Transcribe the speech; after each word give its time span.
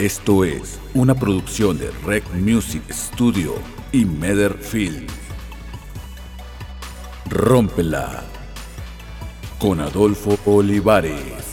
Esto 0.00 0.44
es 0.44 0.80
una 0.94 1.14
producción 1.14 1.76
de 1.76 1.90
Rec 2.06 2.24
Music 2.32 2.82
Studio 2.90 3.56
y 3.92 4.06
Meder 4.06 4.56
Film. 4.56 5.06
Rómpela 7.28 8.24
con 9.58 9.78
Adolfo 9.78 10.38
Olivares. 10.46 11.49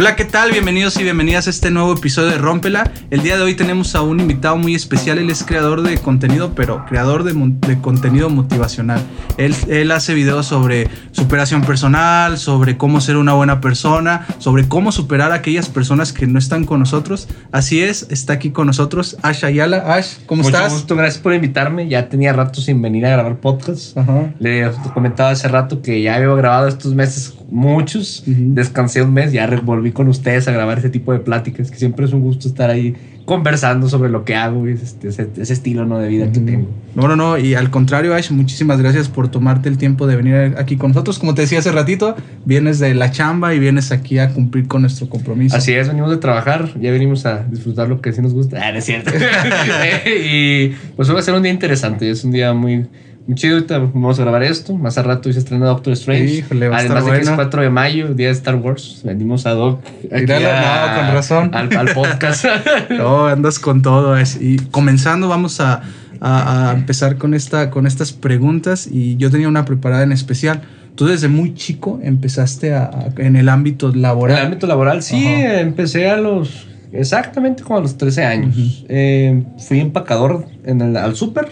Hola, 0.00 0.16
¿qué 0.16 0.24
tal? 0.24 0.50
Bienvenidos 0.50 0.98
y 0.98 1.02
bienvenidas 1.02 1.46
a 1.46 1.50
este 1.50 1.70
nuevo 1.70 1.92
episodio 1.92 2.30
de 2.30 2.38
Rómpela. 2.38 2.90
El 3.10 3.22
día 3.22 3.36
de 3.36 3.42
hoy 3.42 3.54
tenemos 3.54 3.94
a 3.94 4.00
un 4.00 4.18
invitado 4.18 4.56
muy 4.56 4.74
especial. 4.74 5.18
Él 5.18 5.28
es 5.28 5.44
creador 5.44 5.82
de 5.82 5.98
contenido, 5.98 6.54
pero 6.54 6.86
creador 6.86 7.22
de, 7.22 7.34
de 7.34 7.82
contenido 7.82 8.30
motivacional. 8.30 9.02
Él, 9.36 9.54
él, 9.68 9.90
hace 9.90 10.14
videos 10.14 10.46
sobre 10.46 10.88
superación 11.10 11.60
personal, 11.60 12.38
sobre 12.38 12.78
cómo 12.78 13.02
ser 13.02 13.18
una 13.18 13.34
buena 13.34 13.60
persona, 13.60 14.26
sobre 14.38 14.68
cómo 14.68 14.90
superar 14.90 15.32
a 15.32 15.34
aquellas 15.34 15.68
personas 15.68 16.14
que 16.14 16.26
no 16.26 16.38
están 16.38 16.64
con 16.64 16.80
nosotros. 16.80 17.28
Así 17.52 17.82
es, 17.82 18.06
está 18.08 18.32
aquí 18.32 18.52
con 18.52 18.68
nosotros 18.68 19.18
Ash 19.20 19.44
Ayala. 19.44 19.84
Ash, 19.96 20.14
¿cómo 20.24 20.44
Mucho 20.44 20.56
estás? 20.56 20.72
gusto, 20.72 20.96
gracias 20.96 21.22
por 21.22 21.34
invitarme. 21.34 21.88
Ya 21.90 22.08
tenía 22.08 22.32
rato 22.32 22.62
sin 22.62 22.80
venir 22.80 23.04
a 23.04 23.10
grabar 23.10 23.36
podcast. 23.36 23.98
Ajá. 23.98 24.32
Le 24.38 24.70
comentaba 24.94 25.28
hace 25.28 25.46
rato 25.46 25.82
que 25.82 26.00
ya 26.00 26.14
había 26.14 26.28
grabado 26.28 26.68
estos 26.68 26.94
meses 26.94 27.34
muchos. 27.50 28.22
Descansé 28.26 29.02
un 29.02 29.12
mes, 29.12 29.32
ya 29.32 29.46
volví 29.62 29.92
con 29.92 30.08
ustedes 30.08 30.48
a 30.48 30.52
grabar 30.52 30.78
ese 30.78 30.90
tipo 30.90 31.12
de 31.12 31.20
pláticas, 31.20 31.70
que 31.70 31.76
siempre 31.76 32.06
es 32.06 32.12
un 32.12 32.20
gusto 32.20 32.48
estar 32.48 32.70
ahí 32.70 32.94
conversando 33.30 33.88
sobre 33.88 34.10
lo 34.10 34.24
que 34.24 34.34
hago 34.34 34.68
y 34.68 34.72
ese, 34.72 35.28
ese 35.36 35.52
estilo 35.52 35.86
¿no? 35.86 35.98
de 35.98 36.08
vida 36.08 36.32
que 36.32 36.40
tengo. 36.40 36.68
No, 36.96 37.06
no, 37.06 37.14
no, 37.14 37.38
y 37.38 37.54
al 37.54 37.70
contrario, 37.70 38.12
Ash, 38.12 38.32
muchísimas 38.32 38.80
gracias 38.80 39.08
por 39.08 39.28
tomarte 39.28 39.68
el 39.68 39.78
tiempo 39.78 40.08
de 40.08 40.16
venir 40.16 40.54
aquí 40.58 40.76
con 40.76 40.90
nosotros. 40.90 41.20
Como 41.20 41.34
te 41.34 41.42
decía 41.42 41.60
hace 41.60 41.70
ratito, 41.70 42.16
vienes 42.44 42.80
de 42.80 42.92
la 42.94 43.12
chamba 43.12 43.54
y 43.54 43.60
vienes 43.60 43.92
aquí 43.92 44.18
a 44.18 44.30
cumplir 44.30 44.66
con 44.66 44.80
nuestro 44.80 45.08
compromiso. 45.08 45.56
Así 45.56 45.72
es, 45.72 45.86
venimos 45.86 46.10
de 46.10 46.16
trabajar, 46.16 46.72
ya 46.80 46.90
venimos 46.90 47.24
a 47.24 47.44
disfrutar 47.44 47.88
lo 47.88 48.00
que 48.00 48.12
sí 48.12 48.20
nos 48.20 48.34
gusta. 48.34 48.58
Ah, 48.60 48.72
no 48.72 48.78
es 48.78 48.84
cierto. 48.84 49.12
y 50.06 50.70
pues 50.96 51.14
va 51.14 51.20
a 51.20 51.22
ser 51.22 51.34
un 51.34 51.42
día 51.44 51.52
interesante, 51.52 52.10
es 52.10 52.24
un 52.24 52.32
día 52.32 52.52
muy 52.52 52.86
chido. 53.34 53.54
Ahorita 53.56 53.78
vamos 53.78 54.18
a 54.18 54.22
grabar 54.22 54.42
esto. 54.42 54.74
Más 54.74 54.98
a 54.98 55.02
rato 55.02 55.32
se 55.32 55.38
estrena 55.38 55.66
Doctor 55.66 55.92
Strange. 55.92 56.24
Híjole, 56.38 56.68
va 56.68 56.76
a 56.76 56.78
Además 56.80 56.98
estar 56.98 57.12
de 57.12 57.18
que 57.18 57.22
es 57.22 57.28
bueno. 57.28 57.42
4 57.42 57.62
de 57.62 57.70
mayo, 57.70 58.14
día 58.14 58.26
de 58.28 58.32
Star 58.32 58.56
Wars. 58.56 59.00
Venimos 59.04 59.46
a 59.46 59.50
Doc. 59.50 59.80
aquí 60.12 60.32
a- 60.32 60.96
no, 60.96 60.96
con 61.06 61.14
razón. 61.14 61.50
Al, 61.54 61.76
al 61.76 61.88
podcast. 61.94 62.44
No, 62.90 63.26
andas 63.26 63.58
con 63.58 63.82
todo. 63.82 64.16
Y 64.40 64.56
comenzando, 64.70 65.28
vamos 65.28 65.60
a, 65.60 65.82
a- 66.20 66.70
a 66.70 66.74
empezar 66.74 67.16
con, 67.16 67.34
esta, 67.34 67.70
con 67.70 67.86
estas 67.86 68.12
preguntas. 68.12 68.88
Y 68.90 69.16
yo 69.16 69.30
tenía 69.30 69.48
una 69.48 69.64
preparada 69.64 70.02
en 70.02 70.12
especial. 70.12 70.62
Tú 70.96 71.06
desde 71.06 71.28
muy 71.28 71.54
chico 71.54 72.00
empezaste 72.02 72.74
a- 72.74 72.90
en 73.16 73.36
el 73.36 73.48
ámbito 73.48 73.86
Por 73.88 73.96
el 73.96 74.02
laboral. 74.02 74.46
ámbito 74.46 74.66
laboral, 74.66 75.02
sí, 75.02 75.24
Ajá. 75.26 75.60
empecé 75.60 76.10
a 76.10 76.16
los. 76.16 76.66
Exactamente 76.92 77.62
como 77.62 77.78
a 77.78 77.82
los 77.82 77.96
13 77.96 78.24
años. 78.24 78.84
Eh, 78.88 79.44
fui 79.66 79.78
empacador 79.78 80.46
en 80.64 80.80
el, 80.80 80.96
al 80.96 81.14
súper 81.14 81.48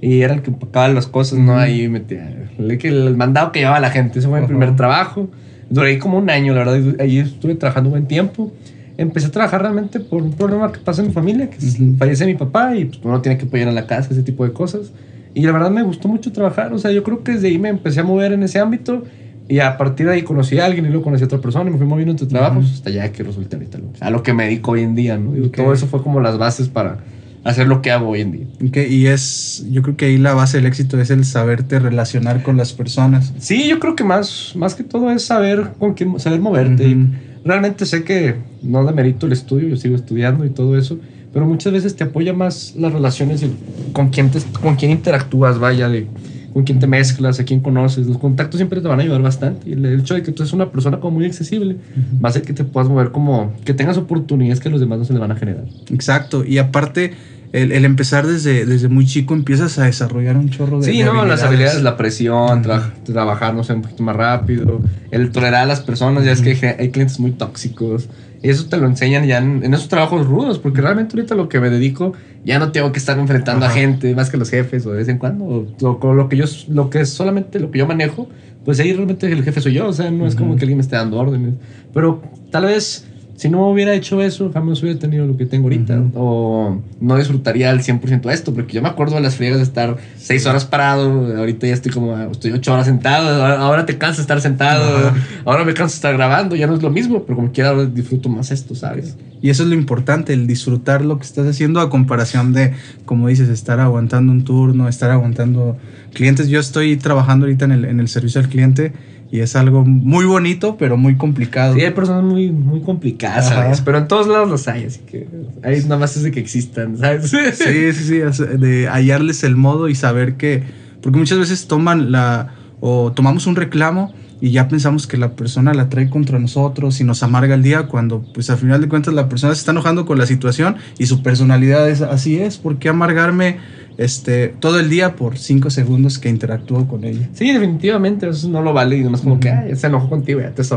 y 0.00 0.22
era 0.22 0.34
el 0.34 0.42
que 0.42 0.50
empacaba 0.50 0.88
las 0.88 1.06
cosas, 1.06 1.38
¿no? 1.38 1.56
Ahí 1.56 1.88
metía. 1.88 2.48
El, 2.58 2.78
que- 2.78 2.88
el 2.88 3.16
mandado 3.16 3.52
que 3.52 3.60
llevaba 3.60 3.80
la 3.80 3.90
gente. 3.90 4.18
Ese 4.18 4.28
fue 4.28 4.38
mi 4.38 4.44
Ajá. 4.44 4.48
primer 4.48 4.76
trabajo. 4.76 5.28
Duré 5.68 5.98
como 5.98 6.18
un 6.18 6.30
año, 6.30 6.54
la 6.54 6.64
verdad. 6.64 6.96
Ahí 7.00 7.18
estuve 7.18 7.54
trabajando 7.54 7.88
un 7.88 7.92
buen 7.92 8.06
tiempo. 8.06 8.52
Empecé 8.96 9.28
a 9.28 9.30
trabajar 9.30 9.62
realmente 9.62 10.00
por 10.00 10.22
un 10.22 10.32
problema 10.32 10.70
que 10.72 10.80
pasa 10.80 11.00
en 11.02 11.08
mi 11.08 11.14
familia, 11.14 11.48
que 11.48 11.56
es- 11.58 11.78
fallece 11.98 12.26
mi 12.26 12.34
papá 12.34 12.74
y 12.76 12.86
pues, 12.86 13.00
uno 13.04 13.20
tiene 13.20 13.38
que 13.38 13.46
apoyar 13.46 13.68
en 13.68 13.74
la 13.74 13.86
casa, 13.86 14.08
ese 14.12 14.22
tipo 14.22 14.44
de 14.44 14.52
cosas. 14.52 14.92
Y 15.32 15.42
la 15.42 15.52
verdad 15.52 15.70
me 15.70 15.82
gustó 15.82 16.08
mucho 16.08 16.32
trabajar. 16.32 16.72
O 16.72 16.78
sea, 16.78 16.90
yo 16.90 17.02
creo 17.02 17.22
que 17.22 17.32
desde 17.32 17.48
ahí 17.48 17.58
me 17.58 17.68
empecé 17.68 18.00
a 18.00 18.02
mover 18.04 18.32
en 18.32 18.42
ese 18.42 18.58
ámbito. 18.58 19.04
Y 19.48 19.58
a 19.58 19.76
partir 19.76 20.06
de 20.06 20.12
ahí 20.12 20.22
conocí 20.22 20.58
a 20.60 20.64
alguien 20.64 20.84
y 20.86 20.88
luego 20.90 21.02
conocí 21.04 21.24
a 21.24 21.26
otra 21.26 21.40
persona 21.40 21.68
y 21.68 21.72
me 21.72 21.78
fui 21.78 21.86
moviendo 21.86 22.12
entre 22.12 22.26
trabajos 22.28 22.64
Ujú. 22.66 22.74
hasta 22.74 22.90
ya 22.90 23.10
que 23.10 23.22
resulta 23.24 23.56
ahorita 23.56 23.78
lo- 23.78 23.90
a 24.00 24.10
lo 24.10 24.22
que 24.22 24.32
me 24.32 24.44
dedico 24.44 24.72
hoy 24.72 24.82
en 24.82 24.94
día, 24.94 25.16
¿no? 25.18 25.36
Y 25.36 25.40
Ok. 25.46 25.56
Todo 25.56 25.72
eso 25.72 25.86
fue 25.88 26.02
como 26.04 26.20
las 26.20 26.38
bases 26.38 26.68
para 26.68 26.98
hacer 27.44 27.66
lo 27.66 27.82
que 27.82 27.90
hago 27.90 28.10
hoy 28.10 28.20
en 28.20 28.32
día. 28.32 28.46
Ok, 28.66 28.76
Y 28.88 29.06
es, 29.06 29.64
yo 29.70 29.82
creo 29.82 29.96
que 29.96 30.06
ahí 30.06 30.18
la 30.18 30.34
base 30.34 30.58
del 30.58 30.66
éxito 30.66 31.00
es 31.00 31.10
el 31.10 31.24
saberte 31.24 31.78
relacionar 31.78 32.42
con 32.42 32.56
las 32.56 32.72
personas. 32.72 33.32
Sí, 33.38 33.68
yo 33.68 33.78
creo 33.78 33.96
que 33.96 34.04
más, 34.04 34.52
más 34.56 34.74
que 34.74 34.84
todo 34.84 35.10
es 35.10 35.24
saber 35.24 35.70
con 35.78 35.94
quién, 35.94 36.18
saber 36.20 36.40
moverte. 36.40 36.86
Ujú. 36.86 36.92
Y 36.92 37.08
realmente 37.44 37.86
sé 37.86 38.04
que 38.04 38.36
no 38.62 38.84
demerito 38.84 39.26
el 39.26 39.32
estudio, 39.32 39.68
yo 39.68 39.76
sigo 39.76 39.96
estudiando 39.96 40.44
y 40.44 40.50
todo 40.50 40.76
eso, 40.76 40.98
pero 41.32 41.46
muchas 41.46 41.72
veces 41.72 41.96
te 41.96 42.04
apoya 42.04 42.32
más 42.32 42.74
las 42.76 42.92
relaciones 42.92 43.42
y 43.42 43.52
con 43.92 44.10
quién, 44.10 44.30
te, 44.30 44.40
con 44.60 44.76
quién 44.76 44.90
interactúas, 44.90 45.58
vaya, 45.58 45.88
de 45.88 46.06
con 46.52 46.64
quién 46.64 46.78
te 46.78 46.86
mezclas, 46.86 47.38
a 47.40 47.44
quién 47.44 47.60
conoces. 47.60 48.06
Los 48.06 48.18
contactos 48.18 48.58
siempre 48.58 48.80
te 48.80 48.88
van 48.88 48.98
a 49.00 49.02
ayudar 49.02 49.22
bastante. 49.22 49.70
Y 49.70 49.72
el 49.74 50.00
hecho 50.00 50.14
de 50.14 50.22
que 50.22 50.32
tú 50.32 50.42
eres 50.42 50.52
una 50.52 50.70
persona 50.70 50.98
como 51.00 51.16
muy 51.18 51.26
accesible 51.26 51.76
va 52.22 52.28
a 52.28 52.30
hacer 52.30 52.42
que 52.42 52.52
te 52.52 52.64
puedas 52.64 52.88
mover 52.88 53.10
como 53.10 53.52
que 53.64 53.74
tengas 53.74 53.96
oportunidades 53.96 54.60
que 54.60 54.68
a 54.68 54.72
los 54.72 54.80
demás 54.80 54.98
no 54.98 55.04
se 55.04 55.12
le 55.12 55.18
van 55.18 55.32
a 55.32 55.36
generar. 55.36 55.64
Exacto. 55.90 56.44
Y 56.44 56.58
aparte, 56.58 57.12
el, 57.52 57.72
el 57.72 57.84
empezar 57.84 58.26
desde, 58.26 58.64
desde 58.66 58.88
muy 58.88 59.06
chico 59.06 59.34
empiezas 59.34 59.78
a 59.78 59.84
desarrollar 59.84 60.36
un 60.36 60.50
chorro 60.50 60.80
de 60.80 60.86
Sí, 60.86 60.98
de 60.98 61.04
no, 61.04 61.24
las 61.24 61.42
habilidades, 61.42 61.82
la 61.82 61.96
presión, 61.96 62.62
tra- 62.62 62.92
trabajar, 63.04 63.54
no 63.54 63.64
sé, 63.64 63.72
un 63.74 63.82
poquito 63.82 64.02
más 64.04 64.14
rápido, 64.16 64.80
el 65.10 65.30
tolerar 65.32 65.62
a 65.62 65.66
las 65.66 65.80
personas, 65.80 66.24
ya 66.24 66.32
es 66.32 66.42
que 66.42 66.76
hay 66.78 66.90
clientes 66.90 67.18
muy 67.18 67.32
tóxicos. 67.32 68.08
Y 68.42 68.48
eso 68.48 68.66
te 68.68 68.78
lo 68.78 68.86
enseñan 68.86 69.26
ya 69.26 69.38
en, 69.38 69.62
en 69.64 69.74
esos 69.74 69.88
trabajos 69.88 70.26
rudos, 70.26 70.58
porque 70.58 70.80
realmente 70.80 71.16
ahorita 71.16 71.34
lo 71.34 71.48
que 71.48 71.60
me 71.60 71.68
dedico, 71.68 72.14
ya 72.44 72.58
no 72.58 72.72
tengo 72.72 72.90
que 72.90 72.98
estar 72.98 73.18
enfrentando 73.18 73.66
Ajá. 73.66 73.74
a 73.74 73.78
gente, 73.78 74.14
más 74.14 74.30
que 74.30 74.38
los 74.38 74.48
jefes, 74.48 74.86
o 74.86 74.92
de 74.92 74.98
vez 74.98 75.08
en 75.08 75.18
cuando, 75.18 75.44
o 75.44 75.66
lo, 76.14 76.28
que 76.28 76.36
yo, 76.36 76.46
lo 76.68 76.88
que 76.88 77.00
es 77.00 77.10
solamente 77.10 77.60
lo 77.60 77.70
que 77.70 77.80
yo 77.80 77.86
manejo, 77.86 78.28
pues 78.64 78.80
ahí 78.80 78.92
realmente 78.92 79.30
el 79.30 79.42
jefe 79.44 79.60
soy 79.60 79.74
yo, 79.74 79.88
o 79.88 79.92
sea, 79.92 80.10
no 80.10 80.26
es 80.26 80.34
como 80.34 80.56
que 80.56 80.62
alguien 80.62 80.78
me 80.78 80.82
esté 80.82 80.96
dando 80.96 81.18
órdenes. 81.18 81.54
Pero 81.92 82.22
tal 82.50 82.64
vez, 82.64 83.06
si 83.40 83.48
no 83.48 83.66
hubiera 83.70 83.94
hecho 83.94 84.20
eso, 84.20 84.50
jamás 84.52 84.82
hubiera 84.82 84.98
tenido 84.98 85.26
lo 85.26 85.34
que 85.34 85.46
tengo 85.46 85.64
ahorita, 85.64 85.98
o 86.14 86.82
no 87.00 87.16
disfrutaría 87.16 87.70
al 87.70 87.80
100% 87.80 88.30
esto, 88.30 88.52
porque 88.52 88.74
yo 88.74 88.82
me 88.82 88.90
acuerdo 88.90 89.14
de 89.14 89.22
las 89.22 89.36
friegas 89.36 89.56
de 89.56 89.64
estar 89.64 89.96
seis 90.18 90.44
horas 90.44 90.66
parado, 90.66 91.34
ahorita 91.38 91.66
ya 91.66 91.72
estoy 91.72 91.90
como, 91.90 92.14
estoy 92.30 92.52
ocho 92.52 92.74
horas 92.74 92.84
sentado, 92.84 93.42
ahora- 93.42 93.86
te 93.86 93.96
cansa 93.96 94.20
estar 94.20 94.42
sentado, 94.42 95.10
ahora 95.46 95.64
me 95.64 95.72
cansa 95.72 95.94
estar 95.94 96.12
grabando, 96.12 96.54
ya 96.54 96.66
no 96.66 96.74
es 96.74 96.82
lo 96.82 96.90
mismo, 96.90 97.22
pero 97.24 97.36
como 97.36 97.50
quiera 97.50 97.70
ahora 97.70 97.86
disfruto 97.86 98.28
más 98.28 98.50
esto, 98.50 98.74
¿sabes? 98.74 99.16
Y 99.40 99.48
eso 99.48 99.62
es 99.62 99.70
lo 99.70 99.74
importante, 99.74 100.34
el 100.34 100.46
disfrutar 100.46 101.02
lo 101.02 101.16
que 101.16 101.24
estás 101.24 101.46
haciendo 101.46 101.80
a 101.80 101.88
comparación 101.88 102.52
de, 102.52 102.74
como 103.06 103.28
dices, 103.28 103.48
estar 103.48 103.80
aguantando 103.80 104.32
un 104.32 104.44
turno, 104.44 104.86
estar 104.86 105.10
aguantando 105.10 105.78
clientes. 106.12 106.48
Yo 106.48 106.60
estoy 106.60 106.98
trabajando 106.98 107.46
ahorita 107.46 107.64
en 107.64 107.72
el, 107.72 107.84
en 107.86 108.00
el 108.00 108.08
servicio 108.08 108.38
al 108.42 108.50
cliente 108.50 108.92
y 109.32 109.40
es 109.40 109.54
algo 109.54 109.84
muy 109.84 110.24
bonito, 110.24 110.76
pero 110.76 110.96
muy 110.96 111.16
complicado. 111.16 111.74
Sí, 111.74 111.82
hay 111.82 111.92
personas 111.92 112.24
muy, 112.24 112.50
muy 112.50 112.80
complicadas. 112.80 113.48
¿sabes? 113.48 113.80
Pero 113.80 113.98
en 113.98 114.08
todos 114.08 114.26
lados 114.26 114.48
los 114.48 114.66
hay, 114.66 114.84
así 114.84 115.00
que 115.00 115.28
ahí 115.62 115.80
nada 115.82 115.98
más 115.98 116.16
es 116.16 116.24
de 116.24 116.32
que 116.32 116.40
existan, 116.40 116.98
¿sabes? 116.98 117.30
Sí, 117.30 117.38
sí, 117.52 117.92
sí, 117.92 118.18
de 118.58 118.88
hallarles 118.88 119.44
el 119.44 119.56
modo 119.56 119.88
y 119.88 119.94
saber 119.94 120.34
que, 120.34 120.62
porque 121.00 121.18
muchas 121.18 121.38
veces 121.38 121.68
toman 121.68 122.10
la, 122.10 122.54
o 122.80 123.12
tomamos 123.12 123.46
un 123.46 123.54
reclamo 123.54 124.12
y 124.40 124.50
ya 124.50 124.68
pensamos 124.68 125.06
que 125.06 125.16
la 125.16 125.32
persona 125.32 125.74
la 125.74 125.88
trae 125.88 126.08
contra 126.08 126.38
nosotros 126.38 127.00
y 127.00 127.04
nos 127.04 127.22
amarga 127.22 127.54
el 127.54 127.62
día 127.62 127.86
cuando 127.86 128.24
pues 128.32 128.48
al 128.50 128.56
final 128.56 128.80
de 128.80 128.88
cuentas 128.88 129.12
la 129.12 129.28
persona 129.28 129.54
se 129.54 129.60
está 129.60 129.72
enojando 129.72 130.06
con 130.06 130.18
la 130.18 130.26
situación 130.26 130.76
y 130.98 131.06
su 131.06 131.22
personalidad 131.22 131.88
es 131.88 132.00
así 132.00 132.38
es, 132.38 132.56
¿por 132.56 132.78
qué 132.78 132.88
amargarme 132.88 133.58
este, 133.98 134.48
todo 134.48 134.80
el 134.80 134.88
día 134.88 135.16
por 135.16 135.36
cinco 135.38 135.70
segundos 135.70 136.18
que 136.18 136.28
interactúo 136.28 136.86
con 136.88 137.04
ella? 137.04 137.28
Sí, 137.34 137.52
definitivamente, 137.52 138.28
eso 138.28 138.48
no 138.48 138.62
lo 138.62 138.72
vale 138.72 138.96
y 138.96 139.02
nomás 139.02 139.20
como 139.20 139.38
que, 139.40 139.48
Ujú. 139.50 139.58
ay, 139.62 139.68
ya 139.70 139.76
se 139.76 139.86
enojó 139.88 140.08
contigo, 140.08 140.40
ya 140.40 140.50
te 140.54 140.62
lo- 140.62 140.76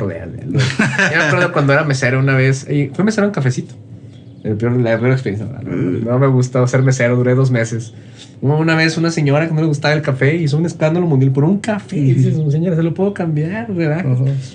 Yo 0.59 1.18
me 1.18 1.23
acuerdo 1.23 1.52
cuando 1.53 1.73
era 1.73 1.84
mesero 1.84 2.19
una 2.19 2.35
vez, 2.35 2.68
y 2.69 2.90
fui 2.94 3.03
mesero 3.06 3.28
en 3.28 3.34
cafecito. 3.34 3.75
El 4.44 4.57
peor, 4.57 4.73
la 4.73 5.00
peor 5.00 5.12
experiencia. 5.13 5.47
No, 5.63 6.19
me 6.19 6.28
gustaba 6.28 6.68
ser 6.68 6.81
mesero, 6.81 7.16
duré 7.16 7.34
dos 7.34 7.50
meses. 7.50 7.94
Una 8.41 8.75
vez 8.75 8.97
una 8.97 9.09
señora 9.09 9.47
que 9.47 9.53
no 9.53 9.62
le 9.62 9.68
gustaba 9.68 9.94
el 9.94 10.02
café 10.02 10.35
hizo 10.35 10.57
un 10.57 10.66
escándalo 10.66 11.07
mundial 11.07 11.31
por 11.31 11.46
un 11.46 11.59
café. 11.59 11.96
Y 11.97 12.13
dices, 12.13 12.35
señora, 12.52 12.76
se 12.76 12.84
lo 12.84 12.93
puedo 12.93 13.14
cambiar, 13.14 13.73
¿verdad? 13.73 14.05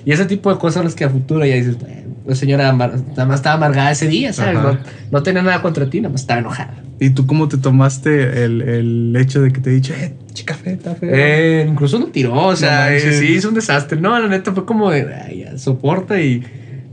Y 0.05 0.11
ese 0.11 0.25
tipo 0.25 0.53
de 0.53 0.59
cosas 0.59 0.83
las 0.83 0.93
que 0.93 1.05
a 1.05 1.09
futuro 1.09 1.43
ya 1.43 1.55
dices, 1.55 1.75
"Bueno, 1.79 1.95
la 2.29 2.35
señora 2.35 2.71
nada 2.71 3.25
más 3.25 3.35
estaba 3.39 3.55
amargada 3.55 3.91
ese 3.91 4.07
día, 4.07 4.31
¿sabes? 4.33 4.53
No, 4.55 4.77
no 5.11 5.23
tenía 5.23 5.41
nada 5.41 5.61
contra 5.61 5.89
ti, 5.89 5.99
nada 6.01 6.11
más 6.11 6.21
estaba 6.21 6.39
enojada. 6.39 6.83
¿Y 6.99 7.11
tú 7.11 7.25
cómo 7.25 7.47
te 7.47 7.57
tomaste 7.57 8.43
el, 8.43 8.61
el 8.61 9.15
hecho 9.17 9.41
de 9.41 9.51
que 9.51 9.61
te 9.61 9.69
he 9.69 9.73
dicho, 9.73 9.93
eh, 9.93 10.13
chica 10.33 10.53
café, 10.53 10.73
está 10.73 10.95
feo"? 10.95 11.09
Eh, 11.13 11.65
incluso 11.69 11.97
lo 11.99 12.07
tiró, 12.07 12.33
o 12.35 12.55
sea, 12.55 12.89
No 12.91 12.99
sí, 12.99 13.25
hizo 13.25 13.49
un 13.49 13.55
desastre. 13.55 13.99
No, 13.99 14.17
la 14.19 14.27
neta 14.27 14.51
fue 14.53 14.65
como 14.65 14.91
de, 14.91 15.13
ay, 15.13 15.39
ya, 15.45 15.57
soporta 15.57 16.19
y 16.21 16.43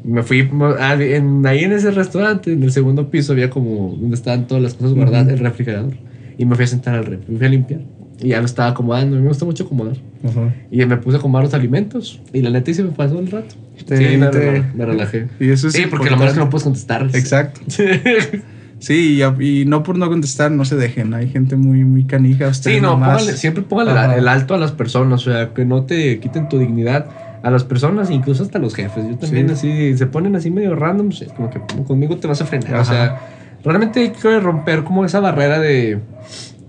me 0.04 0.22
fui 0.22 0.48
en- 0.48 1.44
ahí 1.46 1.64
en 1.64 1.72
ese 1.72 1.90
restaurante, 1.90 2.52
en 2.52 2.62
el 2.62 2.70
segundo 2.72 3.10
piso 3.10 3.32
había 3.32 3.50
como 3.50 3.96
donde 4.00 4.14
estaban 4.14 4.46
todas 4.46 4.62
las 4.62 4.74
cosas 4.74 4.94
guardadas, 4.94 5.28
el 5.28 5.38
refrigerador. 5.40 5.94
Y 6.38 6.44
me 6.44 6.54
fui 6.54 6.64
a 6.64 6.68
sentar 6.68 6.94
al 6.94 7.04
refri, 7.06 7.32
me 7.32 7.38
fui 7.38 7.46
a 7.46 7.50
limpiar. 7.50 7.80
Y 8.20 8.28
ya 8.28 8.38
lo 8.40 8.46
estaba 8.46 8.70
acomodando, 8.70 9.16
me 9.18 9.28
gusta 9.28 9.44
mucho 9.44 9.64
acomodar. 9.64 9.96
Ajá. 10.26 10.54
Y 10.70 10.84
me 10.86 10.96
puse 10.96 11.16
a 11.16 11.20
acomodar 11.20 11.44
los 11.44 11.54
alimentos 11.54 12.20
y 12.32 12.40
la 12.40 12.50
neta 12.50 12.70
y 12.70 12.74
se 12.74 12.82
me 12.82 12.90
pasó 12.90 13.18
el 13.18 13.30
rato. 13.30 13.54
Te- 13.86 13.96
sí, 13.96 14.16
me, 14.16 14.26
te- 14.28 14.60
rela- 14.60 14.72
me 14.74 14.86
relajé. 14.86 15.28
Y 15.38 15.50
eso 15.50 15.68
es 15.68 15.74
Sí, 15.74 15.84
porque 15.90 16.08
lo 16.10 16.16
malo 16.16 16.28
es 16.28 16.34
que 16.34 16.40
no 16.40 16.48
puedes 16.50 16.64
contestar. 16.64 17.08
Exacto. 17.12 17.60
Sí, 18.78 19.14
y, 19.14 19.22
a- 19.22 19.34
y 19.40 19.64
no 19.64 19.82
por 19.82 19.96
no 19.96 20.06
contestar, 20.10 20.50
no 20.50 20.66
se 20.66 20.76
dejen. 20.76 21.14
Hay 21.14 21.28
gente 21.30 21.56
muy, 21.56 21.82
muy 21.84 22.04
canija. 22.04 22.52
Sí, 22.52 22.78
no, 22.78 22.90
nomás- 22.90 23.22
póngale- 23.22 23.32
siempre 23.36 23.62
póngale 23.62 24.18
el 24.18 24.28
alto 24.28 24.54
a 24.54 24.58
las 24.58 24.72
personas, 24.72 25.26
o 25.26 25.30
sea, 25.30 25.54
que 25.54 25.64
no 25.64 25.84
te 25.84 26.20
quiten 26.20 26.48
tu 26.48 26.58
dignidad. 26.58 27.06
a 27.42 27.50
las 27.50 27.62
personas, 27.62 28.10
incluso 28.10 28.42
hasta 28.42 28.58
los 28.58 28.74
jefes. 28.74 29.04
Yo 29.08 29.16
también 29.18 29.48
así, 29.50 29.96
se 29.96 30.06
ponen 30.06 30.34
así 30.34 30.50
medio 30.50 30.74
random, 30.74 31.10
es 31.10 31.32
como 31.32 31.48
que 31.48 31.60
conmigo 31.86 32.16
te 32.16 32.26
vas 32.26 32.40
a 32.42 32.44
frenar. 32.46 32.80
O 32.80 32.84
sea, 32.84 33.20
realmente 33.62 34.00
hay 34.00 34.10
que 34.10 34.40
romper 34.40 34.82
como 34.82 35.04
esa 35.04 35.20
barrera 35.20 35.60
de... 35.60 36.00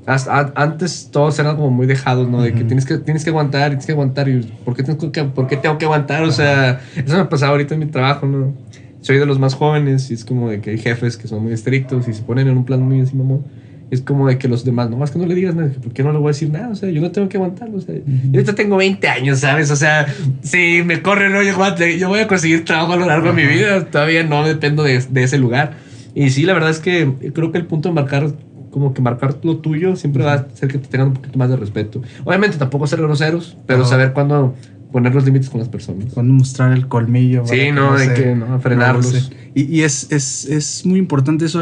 antes 0.08 1.10
todos 1.12 1.38
eran 1.38 1.56
como 1.56 1.70
muy 1.70 1.86
dejados, 1.86 2.30
¿no? 2.30 2.42
De 2.42 2.54
que 2.54 2.64
tienes 2.64 2.86
que 2.86 2.98
tienes 2.98 3.24
que 3.24 3.30
aguantar, 3.30 3.70
tienes 3.70 3.86
que 3.86 3.92
aguantar. 3.92 4.30
Y 4.30 4.42
¿por 4.64 4.76
qué, 4.76 4.84
tengo 4.84 5.12
que, 5.12 5.24
¿por 5.26 5.48
qué 5.48 5.58
tengo 5.58 5.78
que 5.78 5.86
aguantar? 5.86 6.24
O 6.24 6.32
sea, 6.32 6.80
eso 6.96 7.18
me 7.18 7.26
pasaba 7.26 7.52
ahorita 7.52 7.74
en 7.74 7.82
mi 7.82 7.86
trabajo, 7.88 8.26
¿no? 8.26 8.54
Soy 9.02 9.18
de 9.18 9.26
los 9.26 9.38
más 9.40 9.54
jóvenes 9.54 10.10
y 10.10 10.14
es 10.14 10.26
como 10.26 10.50
de 10.50 10.62
que 10.62 10.72
hay 10.72 10.78
jefes 10.78 11.18
que 11.18 11.28
son 11.28 11.44
muy 11.44 11.54
estrictos 11.54 12.08
y 12.08 12.14
se 12.14 12.24
ponen 12.24 12.48
en 12.48 12.58
un 12.58 12.66
plan 12.66 12.82
muy 12.82 13.00
encima, 13.00 13.24
¿no? 13.24 13.44
es 13.90 14.02
como 14.02 14.28
de 14.28 14.38
que 14.38 14.48
los 14.48 14.66
demás, 14.66 14.90
no 14.90 14.98
más 14.98 15.12
que 15.12 15.20
no 15.20 15.26
le 15.26 15.36
digas 15.36 15.56
nada, 15.56 15.70
¿por 15.82 15.94
qué 15.94 16.04
no 16.04 16.12
le 16.12 16.18
voy 16.18 16.28
a 16.28 16.32
decir 16.32 16.50
nada? 16.50 16.70
O 16.70 16.76
sea, 16.76 16.90
yo 16.90 17.00
no 17.00 17.12
tengo 17.12 17.30
que 17.30 17.38
aguantarlo. 17.38 17.78
O 17.78 17.82
sea, 17.82 17.96
yo 17.96 18.02
ahorita 18.34 18.54
tengo 18.54 18.76
20 18.78 19.08
años, 19.08 19.40
¿sabes? 19.40 19.72
O 19.72 19.76
sea, 19.76 20.08
si 20.42 20.82
me 20.84 21.02
corren, 21.02 21.32
no, 21.32 21.42
yo, 21.42 21.54
yo 21.98 22.10
voy 22.10 22.20
a 22.20 22.28
conseguir 22.28 22.66
trabajo 22.66 22.94
a 22.94 22.98
lo 22.98 23.06
largo 23.06 23.28
de 23.28 23.34
mi 23.34 23.46
vida. 23.46 23.86
Todavía 23.86 24.24
no 24.24 24.46
dependo 24.46 24.84
de, 24.84 25.00
de, 25.10 25.24
ese 25.24 25.38
lugar. 25.38 25.76
Y 26.16 26.32
sí, 26.32 26.44
la 26.44 26.54
verdad 26.54 26.72
es 26.72 26.80
que 26.80 27.32
creo 27.34 27.52
que 27.52 27.60
el 27.60 27.66
punto 27.66 27.90
de 27.90 27.96
marcar, 27.96 28.34
como 28.78 28.94
que 28.94 29.02
marcar 29.02 29.36
lo 29.44 29.58
tuyo, 29.58 29.96
siempre 29.96 30.24
va 30.24 30.34
a 30.34 30.36
hacer 30.36 30.70
que 30.70 30.78
te 30.78 30.88
tengan 30.88 31.10
un 31.10 31.14
poquito 31.16 31.38
más 31.38 31.50
de 31.50 31.58
respeto. 31.58 32.02
Obviamente, 32.24 32.58
tampoco 32.58 32.88
ser 32.88 33.02
groseros, 33.02 33.58
pero 33.66 33.86
saber 33.86 34.14
cuándo 34.14 34.56
poner 34.92 35.14
los 35.14 35.26
límites 35.26 35.50
con 35.50 35.60
las 35.60 35.70
personas. 35.70 36.14
Cuando 36.14 36.34
mostrar 36.34 36.72
el 36.72 36.88
colmillo. 36.88 37.46
Sí, 37.46 37.72
no, 37.72 37.94
hay 37.94 38.10
que 38.10 38.36
no, 38.36 38.60
frenarlos. 38.60 39.32
y, 39.54 39.64
y 39.64 39.84
es, 39.84 40.12
es, 40.12 40.46
es 40.46 40.86
muy 40.86 41.00
importante 41.00 41.46
eso, 41.46 41.62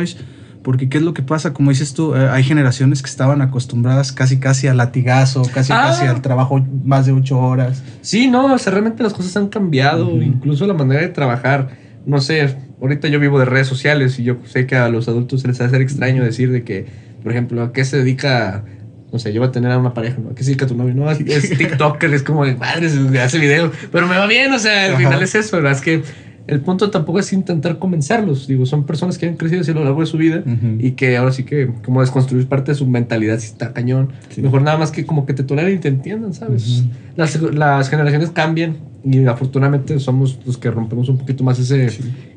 porque 0.65 0.89
¿qué 0.89 0.97
es 0.97 1.03
lo 1.03 1.13
que 1.13 1.21
pasa? 1.21 1.53
Como 1.53 1.69
dices 1.69 1.93
tú, 1.93 2.15
eh, 2.15 2.27
hay 2.27 2.43
generaciones 2.43 3.03
que 3.03 3.09
estaban 3.09 3.41
acostumbradas 3.43 4.11
casi 4.11 4.39
casi 4.39 4.67
al 4.67 4.77
latigazo, 4.77 5.43
casi 5.53 5.71
ah. 5.71 5.89
casi 5.89 6.05
al 6.05 6.21
trabajo 6.23 6.65
más 6.83 7.05
de 7.05 7.11
ocho 7.11 7.39
horas. 7.39 7.83
Sí, 8.01 8.27
no, 8.27 8.53
o 8.53 8.57
sea, 8.57 8.71
realmente 8.71 9.03
las 9.03 9.13
cosas 9.13 9.37
han 9.37 9.47
cambiado, 9.47 10.09
incluso 10.21 10.65
la 10.65 10.73
manera 10.73 11.01
de 11.01 11.09
trabajar. 11.09 11.69
No 12.07 12.19
sé, 12.19 12.55
ahorita 12.81 13.07
yo 13.09 13.19
vivo 13.19 13.37
de 13.37 13.45
redes 13.45 13.67
sociales 13.67 14.17
y 14.17 14.23
yo 14.23 14.37
sé 14.45 14.65
que 14.65 14.75
a 14.75 14.89
los 14.89 15.07
adultos 15.07 15.41
se 15.41 15.47
les 15.47 15.61
hace 15.61 15.77
extraño 15.77 16.23
decir 16.23 16.51
de 16.51 16.63
que, 16.63 16.87
por 17.25 17.31
ejemplo, 17.31 17.63
¿a 17.63 17.73
qué 17.73 17.83
se 17.83 17.97
dedica 17.97 18.63
no 19.11 19.17
sé, 19.17 19.33
yo 19.33 19.41
voy 19.41 19.49
a 19.49 19.51
tener 19.51 19.71
a 19.71 19.79
una 19.79 19.95
pareja, 19.95 20.17
¿no? 20.19 20.29
¿A 20.29 20.35
qué 20.35 20.43
se 20.43 20.51
dedica 20.51 20.67
tu 20.67 20.75
novio? 20.75 20.93
No, 20.93 21.09
es, 21.09 21.17
TikToker, 21.57 22.13
es 22.13 22.21
como, 22.21 22.45
madre, 22.57 22.87
hace 23.19 23.39
video, 23.39 23.71
pero 23.91 24.05
me 24.07 24.15
va 24.15 24.27
bien, 24.27 24.53
o 24.53 24.59
sea, 24.59 24.91
al 24.91 24.97
final 24.97 25.23
es 25.23 25.33
eso, 25.33 25.55
¿verdad? 25.55 25.71
Es 25.71 25.81
que 25.81 26.03
el 26.47 26.61
punto 26.61 26.91
tampoco 26.91 27.19
es 27.19 27.33
intentar 27.33 27.79
convencerlos. 27.79 28.47
Digo, 28.47 28.65
son 28.65 28.85
personas 28.85 29.17
que 29.17 29.27
han 29.27 29.35
crecido 29.35 29.61
así 29.61 29.71
a 29.71 29.73
lo 29.73 29.83
largo 29.83 30.01
de 30.01 30.05
su 30.05 30.17
vida 30.17 30.43
y 30.79 30.91
que 30.91 31.17
ahora 31.17 31.31
sí 31.31 31.43
que, 31.43 31.71
como 31.83 32.01
desconstruir 32.01 32.47
parte 32.47 32.71
de 32.71 32.75
su 32.75 32.85
mentalidad, 32.85 33.39
si 33.39 33.47
está 33.47 33.73
cañón. 33.73 34.09
Mejor 34.37 34.61
nada 34.61 34.77
más 34.77 34.91
que 34.91 35.05
como 35.05 35.25
que 35.25 35.33
te 35.33 35.43
toleren 35.43 35.75
y 35.75 35.79
te 35.79 35.87
entiendan, 35.87 36.33
¿sabes? 36.33 36.83
las, 37.15 37.41
las, 37.41 37.89
generaciones 37.89 38.29
cambian 38.29 38.77
y 39.03 39.25
afortunadamente 39.25 39.99
somos 39.99 40.39
los 40.45 40.57
que 40.57 40.69
rompemos 40.69 41.09
un 41.09 41.17
poquito 41.17 41.43
más 41.43 41.57
ese, 41.59 41.89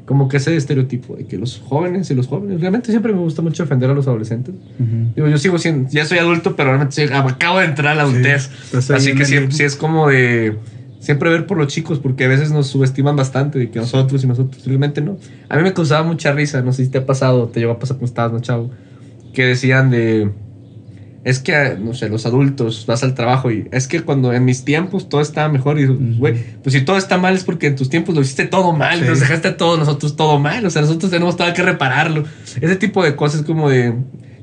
como 0.07 0.29
que 0.29 0.39
ese 0.39 0.57
estereotipo 0.57 1.17
de 1.17 1.27
que 1.27 1.37
los 1.37 1.59
jóvenes 1.59 2.11
y 2.11 2.15
los 2.15 2.27
jóvenes, 2.27 2.61
realmente 2.61 2.91
siempre 2.91 3.13
me 3.13 3.19
gusta 3.19 3.43
mucho 3.43 3.63
defender 3.63 3.91
a 3.91 3.95
los 3.95 4.07
adolescentes. 4.07 4.55
Digo, 5.15 5.29
yo 5.29 5.37
sigo 5.39 5.59
siendo, 5.59 5.91
ya 5.91 6.07
soy 6.07 6.19
adulto, 6.19 6.57
pero 6.57 6.71
realmente 6.71 7.15
acabo 7.15 7.59
de 7.59 7.67
entrar 7.67 7.93
a 7.93 7.95
la 7.95 8.03
adultez. 8.03 8.51
así 8.91 9.15
que 9.15 9.25
sí 9.25 9.63
es 9.63 9.77
como 9.77 10.09
de 10.09 10.57
siempre 11.01 11.31
ver 11.31 11.47
por 11.47 11.57
los 11.59 11.69
chicos, 11.69 11.99
porque 11.99 12.25
a 12.25 12.29
veces 12.29 12.51
nos 12.51 12.67
subestiman 12.67 13.17
bastante 13.17 13.59
de 13.59 13.71
que 13.71 13.79
nosotros 13.79 14.23
y 14.25 14.27
nosotros 14.27 14.65
realmente 14.67 15.01
no. 15.01 15.19
A 15.49 15.57
mí 15.57 15.63
me 15.63 15.73
causaba 15.73 16.03
mucha 16.07 16.33
risa, 16.33 16.63
no 16.63 16.73
sé 16.73 16.85
si 16.85 16.91
te 16.91 16.99
ha 16.99 17.07
pasado, 17.07 17.49
te 17.49 17.61
llegó 17.61 17.73
a 17.73 17.79
pasar 17.79 17.97
cuando 17.97 18.07
estabas, 18.07 18.33
¿no, 18.33 18.41
chavo? 18.41 18.71
Que 19.33 19.47
decían 19.47 19.91
de. 19.91 20.31
Es 21.25 21.41
que, 21.41 21.77
no 21.79 21.95
sé, 21.95 22.09
los 22.09 22.25
adultos 22.27 22.87
vas 22.87 23.03
al 23.03 23.15
trabajo 23.15 23.51
y 23.51 23.69
es 23.73 23.87
que 23.87 24.01
cuando 24.01 24.33
en 24.33 24.45
mis 24.45 24.65
tiempos 24.65 25.09
todo 25.09 25.21
estaba 25.21 25.49
mejor 25.49 25.79
y 25.79 25.87
güey, 25.87 26.37
pues 26.63 26.73
si 26.73 26.81
todo 26.83 26.97
está 26.97 27.19
mal 27.19 27.35
es 27.35 27.45
porque 27.45 27.67
en 27.67 27.77
tus 27.77 27.91
tiempos 27.91 28.15
lo 28.15 28.23
hiciste 28.23 28.47
todo 28.47 28.73
mal, 28.73 29.05
nos 29.05 29.21
dejaste 29.21 29.49
a 29.49 29.57
todos 29.57 29.79
nosotros 29.79 30.17
todo 30.17 30.39
mal, 30.39 30.65
o 30.65 30.71
sea, 30.71 30.81
nosotros 30.81 31.11
tenemos 31.11 31.37
todo 31.37 31.53
que 31.53 31.63
repararlo. 31.63 32.25
Ese 32.61 32.77
tipo 32.77 33.03
de 33.03 33.15
cosas 33.17 33.43
como 33.43 33.69
de 33.69 33.95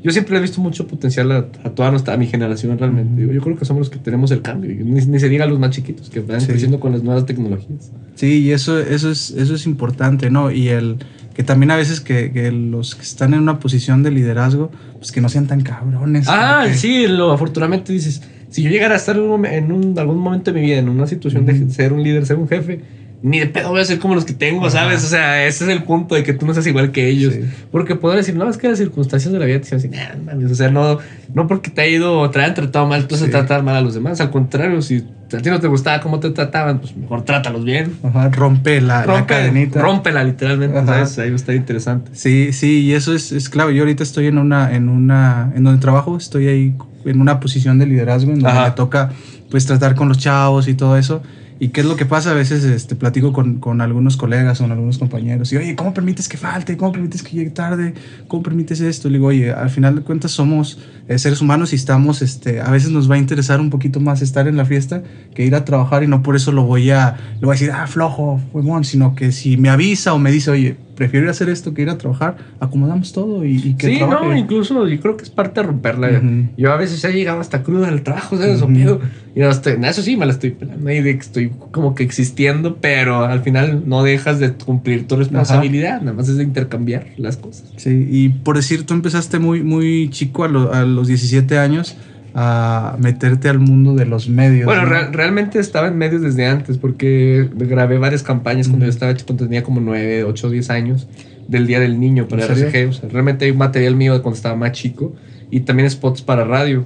yo 0.06 0.12
siempre 0.12 0.38
he 0.38 0.40
visto 0.40 0.62
mucho 0.62 0.86
potencial 0.86 1.32
a, 1.32 1.50
toda 1.72 1.90
nuestra, 1.90 2.14
a 2.14 2.18
mi 2.18 2.28
generación 2.28 2.78
realmente. 2.78 3.28
Yo 3.34 3.42
creo 3.42 3.58
que 3.58 3.66
somos 3.66 3.80
los 3.80 3.90
que 3.90 3.98
tenemos 3.98 4.30
el 4.30 4.44
cambio. 4.44 4.70
Ni, 4.86 5.02
se 5.20 5.30
diga 5.30 5.46
a 5.46 5.48
los 5.48 5.58
más 5.58 5.72
chiquitos 5.72 6.12
que 6.12 6.20
van 6.20 6.46
creciendo 6.46 6.80
con 6.80 6.92
las 6.92 7.02
nuevas 7.02 7.26
tecnologías. 7.26 7.92
Sí, 8.14 8.44
y 8.44 8.52
eso, 8.52 8.78
eso, 8.80 9.10
es, 9.10 9.32
eso 9.32 9.56
es 9.56 9.66
importante, 9.66 10.30
¿no? 10.30 10.52
Y 10.52 10.68
el 10.68 10.98
que 11.34 11.42
también 11.42 11.72
a 11.72 11.76
veces 11.76 12.02
que, 12.02 12.30
los 12.52 12.94
que 12.94 13.02
están 13.02 13.34
en 13.34 13.40
una 13.40 13.58
posición 13.58 14.04
de 14.04 14.12
liderazgo, 14.12 14.70
pues 15.00 15.12
que 15.12 15.22
no 15.22 15.30
sean 15.30 15.48
tan 15.48 15.62
cabrones. 15.62 16.28
Ah, 16.30 16.68
sí, 16.72 17.08
lo 17.08 17.32
afortunadamente 17.32 17.92
dices, 17.92 18.22
si 18.52 18.62
yo 18.62 18.70
llegara 18.70 18.94
a 18.94 18.98
estar 18.98 19.16
en, 19.16 19.72
un, 19.72 19.98
algún 19.98 20.20
momento 20.20 20.54
de 20.54 20.62
mi 20.62 20.68
vida 20.68 20.78
en 20.78 20.88
una 20.88 21.08
situación 21.08 21.48
de 21.48 21.68
ser 21.72 21.94
un 21.94 22.04
líder, 22.04 22.28
ser 22.28 22.38
un 22.38 22.48
jefe, 22.48 22.80
ni 23.26 23.40
de 23.40 23.48
pedo 23.48 23.70
voy 23.70 23.82
a 23.82 23.86
ser 23.86 23.98
como 23.98 24.14
los 24.14 24.24
que 24.24 24.34
tengo, 24.34 24.70
¿sabes? 24.70 25.04
O 25.04 25.08
sea, 25.08 25.48
ese 25.48 25.64
es 25.64 25.70
el 25.72 25.82
punto 25.82 26.14
de 26.14 26.22
que 26.22 26.34
tú 26.34 26.46
no 26.46 26.54
seas 26.54 26.68
igual 26.68 26.92
que 26.92 27.08
ellos. 27.08 27.34
Porque 27.72 27.96
podrán 27.96 28.20
decir, 28.20 28.36
no, 28.36 28.48
es 28.48 28.58
que 28.58 28.70
las 28.70 28.78
circunstancias 28.78 29.34
de 29.34 29.40
la 29.40 29.46
vida 29.46 29.58
te 29.62 29.76
dicen 29.76 29.96
así, 29.96 30.46
o 30.46 30.54
sea, 30.54 30.70
no, 30.70 31.00
no 31.34 31.48
porque 31.48 31.72
te 31.72 31.82
ha 31.82 31.88
ido 31.88 32.20
o 32.20 32.30
te 32.30 32.40
han 32.40 32.54
tratado 32.54 32.86
mal, 32.86 33.08
tú 33.08 33.16
se 33.16 33.28
tratar 33.30 33.64
mal 33.64 33.78
a 33.78 33.82
los 33.82 33.96
demás. 33.96 34.22
Al 34.22 34.30
contrario, 34.30 34.80
si 34.84 35.04
a 35.34 35.40
ti 35.40 35.50
no 35.50 35.60
te 35.60 35.68
gustaba 35.68 36.02
cómo 36.02 36.20
te 36.20 36.30
trataban, 36.30 36.78
pues 36.78 36.96
mejor 36.96 37.24
trátalos 37.24 37.66
bien. 37.66 37.94
Ajá, 38.04 38.30
rompe 38.30 38.80
la, 38.80 39.02
rompe, 39.02 39.22
la 39.22 39.26
cadenita. 39.26 39.82
Rómpela 39.82 40.24
literalmente, 40.24 40.86
¿sabes? 40.86 41.18
Ahí 41.18 41.34
estar 41.34 41.56
interesante. 41.56 42.12
Sí, 42.14 42.54
sí, 42.54 42.82
y 42.82 42.94
eso 42.94 43.16
es, 43.16 43.32
es 43.32 43.50
clave. 43.50 43.74
Yo 43.74 43.82
ahorita 43.82 44.04
estoy 44.04 44.28
en 44.28 44.38
una, 44.38 44.76
en 44.76 44.88
una, 44.88 45.52
en 45.56 45.64
donde 45.64 45.82
trabajo, 45.82 46.16
estoy 46.16 46.48
ahí 46.48 46.76
en 47.06 47.22
una 47.22 47.40
posición 47.40 47.80
de 47.80 47.88
liderazgo 47.88 48.32
en 48.34 48.42
donde 48.42 48.60
me 48.60 48.72
toca 48.72 49.10
pues 49.50 49.66
tratar 49.66 49.96
con 49.96 50.10
los 50.10 50.20
chavos 50.20 50.68
y 50.68 50.76
todo 50.76 50.96
eso. 50.96 51.24
¿Y 51.58 51.70
qué 51.70 51.82
es 51.82 51.88
lo 51.88 51.96
que 51.96 52.06
pasa? 52.06 52.32
A 52.32 52.34
veces 52.34 52.66
este, 52.66 52.96
platico 52.96 53.32
con, 53.32 53.60
con, 53.60 53.80
algunos 53.80 54.18
colegas 54.18 54.60
o 54.60 54.66
con 54.66 54.72
algunos 54.74 54.98
compañeros 54.98 55.54
y, 55.54 55.58
oye, 55.58 55.76
¿cómo 55.76 55.94
permites 55.94 56.28
que 56.28 56.36
falte? 56.38 56.76
¿Cómo 56.76 56.92
permites 56.92 57.24
que 57.24 57.38
llegue 57.38 57.52
tarde? 57.52 57.94
¿Cómo 58.28 58.44
permites 58.44 58.82
esto? 58.82 59.10
Le 59.10 59.20
digo, 59.20 59.28
oye, 59.28 59.52
al 59.52 59.70
final 59.70 59.96
de 59.96 60.02
cuentas 60.02 60.32
somos 60.32 60.80
eh, 61.08 61.18
seres 61.18 61.42
humanos 61.42 61.72
y 61.72 61.78
estamos, 61.78 62.22
este, 62.22 62.60
a 62.60 62.70
veces 62.72 62.92
nos 62.92 63.10
va 63.10 63.16
a 63.16 63.20
interesar 63.20 63.62
un 63.62 63.70
poquito 63.70 64.02
más 64.02 64.22
estar 64.22 64.50
en 64.50 64.58
la 64.58 64.66
fiesta 64.66 65.04
que 65.34 65.46
ir 65.46 65.56
a 65.56 65.64
trabajar 65.64 66.04
y 66.04 66.08
no 66.08 66.24
por 66.24 66.36
eso 66.36 66.52
lo 66.52 66.64
voy 66.64 66.92
a, 66.92 67.16
le 67.36 67.46
voy 67.46 67.52
a 67.52 67.58
decir, 67.58 67.72
ah, 67.72 67.88
flojo, 67.88 68.42
huevón, 68.52 68.84
sino 68.84 69.16
que 69.16 69.32
si 69.32 69.56
me 69.56 69.70
avisa 69.70 70.14
o 70.14 70.20
me 70.20 70.32
dice, 70.32 70.52
oye, 70.52 70.78
prefiero 70.96 71.26
ir 71.26 71.28
a 71.30 71.32
hacer 71.32 71.50
esto 71.50 71.74
que 71.74 71.82
ir 71.82 71.90
a 71.90 71.98
trabajar, 71.98 72.38
acomodamos 72.60 73.14
todo 73.14 73.46
y, 73.46 73.76
que 73.76 73.88
Sí, 73.88 74.00
no, 74.00 74.36
incluso 74.36 74.88
yo 74.88 75.00
creo 75.00 75.18
que 75.18 75.24
es 75.24 75.30
parte 75.30 75.62
de 75.62 75.68
romperla. 75.68 76.22
Yo 76.58 76.72
a 76.72 76.78
veces 76.78 77.04
he 77.04 77.14
llegado 77.14 77.40
hasta 77.40 77.64
crudo 77.64 77.86
al 77.86 78.02
trabajo, 78.02 78.38
¿sabes? 78.38 78.62
Uh 78.62 78.68
-huh. 78.68 79.00
Y 79.36 79.40
no 79.42 79.50
estoy, 79.50 79.78
eso 79.84 80.02
sí 80.02 80.16
me 80.16 80.26
la 80.26 80.32
estoy 80.32 80.52
pelando 80.52 80.90
y 80.92 80.98
estoy 81.10 81.52
como 81.72 81.94
que 81.94 82.04
existiendo, 82.04 82.78
pero 82.78 83.26
al 83.26 83.42
final 83.42 83.84
no 83.86 84.04
dejas 84.04 84.40
de 84.40 84.54
cumplir 84.54 85.08
tu 85.08 85.18
responsabilidad, 85.18 86.00
nada 86.02 86.14
más 86.14 86.30
es 86.30 86.38
de 86.38 86.44
intercambiar 86.44 87.08
las 87.18 87.38
cosas. 87.38 87.72
Sí, 87.76 88.08
y 88.10 88.30
por 88.30 88.56
decir, 88.56 88.86
tú 88.86 88.94
empezaste 88.94 89.40
muy, 89.40 89.62
muy 89.62 90.10
chico 90.10 90.46
a, 90.46 90.80
a 90.80 90.86
los 90.86 91.08
17 91.08 91.58
años 91.58 91.98
a 92.38 92.98
meterte 93.00 93.48
al 93.48 93.60
mundo 93.60 93.96
de 93.96 94.06
los 94.06 94.28
medios. 94.28 94.66
Bueno, 94.66 94.84
realmente 94.86 95.58
estaba 95.58 95.88
en 95.88 95.98
medios 95.98 96.22
desde 96.22 96.46
antes 96.46 96.78
porque 96.78 97.50
grabé 97.56 97.98
varias 97.98 98.24
campañas 98.24 98.68
cuando 98.68 98.86
yo 98.86 98.90
estaba 98.90 99.16
cuando 99.26 99.46
tenía 99.46 99.64
como 99.64 99.80
9, 99.80 100.26
8, 100.26 100.50
10 100.50 100.70
años 100.70 101.08
del 101.48 101.66
Día 101.66 101.80
del 101.80 101.98
Niño 101.98 102.28
para 102.28 102.46
RCG. 102.46 102.90
O 102.90 102.94
sea, 102.94 103.10
realmente 103.10 103.46
hay 103.46 103.54
material 103.54 103.96
mío 103.96 104.14
de 104.14 104.22
cuando 104.22 104.36
estaba 104.36 104.58
más 104.58 104.74
chico 104.74 105.16
y 105.50 105.62
también 105.62 105.90
spots 105.90 106.22
para 106.24 106.44
radio. 106.44 106.86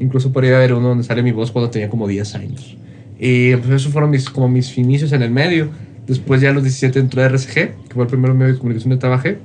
Incluso 0.00 0.32
podría 0.32 0.56
haber 0.56 0.72
uno 0.72 0.88
donde 0.88 1.04
sale 1.04 1.22
mi 1.22 1.32
voz 1.32 1.52
cuando 1.52 1.70
tenía 1.70 1.90
como 1.90 2.08
10 2.08 2.34
años. 2.36 2.78
Y 3.18 3.54
pues 3.56 3.82
esos 3.82 3.92
fueron 3.92 4.08
mis, 4.08 4.30
como 4.30 4.48
mis 4.48 4.78
inicios 4.78 5.12
en 5.12 5.20
el 5.20 5.30
medio. 5.30 5.68
Después 6.06 6.40
ya 6.40 6.50
a 6.50 6.52
los 6.54 6.62
17 6.62 6.98
entré 7.00 7.22
a 7.22 7.26
RCG, 7.26 7.52
que 7.52 7.94
fue 7.94 8.04
el 8.04 8.08
primer 8.08 8.32
medio 8.32 8.54
de 8.54 8.58
comunicación 8.58 8.94
que 8.94 8.98
trabajé. 8.98 9.38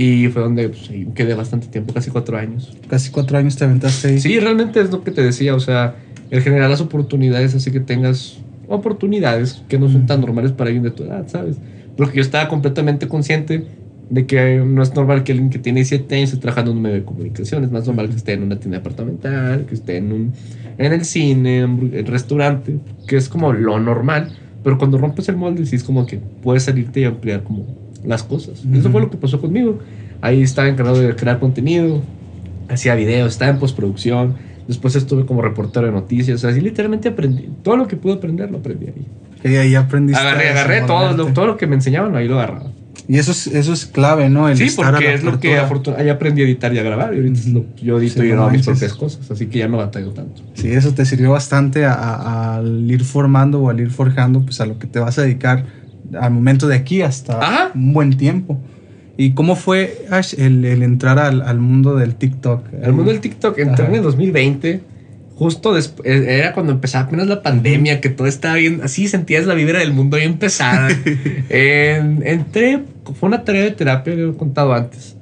Y 0.00 0.28
fue 0.28 0.42
donde 0.42 0.68
pues, 0.68 0.88
quedé 1.12 1.34
bastante 1.34 1.66
tiempo, 1.66 1.92
casi 1.92 2.12
cuatro 2.12 2.38
años. 2.38 2.72
Casi 2.86 3.10
cuatro 3.10 3.36
años 3.36 3.56
te 3.56 3.64
aventaste 3.64 4.06
ahí. 4.06 4.20
Sí, 4.20 4.38
realmente 4.38 4.80
es 4.80 4.92
lo 4.92 5.02
que 5.02 5.10
te 5.10 5.24
decía, 5.24 5.56
o 5.56 5.60
sea, 5.60 5.96
el 6.30 6.40
generar 6.40 6.70
las 6.70 6.80
oportunidades, 6.80 7.56
así 7.56 7.72
que 7.72 7.80
tengas 7.80 8.38
oportunidades 8.68 9.64
que 9.68 9.76
no 9.76 9.90
son 9.90 10.06
tan 10.06 10.20
normales 10.20 10.52
para 10.52 10.68
alguien 10.68 10.84
de 10.84 10.92
tu 10.92 11.02
edad, 11.02 11.26
¿sabes? 11.26 11.56
Porque 11.96 12.18
yo 12.18 12.22
estaba 12.22 12.46
completamente 12.46 13.08
consciente 13.08 13.64
de 14.08 14.24
que 14.24 14.62
no 14.64 14.84
es 14.84 14.94
normal 14.94 15.24
que 15.24 15.32
alguien 15.32 15.50
que 15.50 15.58
tiene 15.58 15.84
siete 15.84 16.14
años 16.14 16.30
esté 16.30 16.42
trabajando 16.42 16.70
en 16.70 16.76
un 16.76 16.82
medio 16.84 16.96
de 16.98 17.04
comunicación, 17.04 17.64
es 17.64 17.72
más 17.72 17.84
normal 17.84 18.08
que 18.08 18.14
esté 18.14 18.34
en 18.34 18.44
una 18.44 18.60
tienda 18.60 18.78
departamental, 18.78 19.66
que 19.66 19.74
esté 19.74 19.96
en, 19.96 20.12
un, 20.12 20.32
en 20.78 20.92
el 20.92 21.04
cine, 21.04 21.62
en 21.62 21.90
el 21.92 22.06
restaurante, 22.06 22.76
que 23.08 23.16
es 23.16 23.28
como 23.28 23.52
lo 23.52 23.80
normal, 23.80 24.30
pero 24.62 24.78
cuando 24.78 24.96
rompes 24.96 25.28
el 25.28 25.36
molde 25.36 25.66
sí 25.66 25.74
es 25.74 25.82
como 25.82 26.06
que 26.06 26.20
puedes 26.40 26.62
salirte 26.62 27.00
y 27.00 27.04
ampliar 27.04 27.42
como 27.42 27.66
las 28.04 28.22
cosas. 28.22 28.62
Eso 28.72 28.90
fue 28.90 29.00
lo 29.00 29.10
que 29.10 29.16
pasó 29.16 29.40
conmigo. 29.40 29.78
Ahí 30.20 30.42
estaba 30.42 30.68
encargado 30.68 30.98
de 31.00 31.14
crear 31.16 31.38
contenido, 31.38 32.02
hacía 32.68 32.94
videos, 32.94 33.32
estaba 33.32 33.50
en 33.50 33.58
postproducción. 33.58 34.34
Después 34.66 34.94
estuve 34.96 35.24
como 35.24 35.40
reportero 35.42 35.86
de 35.86 35.92
noticias. 35.92 36.44
Así 36.44 36.60
literalmente 36.60 37.08
aprendí. 37.08 37.48
Todo 37.62 37.76
lo 37.76 37.88
que 37.88 37.96
pude 37.96 38.14
aprender 38.14 38.50
lo 38.50 38.58
aprendí 38.58 38.86
ahí. 38.86 39.06
Y 39.52 39.56
ahí 39.56 39.74
aprendiste. 39.74 40.20
Agarré, 40.20 40.50
agarré 40.50 40.80
todo 40.82 41.12
lo, 41.16 41.26
todo 41.32 41.46
lo 41.46 41.56
que 41.56 41.66
me 41.66 41.76
enseñaban, 41.76 42.14
ahí 42.16 42.28
lo 42.28 42.34
agarraba. 42.38 42.72
Y 43.06 43.16
eso 43.16 43.30
es, 43.32 43.46
eso 43.46 43.72
es 43.72 43.86
clave, 43.86 44.28
¿no? 44.28 44.50
El 44.50 44.58
sí, 44.58 44.64
estar 44.64 44.86
a 44.86 44.90
porque 44.90 45.06
la 45.06 45.14
es 45.14 45.24
lo 45.24 45.40
que 45.40 45.56
afortunadamente 45.56 46.10
aprendí 46.12 46.42
a 46.42 46.44
editar 46.44 46.74
y 46.74 46.78
a 46.78 46.82
grabar. 46.82 47.14
Y 47.14 47.18
ahorita 47.18 47.38
es 47.38 47.48
lo- 47.48 47.64
yo 47.80 47.98
edito 47.98 48.20
Sí, 48.20 48.26
y 48.26 48.30
no 48.30 48.34
grabo 48.34 48.50
mis 48.50 48.66
propias 48.66 48.92
cosas, 48.92 49.30
así 49.30 49.46
que 49.46 49.60
ya 49.60 49.68
no 49.68 49.78
batallo 49.78 50.10
tanto. 50.10 50.42
Sí, 50.52 50.68
eso 50.72 50.92
te 50.92 51.06
sirvió 51.06 51.30
bastante 51.30 51.86
a- 51.86 51.94
a- 51.94 52.56
al 52.56 52.90
ir 52.90 53.02
formando 53.04 53.62
o 53.62 53.70
al 53.70 53.80
ir 53.80 53.90
forjando, 53.90 54.42
pues 54.42 54.60
a 54.60 54.66
lo 54.66 54.78
que 54.78 54.86
te 54.86 54.98
vas 54.98 55.18
a 55.18 55.22
dedicar 55.22 55.64
al 56.20 56.30
momento 56.30 56.68
de 56.68 56.76
aquí 56.76 57.02
hasta 57.02 57.38
Ajá. 57.40 57.70
un 57.74 57.92
buen 57.92 58.16
tiempo. 58.16 58.58
¿Y 59.16 59.32
cómo 59.32 59.56
fue, 59.56 60.06
Ash, 60.10 60.34
el, 60.38 60.64
el 60.64 60.82
entrar 60.84 61.18
al, 61.18 61.42
al 61.42 61.58
mundo 61.58 61.96
del 61.96 62.14
TikTok? 62.14 62.66
El 62.82 62.92
mundo 62.92 63.10
del 63.10 63.20
TikTok 63.20 63.58
entré 63.58 63.84
Ajá. 63.84 63.92
en 63.92 63.96
el 63.96 64.02
2020. 64.02 64.80
Justo 65.34 65.72
después, 65.74 66.06
era 66.08 66.52
cuando 66.52 66.72
empezaba 66.72 67.04
apenas 67.06 67.26
la 67.28 67.42
pandemia, 67.42 68.00
que 68.00 68.08
todo 68.08 68.26
estaba 68.26 68.54
bien, 68.56 68.80
así 68.82 69.06
sentías 69.06 69.46
la 69.46 69.54
vibra 69.54 69.78
del 69.80 69.92
mundo 69.92 70.16
bien 70.16 70.38
pesada. 70.38 70.88
En- 71.48 72.22
entré, 72.26 72.80
fue 73.18 73.28
una 73.28 73.44
tarea 73.44 73.62
de 73.62 73.70
terapia, 73.72 74.14
lo 74.14 74.32
he 74.32 74.36
contado 74.36 74.72
antes. 74.74 75.16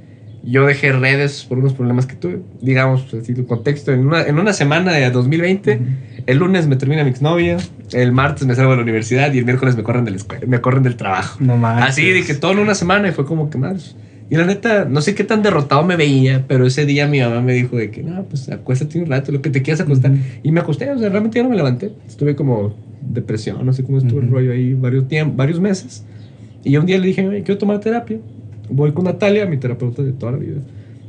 Yo 0.47 0.65
dejé 0.65 0.93
redes 0.93 1.45
por 1.45 1.59
unos 1.59 1.73
problemas 1.75 2.07
que 2.07 2.15
tuve, 2.15 2.39
digamos, 2.61 3.13
así 3.13 3.33
el 3.33 3.47
contexto, 3.47 3.93
en 3.93 4.07
una, 4.07 4.23
en 4.23 4.39
una 4.39 4.53
semana 4.53 4.93
de 4.93 5.11
2020, 5.11 5.81
el 6.27 6.39
lunes 6.39 6.69
me 6.69 6.77
termina 6.77 7.03
mi 7.03 7.11
exnovia, 7.11 7.57
el 7.93 8.13
martes 8.13 8.47
me 8.47 8.55
salgo 8.55 8.71
de 8.71 8.77
la 8.77 8.83
universidad 8.85 9.33
y 9.33 9.39
el 9.39 9.45
miércoles 9.45 9.77
me 9.77 9.83
corren 9.83 10.05
de 10.05 10.13
la 10.13 10.19
escuela, 10.19 10.45
me 10.47 10.61
corren 10.61 10.85
del 10.85 10.95
trabajo. 10.95 11.39
No 11.43 11.57
manches. 11.57 11.91
Así 11.91 12.09
de 12.09 12.23
que 12.23 12.35
todo 12.35 12.53
en 12.53 12.61
una 12.61 12.77
semana 12.77 13.09
y 13.09 13.13
fue 13.13 13.27
como 13.27 13.51
que 13.51 13.59
más. 13.59 13.97
Y 14.31 14.37
la 14.37 14.45
neta, 14.45 14.85
no 14.85 15.01
sé 15.01 15.15
qué 15.17 15.25
tan 15.25 15.43
derrotado 15.43 15.85
me 15.85 15.97
veía, 15.97 16.45
pero 16.47 16.65
ese 16.65 16.87
día 16.87 17.09
mi 17.09 17.21
mamá 17.21 17.41
me 17.43 17.53
dijo 17.53 17.77
de 17.77 17.91
que 17.91 18.05
no, 18.05 18.25
pues 18.25 18.49
acuéstate 18.49 19.01
un 19.01 19.07
rato, 19.07 19.33
lo 19.33 19.43
que 19.43 19.51
te 19.51 19.63
quieras 19.63 19.81
acostar. 19.81 20.13
Ujú. 20.13 20.21
Y 20.45 20.53
me 20.53 20.61
acosté, 20.61 20.89
o 20.91 20.99
sea, 20.99 21.09
realmente 21.09 21.39
ya 21.39 21.43
no 21.43 21.51
me 21.51 21.57
levanté. 21.57 21.91
Estuve 22.07 22.37
como 22.37 22.73
depresión, 23.01 23.65
no 23.67 23.73
sé 23.73 23.83
cómo 23.83 23.99
estuvo 23.99 24.21
el 24.21 24.27
Ujú. 24.27 24.35
rollo 24.37 24.53
ahí 24.53 24.75
varios, 24.75 25.05
varios 25.35 25.59
meses. 25.61 26.05
Y 26.65 26.73
yo 26.73 26.81
un 26.81 26.87
día 26.87 26.99
le 26.99 27.07
dije, 27.07 27.27
"Oye, 27.27 27.43
quiero 27.43 27.59
tomar 27.59 27.79
terapia. 27.81 28.19
Voy 28.69 28.93
con 28.93 29.05
Natalia, 29.05 29.47
mi 29.47 29.57
terapeuta 29.57 30.03
de 30.03 30.13
toda 30.13 30.33
la 30.33 30.39
vida. 30.39 30.61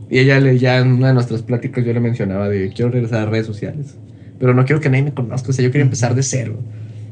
Y 0.10 0.20
ella 0.20 0.40
le, 0.40 0.58
ya 0.58 0.78
en 0.78 0.92
una 0.94 1.08
de 1.08 1.14
nuestras 1.14 1.42
pláticas 1.42 1.84
yo 1.86 1.94
le 1.94 2.00
mencionaba 2.00 2.48
de 2.50 2.70
quiero 2.70 2.92
regresar 2.92 3.28
a 3.28 3.30
redes 3.30 3.46
sociales. 3.46 3.96
Pero 4.40 4.54
no 4.54 4.64
quiero 4.66 4.80
que 4.82 4.90
nadie 4.90 5.04
me 5.04 5.14
conozca, 5.14 5.50
o 5.50 5.54
sea, 5.54 5.64
yo 5.66 5.72
quería 5.72 5.84
empezar 5.84 6.16
de 6.16 6.24
cero. 6.24 6.58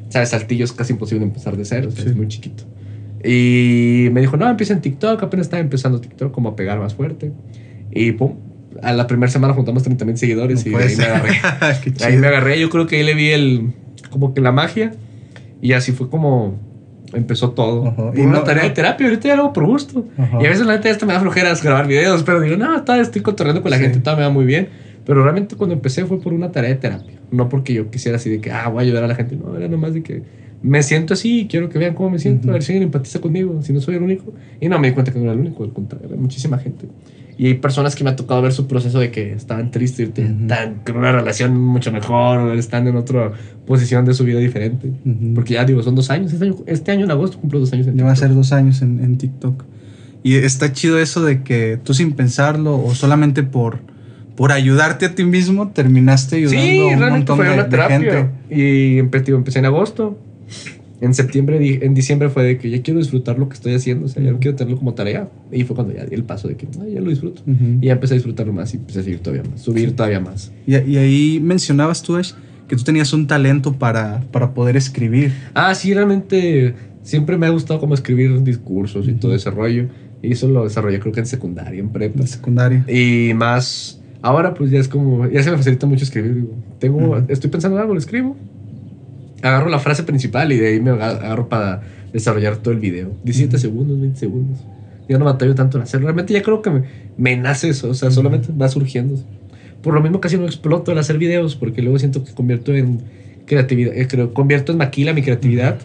¿Sabes? 0.10 0.30
Saltillo 0.30 0.64
es 0.66 0.72
casi 0.72 0.94
imposible 0.94 1.26
empezar 1.26 1.58
de 1.58 1.66
cero, 1.66 1.88
o 1.90 1.92
sea, 1.92 2.04
Sí. 2.04 2.10
es 2.12 2.16
muy 2.16 2.28
chiquito. 2.28 2.64
Y 3.24 4.10
me 4.12 4.22
dijo, 4.22 4.38
no, 4.38 4.48
empieza 4.50 4.74
en 4.74 4.82
TikTok, 4.82 5.22
apenas 5.24 5.48
estaba 5.48 5.62
empezando 5.62 6.00
TikTok, 6.00 6.32
como 6.32 6.50
a 6.50 6.56
pegar 6.56 6.80
más 6.80 6.94
fuerte. 6.94 7.32
Y 7.92 8.12
pum, 8.12 8.36
a 8.84 8.94
la 8.94 9.08
primera 9.08 9.32
semana 9.32 9.54
juntamos 9.54 9.82
30 9.84 10.06
mil 10.06 10.18
seguidores 10.18 10.64
No 10.66 10.72
y 10.72 10.76
ahí 10.76 10.84
me 10.84 10.90
ser. 10.90 11.06
agarré. 11.10 11.34
Qué 11.84 12.06
Ahí 12.06 12.18
me 12.18 12.28
agarré, 12.28 12.60
yo 12.60 12.70
creo 12.70 12.86
que 12.86 12.98
ahí 12.98 13.04
le 13.04 13.16
vi 13.16 13.30
el, 13.30 13.72
como 14.12 14.34
que 14.34 14.42
la 14.42 14.52
magia. 14.52 14.94
Y 15.62 15.74
así 15.74 15.92
fue 15.92 16.10
como 16.10 16.60
empezó 17.16 17.52
todo. 17.52 18.12
Y 18.16 18.22
una 18.22 18.40
no- 18.40 18.44
tarea 18.44 18.64
de 18.64 18.70
terapia, 18.72 19.08
ahorita 19.08 19.28
ya 19.30 19.36
lo 19.36 19.44
hago 19.44 19.54
por 19.54 19.66
gusto. 19.66 20.06
Y 20.42 20.46
a 20.46 20.50
veces 20.50 20.66
la 20.66 20.74
neta 20.76 20.90
hasta 20.90 21.06
me 21.06 21.14
da 21.14 21.20
flojeras 21.20 21.64
grabar 21.64 21.88
videos, 21.88 22.24
pero 22.24 22.42
digo, 22.42 22.58
no, 22.58 22.82
todavía 22.84 23.04
estoy 23.04 23.22
cotorreando 23.22 23.62
con 23.62 23.72
la 23.72 23.78
Sí. 23.78 23.84
gente, 23.84 24.00
todavía 24.00 24.24
me 24.26 24.28
va 24.30 24.34
muy 24.34 24.46
bien. 24.46 24.70
Pero 25.06 25.22
realmente 25.24 25.56
cuando 25.56 25.74
empecé 25.76 26.04
fue 26.06 26.20
por 26.20 26.34
una 26.34 26.52
tarea 26.52 26.70
de 26.72 26.76
terapia. 26.78 27.14
No 27.32 27.48
porque 27.50 27.74
yo 27.74 27.90
quisiera 27.92 28.18
así 28.18 28.30
de 28.30 28.40
que, 28.42 28.52
ah, 28.52 28.70
voy 28.70 28.80
a 28.80 28.82
ayudar 28.88 29.04
a 29.04 29.08
la 29.08 29.16
gente. 29.16 29.36
No, 29.36 29.56
era 29.56 29.68
nomás 29.68 29.94
de 29.94 30.02
que 30.04 30.24
me 30.64 30.82
siento 30.82 31.14
así 31.14 31.42
y 31.42 31.48
quiero 31.48 31.70
que 31.70 31.78
vean 31.78 31.94
cómo 31.94 32.10
me 32.10 32.18
siento. 32.20 32.42
Ujú. 32.44 32.50
A 32.50 32.54
ver 32.54 32.64
si 32.64 32.72
alguien 32.72 32.88
empatiza 32.88 33.20
conmigo, 33.22 33.62
si 33.62 33.72
no 33.72 33.82
soy 33.82 33.96
el 33.96 34.02
único. 34.04 34.34
Y 34.60 34.68
no 34.68 34.80
me 34.80 34.88
di 34.88 34.94
cuenta 34.96 35.12
que 35.12 35.20
no 35.20 35.26
era 35.26 35.34
el 35.34 35.40
único, 35.40 35.64
al 35.64 35.74
contrario, 35.74 36.10
muchísima 36.18 36.58
gente. 36.58 36.88
Y 37.38 37.48
hay 37.48 37.54
personas 37.56 37.96
que 37.96 38.04
me 38.06 38.10
ha 38.12 38.16
tocado 38.16 38.42
ver 38.42 38.54
su 38.54 38.66
proceso 38.66 38.98
de 39.00 39.12
que 39.12 39.34
estaban 39.34 39.70
tristes, 39.72 40.10
Ujú. 40.10 40.22
están 40.22 40.76
con 40.86 40.96
una 40.98 41.12
relación 41.12 41.60
mucho 41.60 41.92
mejor, 41.92 42.38
o 42.40 42.54
están 42.54 42.88
en 42.88 42.96
otra 42.96 43.34
posición 43.68 44.06
de 44.06 44.14
su 44.14 44.24
vida 44.24 44.40
diferente. 44.40 44.92
Porque 45.34 45.56
ya 45.56 45.66
digo, 45.66 45.84
son 45.84 45.96
dos 45.96 46.10
años. 46.10 46.32
Este 46.32 46.46
año, 46.46 46.56
este 46.66 46.92
año 46.92 47.04
en 47.06 47.12
agosto 47.12 47.38
cumplo 47.40 47.60
dos 47.60 47.74
años 47.74 47.88
en 47.88 47.98
Ya 47.98 48.06
va 48.06 48.12
a 48.12 48.16
ser 48.16 48.34
dos 48.34 48.54
años 48.54 48.82
en, 48.82 49.04
en 49.04 49.18
TikTok. 49.18 49.64
Y 50.24 50.36
está 50.36 50.72
chido 50.72 50.98
eso 50.98 51.24
de 51.24 51.44
que 51.44 51.78
tú 51.84 51.94
sin 51.94 52.14
pensarlo 52.14 52.82
o 52.84 52.96
solamente 52.96 53.44
por, 53.44 53.80
por 54.36 54.52
ayudarte 54.54 55.06
a 55.06 55.14
ti 55.14 55.24
mismo 55.26 55.70
terminaste 55.70 56.38
ayudando 56.38 56.62
Sí, 56.62 56.80
a 56.80 56.84
un 56.94 57.00
realmente 57.00 57.10
montón 57.32 57.36
fue 57.38 57.46
de, 57.48 57.54
una 57.54 57.64
de 57.64 57.70
terapia. 57.70 58.00
gente. 58.00 58.30
Y 58.50 58.98
empecé, 58.98 59.26
digo, 59.26 59.38
empecé 59.38 59.60
en 59.60 59.66
agosto. 59.66 60.18
En 61.02 61.14
septiembre, 61.14 61.80
en 61.86 61.94
diciembre 61.94 62.30
fue 62.30 62.44
de 62.44 62.58
que 62.58 62.70
ya 62.70 62.82
quiero 62.82 63.00
disfrutar 63.00 63.38
lo 63.38 63.50
que 63.50 63.56
estoy 63.56 63.74
haciendo. 63.74 64.06
O 64.06 64.10
sea, 64.10 64.24
ya 64.24 64.32
no 64.32 64.40
quiero 64.40 64.56
tenerlo 64.56 64.78
como 64.78 64.94
tarea. 64.94 65.30
Y 65.52 65.64
fue 65.64 65.76
cuando 65.76 65.94
ya 65.94 66.06
di 66.06 66.16
el 66.16 66.24
paso 66.24 66.48
de 66.48 66.56
que 66.56 66.68
"Ay, 66.82 66.94
ya 66.94 67.02
lo 67.02 67.10
disfruto. 67.10 67.42
Ujú. 67.46 67.80
Y 67.82 67.88
ya 67.88 67.94
empecé 67.94 68.14
a 68.14 68.18
disfrutarlo 68.18 68.54
más 68.54 68.74
y 68.74 68.78
empecé 68.78 69.00
a 69.00 69.04
seguir 69.04 69.20
todavía 69.20 69.44
más, 69.50 69.62
subir 69.62 69.96
todavía 69.96 70.20
más. 70.22 70.52
Y, 70.66 70.76
y 70.78 70.98
ahí 70.98 71.40
mencionabas 71.44 72.02
tú, 72.02 72.16
Ash, 72.16 72.32
que 72.68 72.76
tú 72.78 72.84
tenías 72.84 73.12
un 73.14 73.28
talento 73.28 73.74
para, 73.74 74.22
para 74.32 74.54
poder 74.54 74.78
escribir. 74.78 75.34
Ah, 75.54 75.76
sí, 75.76 75.94
realmente 75.94 76.74
siempre 77.04 77.38
me 77.38 77.46
ha 77.46 77.50
gustado 77.50 77.80
como 77.80 77.94
escribir 77.94 78.42
discursos 78.44 79.08
y 79.08 79.12
Ujú. 79.12 79.20
todo 79.20 79.36
ese 79.36 79.52
rollo. 79.52 79.88
Y 80.22 80.32
eso 80.32 80.48
lo 80.48 80.64
desarrollé 80.64 81.00
creo 81.00 81.12
que 81.14 81.20
en 81.20 81.26
secundaria, 81.28 81.80
en 81.80 81.90
prepa. 81.90 82.22
En 82.22 82.28
secundaria. 82.28 82.86
Y 82.90 83.34
más, 83.36 84.00
ahora 84.22 84.54
pues 84.54 84.72
ya 84.72 84.80
es 84.80 84.88
como, 84.88 85.28
ya 85.30 85.44
se 85.44 85.52
me 85.52 85.58
facilita 85.58 85.86
mucho 85.86 86.04
escribir. 86.06 86.36
Digo, 86.36 86.56
tengo, 86.80 86.98
Ujú. 87.18 87.26
estoy 87.28 87.50
pensando 87.52 87.76
en 87.78 87.82
algo, 87.82 87.94
lo 87.94 88.00
escribo. 88.00 88.36
Agarro 89.42 89.70
la 89.70 89.80
frase 89.80 90.04
principal 90.04 90.52
y 90.52 90.58
de 90.58 90.68
ahí 90.68 90.80
me 90.80 90.92
aga- 90.92 91.10
agarro 91.18 91.50
para 91.50 91.82
desarrollar 92.14 92.58
todo 92.58 92.74
el 92.74 92.80
video. 92.80 93.12
17 93.24 93.56
Ujú. 93.58 93.62
segundos, 93.62 94.00
20 94.00 94.20
segundos. 94.20 94.60
Ya 95.08 95.18
no 95.18 95.26
batallo 95.26 95.54
tanto 95.54 95.78
en 95.78 95.84
hacerlo. 95.84 96.08
Realmente 96.08 96.34
ya 96.34 96.42
creo 96.42 96.62
que 96.62 96.70
me, 96.72 96.84
me 97.18 97.36
nace 97.38 97.70
eso. 97.70 97.90
O 97.90 97.94
sea, 97.94 98.08
Ujú. 98.08 98.16
solamente 98.16 98.50
va 98.60 98.68
surgiendo. 98.70 99.20
Por 99.82 99.94
lo 99.94 100.02
mismo 100.02 100.20
casi 100.20 100.38
no 100.38 100.46
exploto 100.46 100.92
el 100.92 100.98
hacer 100.98 101.18
videos 101.20 101.56
porque 101.56 101.82
luego 101.84 102.00
siento 102.00 102.24
que 102.24 102.34
convierto 102.34 102.74
en 102.74 103.02
creatividad, 103.46 103.94
eh, 103.96 104.08
creo, 104.08 104.34
convierto 104.34 104.72
en 104.72 104.80
maquila 104.80 105.14
mi 105.14 105.22
creatividad 105.22 105.78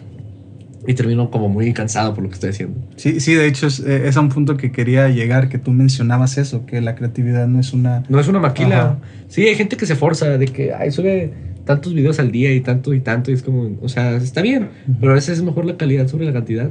y 0.87 0.95
termino 0.95 1.29
como 1.29 1.47
muy 1.49 1.71
cansado 1.73 2.15
por 2.15 2.23
lo 2.23 2.29
que 2.29 2.33
estoy 2.33 2.49
haciendo. 2.49 2.79
Sí, 2.95 3.19
sí, 3.19 3.35
de 3.35 3.45
hecho 3.45 3.67
es, 3.67 3.79
eh, 3.81 4.07
es 4.07 4.17
a 4.17 4.21
un 4.21 4.29
punto 4.29 4.57
que 4.57 4.71
quería 4.71 5.07
llegar, 5.09 5.47
que 5.49 5.59
tú 5.59 5.69
mencionabas 5.71 6.39
eso, 6.39 6.65
que 6.65 6.81
la 6.81 6.95
creatividad 6.95 7.47
no 7.47 7.59
es 7.59 7.73
una... 7.73 8.01
No 8.09 8.19
es 8.19 8.27
una 8.27 8.39
maquila. 8.39 8.81
Ajá. 8.81 8.99
Sí, 9.27 9.43
hay 9.47 9.53
gente 9.55 9.77
que 9.77 9.85
se 9.85 9.95
forza 9.95 10.35
de 10.39 10.45
que, 10.47 10.73
ay, 10.73 10.89
sube 10.89 11.31
tantos 11.65 11.93
videos 11.93 12.19
al 12.19 12.31
día 12.31 12.53
y 12.53 12.61
tanto 12.61 12.93
y 12.93 12.99
tanto. 12.99 13.31
Y 13.31 13.33
es 13.35 13.43
como, 13.43 13.69
o 13.81 13.89
sea, 13.89 14.15
está 14.17 14.41
bien, 14.41 14.69
Ujú. 14.87 14.97
pero 14.99 15.11
a 15.11 15.15
veces 15.15 15.37
es 15.37 15.43
mejor 15.43 15.65
la 15.65 15.77
calidad 15.77 16.07
sobre 16.07 16.25
la 16.25 16.33
cantidad. 16.33 16.69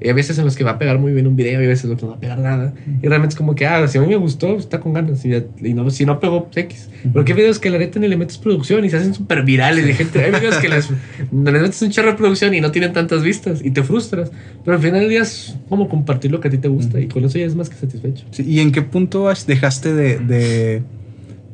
Y 0.00 0.08
a 0.08 0.12
veces 0.12 0.36
en 0.38 0.44
los 0.44 0.54
que 0.56 0.64
va 0.64 0.72
a 0.72 0.78
pegar 0.78 0.98
muy 0.98 1.12
bien 1.12 1.26
un 1.26 1.34
video 1.36 1.62
y 1.62 1.64
a 1.64 1.68
veces 1.68 1.84
en 1.84 1.90
los 1.90 1.98
que 2.00 2.04
no 2.04 2.10
va 2.10 2.16
a 2.18 2.20
pegar 2.20 2.38
nada. 2.38 2.74
Y 3.00 3.06
realmente 3.06 3.32
es 3.34 3.38
como 3.38 3.54
que, 3.54 3.64
ah, 3.64 3.86
si 3.88 3.96
a 3.96 4.00
mí 4.02 4.08
me 4.08 4.16
gustó, 4.16 4.56
está 4.58 4.80
con 4.80 4.92
ganas. 4.92 5.24
Y, 5.24 5.30
ya- 5.30 5.44
y 5.62 5.72
no, 5.72 5.88
si 5.88 6.04
no 6.04 6.20
pegó, 6.20 6.44
pues 6.46 6.56
X. 6.58 6.90
Porque 7.12 7.32
hay 7.32 7.38
videos 7.38 7.58
que 7.58 7.70
la 7.70 7.78
neta 7.78 7.98
ni 8.00 8.08
le 8.08 8.16
metes 8.16 8.36
producción 8.36 8.84
y 8.84 8.90
se 8.90 8.96
hacen 8.98 9.14
súper 9.14 9.44
virales. 9.44 9.86
De 9.86 9.94
gente, 9.94 10.22
hay 10.22 10.32
videos 10.32 10.56
que 10.58 10.68
les, 10.68 10.90
les 10.90 11.62
metes 11.62 11.80
un 11.80 11.90
chorro 11.90 12.10
de 12.10 12.16
producción 12.18 12.52
y 12.52 12.60
no 12.60 12.70
tienen 12.70 12.92
tantas 12.92 13.22
vistas 13.22 13.62
y 13.64 13.70
te 13.70 13.82
frustras. 13.82 14.30
Pero 14.64 14.76
al 14.76 14.82
final 14.82 15.00
del 15.00 15.08
día 15.08 15.22
es 15.22 15.56
como 15.70 15.88
compartir 15.88 16.32
lo 16.32 16.40
que 16.40 16.48
a 16.48 16.50
ti 16.50 16.58
te 16.58 16.68
gusta 16.68 16.98
Ujú. 16.98 17.06
y 17.06 17.08
con 17.08 17.24
eso 17.24 17.38
ya 17.38 17.46
es 17.46 17.54
más 17.54 17.70
que 17.70 17.76
satisfecho. 17.76 18.26
Sí, 18.30 18.42
¿Y 18.46 18.60
en 18.60 18.72
qué 18.72 18.82
punto 18.82 19.28
Ash, 19.28 19.44
dejaste 19.46 19.94
de, 19.94 20.18
de, 20.18 20.82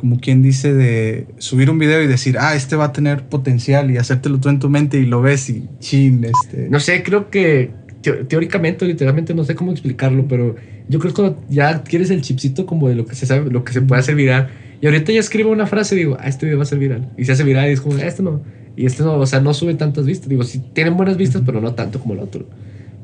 como 0.01 0.19
quien 0.19 0.41
dice, 0.41 0.73
de 0.73 1.27
subir 1.37 1.69
un 1.69 1.79
video 1.79 2.03
y 2.03 2.07
decir, 2.07 2.39
ah, 2.39 2.55
este 2.55 2.75
va 2.75 2.87
a 2.87 2.93
tener 2.93 3.25
potencial 3.25 3.91
y 3.91 3.99
hacértelo 3.99 4.41
tú 4.41 4.49
en 4.49 4.59
tu 4.59 4.71
mente 4.71 4.99
y 4.99 5.05
lo 5.05 5.21
ves 5.21 5.51
y 5.51 5.69
chin, 5.79 6.25
este... 6.25 6.71
No 6.71 6.81
sé, 6.81 7.03
creo 7.03 7.29
que 7.29 7.71
teóricamente 8.01 8.87
literalmente 8.87 9.35
no 9.35 9.45
sé 9.45 9.55
cómo 9.55 9.73
explicarlo, 9.73 10.27
pero 10.27 10.57
yo 10.89 10.99
creo 11.01 11.13
que 11.13 11.21
cuando 11.21 11.45
ya 11.51 11.69
adquieres 11.69 12.09
el 12.09 12.23
chipcito 12.23 12.65
como 12.65 12.89
de 12.89 12.95
lo 12.95 13.05
que 13.05 13.15
se 13.15 13.27
sabe, 13.27 13.51
lo 13.51 13.63
que 13.63 13.75
se 13.75 13.83
puede 13.83 14.01
hacer 14.01 14.15
viral. 14.15 14.49
Y 14.81 14.87
ahorita 14.87 15.13
ya 15.13 15.21
escribo 15.21 15.51
una 15.51 15.67
frase 15.67 15.97
y 15.97 15.99
digo, 15.99 16.17
ah, 16.19 16.27
este 16.27 16.47
video 16.47 16.57
va 16.57 16.63
a 16.63 16.67
ser 16.67 16.79
viral. 16.79 17.11
Y 17.19 17.27
se 17.27 17.33
hace 17.33 17.45
viral 17.45 17.69
y 17.69 17.73
es 17.75 17.83
como, 17.83 17.97
ah, 17.97 18.07
este 18.07 18.23
no. 18.23 18.41
Y 18.75 18.87
este 18.87 19.03
no, 19.03 19.17
o 19.17 19.27
sea, 19.27 19.41
no 19.41 19.53
sube 19.53 19.75
tantas 19.75 20.07
vistas. 20.07 20.31
Digo, 20.31 20.45
sí 20.45 20.63
tienen 20.73 20.97
buenas 20.97 21.19
vistas, 21.19 21.43
pero 21.45 21.61
no 21.61 21.75
tanto 21.75 22.01
como 22.01 22.15
el 22.15 22.21
otro. 22.21 22.47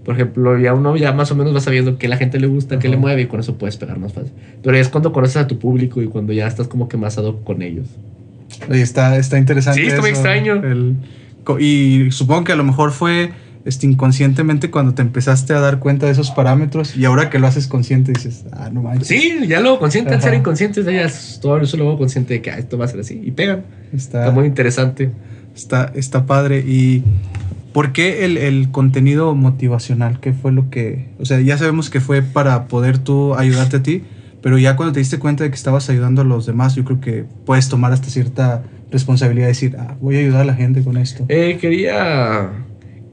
Por 0.06 0.14
ejemplo, 0.14 0.56
ya 0.58 0.72
uno 0.72 0.96
ya 0.96 1.12
más 1.12 1.30
o 1.32 1.34
menos 1.34 1.54
va 1.54 1.60
sabiendo 1.60 1.98
qué 1.98 2.06
la 2.08 2.16
gente 2.16 2.38
le 2.40 2.46
gusta, 2.46 2.78
qué 2.78 2.88
le 2.88 2.96
mueve 2.96 3.22
y 3.22 3.26
con 3.26 3.40
eso 3.40 3.58
puedes 3.58 3.76
pegar 3.76 3.98
más 3.98 4.12
fácil. 4.14 4.32
Pero 4.62 4.76
es 4.76 4.88
cuando 4.88 5.12
conoces 5.12 5.36
a 5.36 5.46
tu 5.48 5.58
público 5.58 6.00
y 6.00 6.06
cuando 6.06 6.32
ya 6.32 6.46
estás 6.46 6.68
como 6.68 6.88
que 6.88 6.96
más 6.96 7.18
ad 7.18 7.24
hoc 7.24 7.42
con 7.44 7.60
ellos. 7.60 7.88
Oye, 8.70 8.80
está, 8.82 9.18
está 9.18 9.36
interesante. 9.36 9.80
Sí, 9.80 9.88
está 9.88 10.00
muy 10.00 10.10
extraño. 10.10 10.54
el- 10.54 10.94
y 11.60 12.10
supongo 12.12 12.44
que 12.44 12.52
a 12.52 12.56
lo 12.56 12.64
mejor 12.64 12.92
fue 12.92 13.30
este, 13.64 13.86
inconscientemente 13.86 14.70
cuando 14.70 14.94
te 14.94 15.02
empezaste 15.02 15.52
a 15.54 15.60
dar 15.60 15.80
cuenta 15.80 16.06
de 16.06 16.12
esos 16.12 16.30
parámetros 16.30 16.96
y 16.96 17.04
ahora 17.04 17.28
que 17.30 17.40
lo 17.40 17.48
haces 17.48 17.66
consciente 17.66 18.12
dices, 18.12 18.44
ah, 18.52 18.70
no 18.72 18.82
manches. 18.82 19.08
Sí, 19.08 19.40
ya 19.48 19.58
lo 19.60 19.78
consciente, 19.80 20.14
al 20.14 20.22
ser 20.22 20.34
inconscientes, 20.34 20.84
ya 20.86 21.02
es 21.02 21.40
todo 21.42 21.60
eso 21.60 21.76
lo 21.76 21.88
hago 21.88 21.98
consciente 21.98 22.34
de 22.34 22.42
que 22.42 22.50
ah, 22.52 22.58
esto 22.58 22.78
va 22.78 22.84
a 22.84 22.88
ser 22.88 23.00
así. 23.00 23.20
Y 23.24 23.32
pegan. 23.32 23.62
Está, 23.92 24.20
Está 24.20 24.30
muy 24.30 24.46
interesante. 24.46 25.10
está, 25.56 25.90
está 25.96 26.26
padre. 26.26 26.60
¿Y 26.60 27.02
por 27.76 27.92
qué 27.92 28.24
el, 28.24 28.38
el 28.38 28.70
contenido 28.70 29.34
motivacional? 29.34 30.18
¿Qué 30.18 30.32
fue 30.32 30.50
lo 30.50 30.70
que...? 30.70 31.10
O 31.18 31.26
sea, 31.26 31.42
ya 31.42 31.58
sabemos 31.58 31.90
que 31.90 32.00
fue 32.00 32.22
para 32.22 32.68
poder 32.68 32.96
tú 32.96 33.34
ayudarte 33.34 33.76
a 33.76 33.82
ti, 33.82 34.02
pero 34.40 34.56
ya 34.56 34.76
cuando 34.76 34.94
te 34.94 35.00
diste 35.00 35.18
cuenta 35.18 35.44
de 35.44 35.50
que 35.50 35.56
estabas 35.56 35.90
ayudando 35.90 36.22
a 36.22 36.24
los 36.24 36.46
demás, 36.46 36.74
yo 36.74 36.86
creo 36.86 37.02
que 37.02 37.26
puedes 37.44 37.68
tomar 37.68 37.92
hasta 37.92 38.08
cierta 38.08 38.62
responsabilidad 38.90 39.44
de 39.44 39.48
decir, 39.48 39.76
ah, 39.78 39.94
voy 40.00 40.16
a 40.16 40.20
ayudar 40.20 40.40
a 40.40 40.44
la 40.46 40.54
gente 40.54 40.82
con 40.82 40.96
esto. 40.96 41.26
Eh, 41.28 41.58
quería 41.60 42.50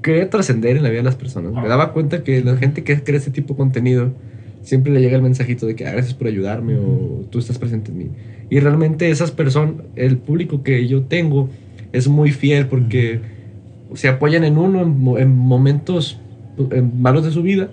quería 0.02 0.30
trascender 0.30 0.78
en 0.78 0.84
la 0.84 0.90
vida 0.92 1.00
de 1.00 1.08
las 1.08 1.16
personas. 1.16 1.52
Me 1.52 1.68
daba 1.68 1.92
cuenta 1.92 2.24
que 2.24 2.42
la 2.42 2.56
gente 2.56 2.86
que 2.86 3.04
crea 3.04 3.18
este 3.18 3.32
tipo 3.32 3.56
de 3.56 3.58
contenido 3.58 4.14
siempre 4.62 4.94
le 4.94 5.02
llega 5.02 5.18
el 5.18 5.24
mensajito 5.24 5.66
de 5.66 5.76
que 5.76 5.86
ah, 5.86 5.92
gracias 5.92 6.14
por 6.14 6.28
ayudarme 6.28 6.78
o 6.78 7.26
tú 7.30 7.40
estás 7.40 7.58
presente 7.58 7.92
en 7.92 7.98
mí. 7.98 8.08
Y 8.50 8.62
realmente 8.62 9.10
esas 9.10 9.32
personas, 9.32 9.84
el 9.98 10.20
público 10.20 10.64
que 10.64 10.88
yo 10.88 11.02
tengo 11.02 11.50
es 11.92 12.08
muy 12.08 12.32
fiel 12.32 12.68
porque 12.68 13.43
se 13.96 14.08
apoyan 14.08 14.44
en 14.44 14.58
uno 14.58 14.82
en, 14.82 15.22
en 15.22 15.36
momentos 15.38 16.20
en 16.72 17.02
malos 17.02 17.24
de 17.26 17.32
su 17.32 17.42
vida 17.42 17.70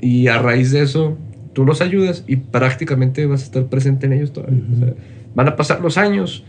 y 0.00 0.26
a 0.28 0.38
raíz 0.40 0.70
de 0.72 0.82
eso 0.82 1.16
tú 1.52 1.64
los 1.64 1.80
ayudas 1.80 2.24
y 2.26 2.36
prácticamente 2.36 3.26
vas 3.26 3.42
a 3.42 3.44
estar 3.44 3.64
presente 3.66 4.06
en 4.06 4.12
ellos 4.12 4.32
todavía. 4.32 4.60
O 4.74 4.78
sea, 4.78 4.94
van 5.34 5.48
a 5.48 5.56
pasar 5.56 5.80
los 5.80 5.98
años 5.98 6.44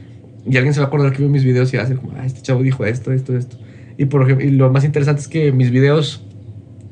y 0.46 0.58
alguien 0.58 0.74
se 0.74 0.80
va 0.80 0.86
a 0.86 0.88
acordar 0.88 1.12
que 1.12 1.20
vio 1.20 1.30
mis 1.30 1.44
videos 1.44 1.74
y 1.74 1.78
va 1.78 1.84
a 1.84 1.86
decir 1.86 2.00
como, 2.02 2.14
ah, 2.18 2.26
este 2.26 2.42
chavo 2.42 2.62
dijo 2.64 2.86
esto, 2.86 3.12
esto, 3.12 3.36
esto. 3.38 3.58
Y, 3.98 4.06
por 4.06 4.24
ejemplo, 4.24 4.46
y 4.46 4.52
lo 4.52 4.72
más 4.72 4.84
interesante 4.86 5.22
es 5.22 5.28
que 5.28 5.52
mis 5.52 5.70
videos 5.72 6.24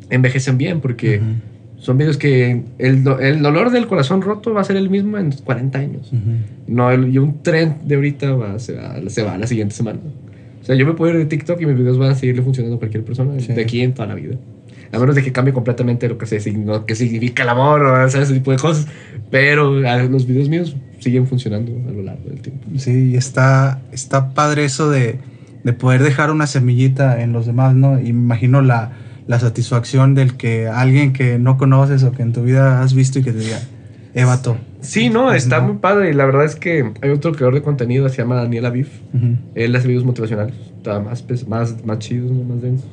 envejecen 0.09 0.57
bien 0.57 0.81
porque 0.81 1.21
son 1.77 1.97
videos 1.97 2.17
que 2.17 2.63
el, 2.77 3.03
do- 3.03 3.19
el 3.19 3.41
dolor 3.41 3.71
del 3.71 3.88
corazón 3.88 4.21
roto 4.21 4.53
va 4.53 4.61
a 4.61 4.63
ser 4.65 4.75
el 4.75 4.89
mismo 4.89 5.17
en 5.17 5.31
40 5.31 5.79
años. 5.79 6.11
No, 6.67 6.91
el- 6.91 7.09
y 7.13 7.17
un 7.19 7.41
tren 7.41 7.75
de 7.85 7.95
ahorita 7.95 8.33
va, 8.33 8.59
se, 8.59 8.73
va, 8.75 8.99
se 9.07 9.23
va 9.23 9.38
la 9.38 9.47
siguiente 9.47 9.73
semana. 9.75 9.99
Sea, 10.69 10.75
yo 10.77 10.85
me 10.85 10.93
puedo 10.93 11.11
ir 11.13 11.17
de 11.17 11.25
TikTok 11.25 11.59
y 11.61 11.65
mis 11.65 11.75
videos 11.77 11.97
van 11.97 12.11
a 12.11 12.15
seguirle 12.15 12.43
funcionando 12.43 12.75
a 12.75 12.79
cualquier 12.79 13.03
persona 13.03 13.31
Sí. 13.39 13.53
de 13.53 13.61
aquí 13.63 13.81
en 13.81 13.93
toda 13.95 14.07
la 14.07 14.13
vida. 14.15 14.35
A 14.91 14.99
menos 14.99 15.15
de 15.15 15.23
que 15.23 15.31
cambie 15.31 15.51
completamente 15.51 16.07
lo 16.07 16.17
que, 16.19 16.27
se, 16.27 16.39
signo- 16.39 16.85
que 16.85 16.93
significa 16.95 17.41
el 17.43 17.49
amor 17.49 17.81
o 17.81 18.05
ese 18.05 18.23
tipo 18.33 18.51
de 18.51 18.57
cosas. 18.57 18.88
Pero 19.31 19.81
ah, 19.88 19.97
los 20.03 20.27
videos 20.27 20.47
míos 20.49 20.75
siguen 20.99 21.25
funcionando 21.27 21.71
a 21.88 21.91
lo 21.91 22.03
largo 22.03 22.29
del 22.29 22.39
tiempo. 22.41 22.67
Sí, 22.77 23.15
está, 23.15 23.81
está 23.91 24.33
padre 24.35 24.65
eso 24.65 24.89
de, 24.91 25.17
de 25.63 25.73
poder 25.73 26.03
dejar 26.03 26.29
una 26.31 26.45
semillita 26.47 27.21
en 27.21 27.33
los 27.33 27.45
demás, 27.47 27.73
¿no? 27.73 27.99
Y 27.99 28.13
me 28.13 28.21
imagino 28.21 28.61
la, 28.61 28.91
la 29.27 29.39
satisfacción 29.39 30.13
del 30.15 30.35
que 30.38 30.67
alguien 30.67 31.13
que 31.13 31.39
no 31.39 31.57
conoces 31.57 32.03
o 32.03 32.11
que 32.11 32.21
en 32.21 32.31
tu 32.33 32.43
vida 32.43 32.81
has 32.83 32.93
visto 32.93 33.17
y 33.19 33.23
que 33.23 33.31
te 33.31 33.39
diga, 33.39 33.59
eh, 34.13 34.23
vato. 34.23 34.57
Sí, 34.81 35.09
no, 35.09 35.33
está 35.33 35.59
muy 35.61 35.77
padre. 35.77 36.09
Y 36.09 36.13
la 36.13 36.25
verdad 36.25 36.45
es 36.45 36.55
que 36.55 36.91
hay 37.01 37.09
otro 37.09 37.31
creador 37.33 37.53
de 37.53 37.61
contenido, 37.61 38.07
se 38.09 38.17
llama 38.17 38.35
Daniel 38.35 38.65
Aviv. 38.65 38.87
Ujú. 39.13 39.35
Él 39.55 39.75
hace 39.75 39.87
videos 39.87 40.05
motivacionales, 40.05 40.55
está 40.77 40.99
más, 40.99 41.23
más, 41.47 41.85
más 41.85 41.99
chidos, 41.99 42.31
más 42.31 42.61
densos. 42.61 42.89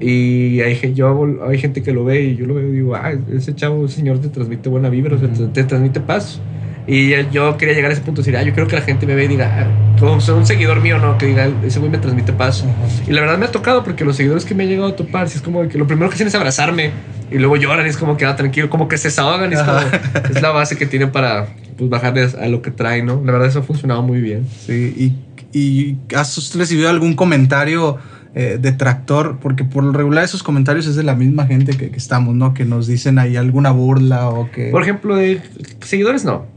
Y 0.00 0.60
hay, 0.60 0.94
yo, 0.94 1.26
hay 1.46 1.58
gente 1.58 1.82
que 1.82 1.92
lo 1.92 2.04
ve 2.04 2.22
y 2.22 2.36
yo 2.36 2.46
lo 2.46 2.54
veo 2.54 2.68
y 2.68 2.72
digo, 2.72 2.94
ah, 2.94 3.12
ese 3.32 3.54
chavo, 3.54 3.84
ese 3.86 3.96
señor 3.96 4.18
te 4.18 4.28
transmite 4.28 4.68
buena 4.68 4.88
vibra, 4.88 5.16
o 5.16 5.18
sea, 5.18 5.32
te, 5.32 5.46
te 5.46 5.64
transmite 5.64 6.00
paz. 6.00 6.40
Y 6.86 7.10
yo 7.30 7.56
quería 7.56 7.74
llegar 7.74 7.90
a 7.90 7.94
ese 7.94 8.02
punto 8.02 8.20
de 8.20 8.26
decir, 8.26 8.36
ah, 8.36 8.42
yo 8.42 8.52
creo 8.52 8.66
que 8.66 8.76
la 8.76 8.82
gente 8.82 9.06
me 9.06 9.14
ve 9.14 9.24
y 9.24 9.28
diga, 9.28 9.50
ah, 9.58 9.98
como 9.98 10.14
un 10.14 10.46
seguidor 10.46 10.82
mío, 10.82 10.98
¿no? 10.98 11.16
Que 11.16 11.26
diga, 11.26 11.48
ese 11.64 11.78
güey 11.78 11.90
me 11.90 11.98
transmite 11.98 12.32
paz. 12.32 12.64
Y 13.06 13.12
la 13.12 13.22
verdad 13.22 13.38
me 13.38 13.46
ha 13.46 13.50
tocado 13.50 13.84
porque 13.84 14.04
los 14.04 14.16
seguidores 14.16 14.44
que 14.44 14.54
me 14.54 14.64
han 14.64 14.68
llegado 14.68 14.88
a 14.88 14.96
topar, 14.96 15.28
si 15.28 15.38
es 15.38 15.42
como 15.42 15.66
que 15.66 15.78
lo 15.78 15.86
primero 15.86 16.10
que 16.10 16.14
hacen 16.14 16.26
es 16.26 16.34
abrazarme 16.34 16.90
y 17.30 17.38
luego 17.38 17.56
lloran 17.56 17.86
y 17.86 17.88
es 17.88 17.96
como 17.96 18.16
que, 18.18 18.26
ah, 18.26 18.36
tranquilo, 18.36 18.68
como 18.68 18.86
que 18.86 18.98
se 18.98 19.08
desahogan 19.08 19.50
y 19.50 19.54
es 19.54 19.62
como, 19.62 19.78
es 20.30 20.42
la 20.42 20.50
base 20.50 20.76
que 20.76 20.84
tienen 20.84 21.10
para 21.10 21.46
pues, 21.78 21.88
bajarles 21.88 22.34
a 22.34 22.48
lo 22.48 22.60
que 22.60 22.70
traen, 22.70 23.06
¿no? 23.06 23.22
La 23.24 23.32
verdad 23.32 23.48
eso 23.48 23.60
ha 23.60 23.62
funcionado 23.62 24.02
muy 24.02 24.20
bien. 24.20 24.46
Sí, 24.66 25.14
y, 25.52 25.58
y 25.58 25.96
¿has 26.14 26.54
recibido 26.54 26.90
algún 26.90 27.14
comentario 27.14 27.96
eh, 28.34 28.58
detractor? 28.60 29.38
Porque 29.40 29.64
por 29.64 29.84
lo 29.84 29.92
regular 29.92 30.22
esos 30.22 30.42
comentarios 30.42 30.86
es 30.86 30.96
de 30.96 31.02
la 31.02 31.14
misma 31.14 31.46
gente 31.46 31.78
que, 31.78 31.90
que 31.90 31.96
estamos, 31.96 32.34
¿no? 32.34 32.52
Que 32.52 32.66
nos 32.66 32.86
dicen 32.86 33.18
ahí 33.18 33.36
alguna 33.36 33.70
burla 33.70 34.28
o 34.28 34.50
que... 34.50 34.68
Por 34.68 34.82
ejemplo, 34.82 35.16
de 35.16 35.40
seguidores 35.80 36.26
no, 36.26 36.52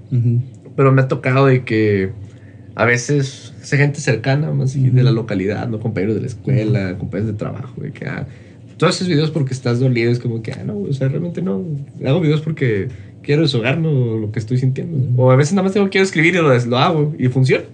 Pero 0.75 0.91
me 0.91 1.01
ha 1.01 1.07
tocado 1.07 1.47
de 1.47 1.63
que 1.63 2.11
a 2.75 2.85
veces 2.85 3.53
es 3.61 3.69
gente 3.71 3.99
cercana, 3.99 4.51
más 4.51 4.71
así, 4.71 4.89
de 4.89 5.03
la 5.03 5.11
localidad, 5.11 5.67
¿no? 5.67 5.79
Compañeros 5.79 6.15
de 6.15 6.21
la 6.21 6.27
escuela, 6.27 6.97
compañeros 6.97 7.33
de 7.33 7.37
trabajo, 7.37 7.81
de 7.81 7.91
que, 7.91 8.05
ah, 8.05 8.27
todos 8.77 8.95
esos 8.95 9.07
videos 9.07 9.31
porque 9.31 9.53
estás 9.53 9.79
dolido, 9.79 10.11
es 10.11 10.19
como 10.19 10.43
que, 10.43 10.51
ah, 10.51 10.63
no, 10.63 10.77
o 10.77 10.93
sea, 10.93 11.07
realmente 11.07 11.41
no. 11.41 11.63
Hago 12.05 12.21
videos 12.21 12.41
porque 12.41 12.89
quiero 13.23 13.41
deshogar 13.41 13.79
¿no? 13.79 14.17
lo 14.17 14.31
que 14.31 14.39
estoy 14.39 14.57
sintiendo. 14.57 14.97
O 15.21 15.31
a 15.31 15.35
veces 15.35 15.53
nada 15.53 15.63
más 15.63 15.73
tengo 15.73 15.89
quiero 15.89 16.05
escribir 16.05 16.35
y 16.35 16.37
lo, 16.37 16.57
lo 16.57 16.77
hago 16.77 17.15
y 17.17 17.27
funciona. 17.27 17.65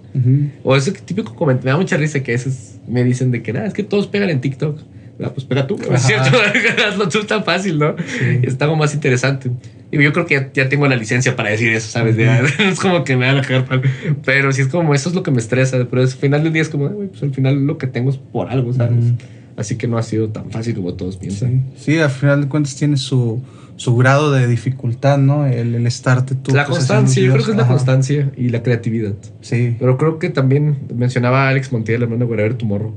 O 0.62 0.74
ese 0.74 0.92
típico 0.92 1.34
comentario, 1.34 1.66
me 1.66 1.70
da 1.72 1.76
mucha 1.76 1.96
risa 1.96 2.22
que 2.22 2.32
a 2.32 2.34
veces 2.34 2.80
me 2.88 3.04
dicen 3.04 3.30
de 3.30 3.42
que 3.42 3.52
nada, 3.52 3.66
es 3.66 3.74
que 3.74 3.82
todos 3.82 4.06
pegan 4.06 4.30
en 4.30 4.40
TikTok. 4.40 4.80
Ah, 5.22 5.30
pues 5.32 5.46
pega 5.46 5.66
tú, 5.66 5.78
Ajá. 5.80 5.94
es 5.94 6.02
cierto, 6.02 6.30
hazlo 6.88 7.08
tú 7.08 7.24
tan 7.24 7.44
fácil, 7.44 7.78
¿no? 7.78 7.94
Está 8.42 8.64
algo 8.64 8.76
más 8.76 8.94
interesante. 8.94 9.50
Digo, 9.90 10.02
yo 10.02 10.12
creo 10.12 10.26
que 10.26 10.34
ya, 10.34 10.50
ya 10.52 10.68
tengo 10.68 10.88
la 10.88 10.96
licencia 10.96 11.36
para 11.36 11.50
decir 11.50 11.70
eso, 11.70 11.88
¿sabes? 11.88 12.16
Ya, 12.16 12.40
es 12.58 12.80
como 12.80 13.04
que 13.04 13.16
me 13.16 13.26
van 13.26 13.38
a 13.38 13.42
cagar. 13.42 13.80
Pero 14.24 14.50
sí 14.52 14.62
es 14.62 14.68
como, 14.68 14.92
eso 14.92 15.08
es 15.08 15.14
lo 15.14 15.22
que 15.22 15.30
me 15.30 15.38
estresa. 15.38 15.78
Pero 15.88 16.02
al 16.02 16.08
final 16.08 16.42
del 16.42 16.52
día 16.52 16.62
es 16.62 16.68
como, 16.68 16.88
"Ay, 16.88 16.92
güey, 16.94 17.08
pues 17.08 17.22
al 17.22 17.32
final 17.32 17.64
lo 17.64 17.78
que 17.78 17.86
tengo 17.86 18.10
es 18.10 18.16
por 18.16 18.48
algo, 18.50 18.72
¿sabes? 18.72 19.04
Ujú. 19.04 19.16
Así 19.56 19.76
que 19.76 19.86
no 19.86 19.98
ha 19.98 20.02
sido 20.02 20.30
tan 20.30 20.50
fácil 20.50 20.74
como 20.74 20.94
todos 20.94 21.16
piensan. 21.16 21.66
Sí, 21.76 21.92
sí, 21.92 21.98
al 21.98 22.10
final 22.10 22.40
de 22.42 22.48
cuentas 22.48 22.74
tiene 22.74 22.96
su, 22.96 23.40
su 23.76 23.94
grado 23.96 24.32
de 24.32 24.48
dificultad, 24.48 25.16
¿no? 25.18 25.46
El, 25.46 25.76
el 25.76 25.86
estarte 25.86 26.34
tú. 26.34 26.52
la 26.52 26.66
pues, 26.66 26.78
constancia, 26.78 27.22
yo 27.22 27.32
creo 27.32 27.44
que 27.44 27.50
es 27.52 27.56
la. 27.56 27.62
Ajá. 27.62 27.72
constancia 27.72 28.32
y 28.36 28.48
la 28.48 28.64
creatividad. 28.64 29.14
Sí. 29.42 29.76
Pero 29.78 29.96
creo 29.96 30.18
que 30.18 30.28
también 30.30 30.78
mencionaba 30.92 31.44
a 31.46 31.50
Alex 31.50 31.70
Montiel, 31.70 31.98
el 31.98 32.02
hermano 32.02 32.24
de 32.24 32.30
Wherever 32.32 32.54
Tomorrow, 32.54 32.94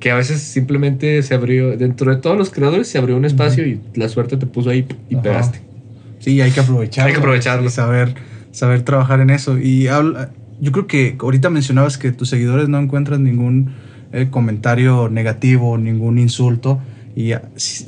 que 0.00 0.10
a 0.10 0.14
veces 0.16 0.40
simplemente 0.40 1.22
se 1.22 1.34
abrió, 1.34 1.76
dentro 1.76 2.10
de 2.14 2.20
todos 2.20 2.36
los 2.36 2.50
creadores, 2.50 2.88
se 2.88 2.98
abrió 2.98 3.16
un 3.16 3.24
espacio 3.26 3.66
y 3.66 3.80
la 3.94 4.08
suerte 4.08 4.36
te 4.36 4.46
puso 4.46 4.70
ahí 4.70 4.86
y 5.08 5.14
Ajá. 5.14 5.22
pegaste. 5.22 5.60
Sí, 6.18 6.40
hay 6.40 6.50
que 6.50 6.60
aprovecharlo. 6.60 7.06
Hay 7.08 7.12
que 7.12 7.18
aprovecharlo. 7.18 7.66
Y 7.66 7.70
saber, 7.70 8.14
saber 8.50 8.82
trabajar 8.82 9.20
en 9.20 9.30
eso. 9.30 9.58
Y 9.58 9.86
habla- 9.88 10.30
yo 10.60 10.72
creo 10.72 10.86
que 10.86 11.16
ahorita 11.20 11.50
mencionabas 11.50 11.96
que 11.98 12.12
tus 12.12 12.28
seguidores 12.28 12.68
no 12.68 12.78
encuentran 12.78 13.22
ningún 13.24 13.72
eh, 14.12 14.26
comentario 14.30 15.08
negativo, 15.08 15.78
ningún 15.78 16.18
insulto. 16.18 16.80
Y 17.16 17.32
a, 17.32 17.42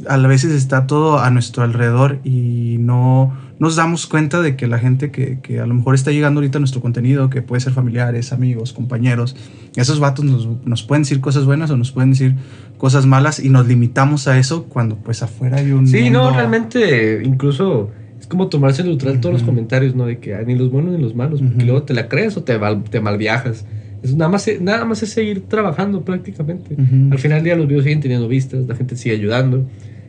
a 0.08 0.16
veces 0.18 0.52
está 0.52 0.86
todo 0.86 1.18
a 1.20 1.30
nuestro 1.30 1.62
alrededor 1.62 2.18
y 2.24 2.76
no 2.80 3.32
nos 3.58 3.76
damos 3.76 4.06
cuenta 4.08 4.42
de 4.42 4.56
que 4.56 4.66
la 4.66 4.80
gente 4.80 5.12
que, 5.12 5.38
que 5.40 5.60
a 5.60 5.66
lo 5.66 5.74
mejor 5.74 5.94
está 5.94 6.10
llegando 6.10 6.40
ahorita 6.40 6.58
a 6.58 6.60
nuestro 6.60 6.80
contenido, 6.80 7.30
que 7.30 7.42
puede 7.42 7.60
ser 7.60 7.72
familiares, 7.72 8.32
amigos, 8.32 8.72
compañeros, 8.72 9.36
esos 9.76 10.00
vatos 10.00 10.24
nos, 10.24 10.48
nos 10.64 10.82
pueden 10.82 11.02
decir 11.04 11.20
cosas 11.20 11.44
buenas 11.44 11.70
o 11.70 11.76
nos 11.76 11.92
pueden 11.92 12.10
decir 12.10 12.34
cosas 12.78 13.06
malas 13.06 13.38
y 13.38 13.48
nos 13.50 13.68
limitamos 13.68 14.26
a 14.26 14.36
eso 14.38 14.64
cuando 14.64 14.96
pues 14.96 15.22
afuera 15.22 15.58
hay 15.58 15.70
un... 15.70 15.86
Sí, 15.86 16.10
no, 16.10 16.24
mundo- 16.24 16.36
realmente, 16.38 17.22
incluso 17.24 17.90
es 18.18 18.26
como 18.26 18.48
tomarse 18.48 18.82
neutral 18.82 19.20
todos 19.20 19.32
los 19.34 19.42
comentarios, 19.44 19.94
¿no? 19.94 20.06
De 20.06 20.18
que 20.18 20.34
ah, 20.34 20.42
ni 20.44 20.56
los 20.56 20.70
buenos 20.72 20.92
ni 20.96 21.00
los 21.00 21.14
malos, 21.14 21.40
porque 21.40 21.58
Ujú. 21.58 21.66
luego 21.66 21.82
te 21.84 21.94
la 21.94 22.08
crees 22.08 22.36
o 22.36 22.42
te, 22.42 22.56
val- 22.56 22.82
te 22.82 23.00
malviajas. 23.00 23.64
Es 24.02 24.14
nada 24.16 24.30
más, 24.30 24.48
nada 24.60 24.84
más 24.84 25.02
es 25.02 25.10
seguir 25.10 25.42
trabajando 25.48 26.02
prácticamente. 26.04 26.74
Ujú. 26.74 27.12
Al 27.12 27.18
final 27.18 27.38
del 27.38 27.44
día 27.44 27.56
los 27.56 27.68
videos 27.68 27.84
siguen 27.84 28.00
teniendo 28.00 28.26
vistas, 28.28 28.66
la 28.66 28.74
gente 28.74 28.96
sigue 28.96 29.14
ayudando. 29.14 29.64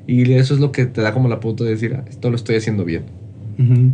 Y 0.07 0.31
eso 0.33 0.53
es 0.53 0.59
lo 0.59 0.71
que 0.71 0.85
te 0.85 1.01
da 1.01 1.13
como 1.13 1.29
la 1.29 1.39
pauta 1.39 1.63
de 1.63 1.69
decir, 1.71 1.95
ah, 1.95 2.03
esto 2.09 2.29
lo 2.29 2.35
estoy 2.35 2.55
haciendo 2.55 2.83
bien. 2.85 3.03
Ujú. 3.59 3.91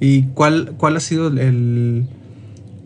¿Y 0.00 0.22
cuál, 0.34 0.74
cuál 0.78 0.96
ha 0.96 1.00
sido 1.00 1.28
el, 1.28 2.06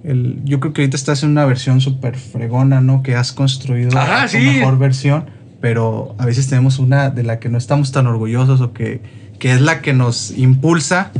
el- 0.05 0.41
Yo 0.45 0.61
creo 0.61 0.73
que 0.73 0.83
ahorita 0.83 0.97
estás 0.97 1.23
en 1.23 1.31
una 1.31 1.45
versión 1.47 1.81
súper 1.81 2.17
fregona, 2.17 2.81
¿no? 2.81 3.03
Que 3.03 3.15
has 3.15 3.33
construido 3.33 3.97
Ajá, 3.97 4.25
tu 4.27 4.33
sí. 4.33 4.39
mejor 4.39 4.79
versión, 4.79 5.25
pero 5.61 6.15
a 6.19 6.27
veces 6.27 6.49
tenemos 6.49 6.79
una 6.79 7.11
de 7.11 7.23
la 7.23 7.39
que 7.39 7.49
no 7.49 7.59
estamos 7.59 7.93
tan 7.93 8.07
orgullosos 8.07 8.61
o 8.61 8.73
que, 8.73 9.01
que 9.39 9.53
es 9.53 9.61
la 9.61 9.81
que 9.81 9.93
nos 9.93 10.37
impulsa 10.37 11.11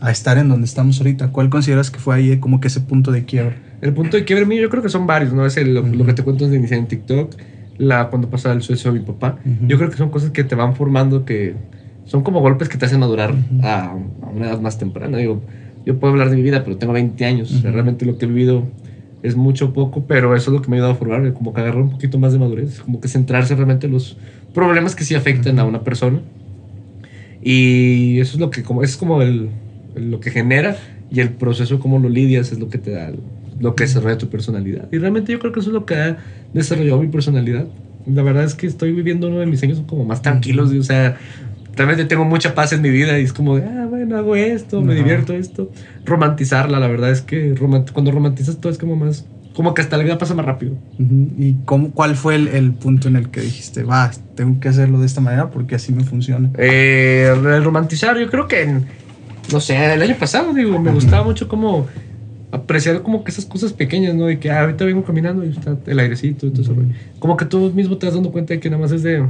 a 0.00 0.10
estar 0.10 0.36
en 0.38 0.48
donde 0.48 0.66
estamos 0.66 0.98
ahorita. 0.98 1.28
¿Cuál 1.28 1.48
consideras 1.50 1.90
que 1.90 1.98
fue 1.98 2.14
ahí 2.16 2.38
como 2.38 2.60
que 2.60 2.68
ese 2.68 2.80
punto 2.80 3.12
de 3.12 3.24
quiebre? 3.24 3.56
El 3.80 3.92
punto 3.92 4.16
de 4.16 4.24
quiebre 4.24 4.46
mío, 4.46 4.62
yo 4.62 4.70
creo 4.70 4.82
que 4.82 4.88
son 4.88 5.06
varios, 5.06 5.32
¿no? 5.32 5.44
Es 5.46 5.56
el- 5.56 5.74
lo, 5.74 5.82
lo 5.82 5.88
Ujú. 5.88 6.06
que 6.06 6.12
te 6.14 6.22
cuento 6.22 6.48
de 6.48 6.56
iniciar 6.56 6.80
en 6.80 6.86
TikTok, 6.86 7.34
la, 7.78 8.08
cuando 8.08 8.30
pasaba 8.30 8.54
el 8.54 8.62
suceso 8.62 8.92
de 8.92 9.00
mi 9.00 9.04
papá. 9.04 9.38
Ujú. 9.44 9.66
Yo 9.68 9.76
creo 9.76 9.90
que 9.90 9.96
son 9.96 10.10
cosas 10.10 10.30
que 10.30 10.44
te 10.44 10.54
van 10.54 10.74
formando, 10.74 11.24
que 11.24 11.54
son 12.04 12.22
como 12.22 12.40
golpes 12.40 12.68
que 12.68 12.78
te 12.78 12.86
hacen 12.86 13.00
madurar 13.00 13.32
Ujú. 13.32 13.60
a, 13.62 13.90
a 13.90 13.94
una 14.30 14.46
edad 14.46 14.60
más 14.60 14.78
temprana. 14.78 15.18
Digo, 15.18 15.42
yo 15.84 15.98
puedo 15.98 16.12
hablar 16.12 16.30
de 16.30 16.36
mi 16.36 16.42
vida, 16.42 16.64
pero 16.64 16.76
tengo 16.76 16.92
20 16.94 17.24
años. 17.26 17.52
O 17.52 17.60
sea, 17.60 17.70
realmente 17.70 18.06
lo 18.06 18.16
que 18.18 18.24
he 18.24 18.28
vivido 18.28 18.62
es 19.22 19.36
mucho 19.36 19.72
poco, 19.72 20.04
pero 20.06 20.34
eso 20.34 20.50
es 20.50 20.56
lo 20.56 20.62
que 20.62 20.70
me 20.70 20.76
ha 20.76 20.78
ayudado 20.78 20.94
a 20.94 20.96
formar, 20.96 21.32
como 21.34 21.52
que 21.52 21.60
agarrar 21.60 21.82
un 21.82 21.90
poquito 21.90 22.18
más 22.18 22.32
de 22.32 22.38
madurez, 22.38 22.80
como 22.80 23.00
que 23.00 23.08
centrarse 23.08 23.54
realmente 23.54 23.86
en 23.86 23.92
los 23.92 24.16
problemas 24.54 24.94
que 24.96 25.04
sí 25.04 25.14
afectan 25.14 25.58
a 25.58 25.64
una 25.64 25.82
persona. 25.82 26.20
Y 27.42 28.18
eso 28.20 28.34
es 28.36 28.40
lo 28.40 28.50
que, 28.50 28.62
como, 28.62 28.82
es 28.82 28.96
como 28.96 29.22
el, 29.22 29.50
lo 29.94 30.20
que 30.20 30.30
genera 30.30 30.76
y 31.10 31.20
el 31.20 31.30
proceso, 31.30 31.78
cómo 31.78 31.98
lo 31.98 32.08
lidias, 32.08 32.52
es 32.52 32.58
lo 32.58 32.68
que 32.68 32.78
te 32.78 32.90
da, 32.90 33.12
lo 33.58 33.74
que 33.74 33.84
desarrolla 33.84 34.18
tu 34.18 34.28
personalidad. 34.28 34.88
Y 34.92 34.98
realmente 34.98 35.32
yo 35.32 35.38
creo 35.38 35.52
que 35.52 35.60
eso 35.60 35.70
es 35.70 35.74
lo 35.74 35.86
que 35.86 35.94
ha 35.94 36.18
desarrollado 36.52 37.00
mi 37.00 37.08
personalidad. 37.08 37.66
La 38.06 38.22
verdad 38.22 38.44
es 38.44 38.54
que 38.54 38.66
estoy 38.66 38.92
viviendo 38.92 39.28
uno 39.28 39.38
de 39.40 39.46
mis 39.46 39.62
años 39.62 39.82
como 39.86 40.04
más 40.04 40.22
tranquilos, 40.22 40.70
o 40.72 40.82
sea, 40.82 41.16
realmente 41.74 42.04
tengo 42.04 42.24
mucha 42.24 42.54
paz 42.54 42.72
en 42.72 42.82
mi 42.82 42.90
vida 42.90 43.18
y 43.18 43.24
es 43.24 43.32
como 43.32 43.56
de, 43.56 43.64
ah, 43.64 43.86
bueno, 43.88 44.16
hago 44.16 44.36
esto, 44.36 44.80
me 44.80 44.92
Ajá. 44.92 45.02
divierto 45.02 45.34
esto. 45.34 45.70
Romantizarla, 46.04 46.78
la 46.78 46.88
verdad 46.88 47.10
es 47.10 47.20
que 47.22 47.54
romant- 47.54 47.90
cuando 47.92 48.10
romantizas 48.12 48.58
todo 48.60 48.70
es 48.70 48.78
como 48.78 48.94
más, 48.96 49.26
como 49.54 49.74
que 49.74 49.82
hasta 49.82 49.96
la 49.96 50.04
vida 50.04 50.18
pasa 50.18 50.34
más 50.34 50.46
rápido. 50.46 50.76
¿Y 50.98 51.54
cómo, 51.64 51.92
cuál 51.92 52.14
fue 52.16 52.36
el, 52.36 52.48
el 52.48 52.72
punto 52.74 53.08
en 53.08 53.16
el 53.16 53.30
que 53.30 53.40
dijiste, 53.40 53.82
va, 53.82 54.10
tengo 54.34 54.60
que 54.60 54.68
hacerlo 54.68 55.00
de 55.00 55.06
esta 55.06 55.20
manera 55.20 55.50
porque 55.50 55.74
así 55.74 55.92
me 55.92 56.04
funciona? 56.04 56.50
Eh, 56.58 57.28
el 57.34 57.64
romantizar, 57.64 58.16
yo 58.18 58.30
creo 58.30 58.46
que, 58.46 58.62
en- 58.62 58.86
no 59.52 59.60
sé, 59.60 59.94
el 59.94 60.02
año 60.02 60.16
pasado, 60.18 60.52
digo, 60.54 60.78
me 60.80 60.92
gustaba 60.92 61.24
mucho 61.24 61.48
como 61.48 61.86
apreciar 62.52 63.02
como 63.02 63.24
que 63.24 63.30
esas 63.30 63.44
cosas 63.46 63.72
pequeñas, 63.72 64.14
¿no? 64.14 64.26
De 64.26 64.38
que 64.38 64.50
ah, 64.50 64.62
ahorita 64.62 64.84
vengo 64.84 65.04
caminando 65.04 65.44
y 65.44 65.48
está 65.50 65.76
el 65.86 65.98
airecito 65.98 66.50
todo 66.50 66.62
eso. 66.62 66.76
Como 67.18 67.36
que 67.36 67.44
tú 67.44 67.72
mismo 67.74 67.96
te 67.98 68.06
das 68.06 68.14
dando 68.14 68.30
cuenta 68.32 68.54
de 68.54 68.60
que 68.60 68.70
nada 68.70 68.80
más 68.82 68.92
es 68.92 69.02
de 69.02 69.26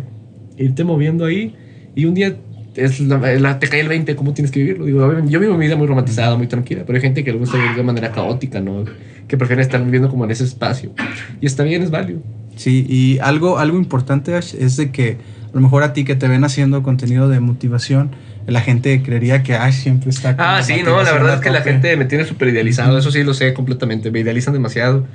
irte 0.57 0.85
moviendo 0.85 1.24
ahí 1.24 1.55
y 1.94 2.05
un 2.05 2.14
día 2.14 2.37
es 2.74 3.00
la, 3.00 3.18
la- 3.38 3.59
te 3.59 3.68
cae 3.68 3.81
el 3.81 3.88
20 3.88 4.14
cómo 4.16 4.35
tienes 4.35 4.50
que 4.50 4.61
vivirlo. 4.61 4.85
Digo, 4.85 5.18
yo 5.26 5.40
vivo 5.40 5.55
mi 5.57 5.64
vida 5.66 5.76
muy 5.76 5.87
romantizada, 5.87 6.37
muy 6.37 6.46
tranquila, 6.46 6.83
pero 6.87 6.96
hay 6.96 7.02
gente 7.02 7.24
que 7.24 7.33
le 7.33 7.38
gusta 7.38 7.57
vivir 7.57 7.74
de 7.74 7.83
manera 7.83 8.12
caótica, 8.12 8.61
¿no? 8.61 8.85
Que 9.26 9.37
prefiere 9.38 9.62
estar 9.62 9.83
viviendo 9.83 10.09
como 10.11 10.24
en 10.24 10.31
ese 10.31 10.44
espacio. 10.44 10.92
Y 11.40 11.46
está 11.46 11.62
bien, 11.64 11.83
es 11.83 11.90
válido. 11.90 12.20
Sí, 12.55 12.87
y 12.88 13.18
algo, 13.20 13.59
algo 13.59 13.79
importante 13.79 14.35
Ash, 14.35 14.55
es 14.59 14.76
de 14.76 14.90
que 14.90 15.16
a 15.52 15.55
lo 15.57 15.61
mejor 15.62 15.83
a 15.85 15.92
ti 15.94 16.05
que 16.05 16.16
te 16.16 16.29
ven 16.29 16.44
haciendo 16.44 16.83
contenido 16.83 17.29
de 17.29 17.40
motivación, 17.40 18.11
la 18.46 18.61
gente 18.61 19.02
creería 19.02 19.42
que 19.42 19.54
ay, 19.54 19.72
siempre 19.72 20.11
está. 20.11 20.37
Ah, 20.38 20.62
sí, 20.62 20.82
no, 20.85 21.02
la 21.02 21.12
verdad 21.12 21.35
es 21.35 21.40
que 21.40 21.50
la 21.50 21.62
gente 21.62 21.96
me 21.96 22.04
tiene 22.04 22.24
súper 22.24 22.48
idealizado, 22.48 22.96
eso 22.98 23.11
sí 23.11 23.24
lo 23.24 23.35
sé 23.35 23.52
completamente, 23.54 24.11
me 24.11 24.20
idealizan 24.20 24.52
demasiado 24.52 25.06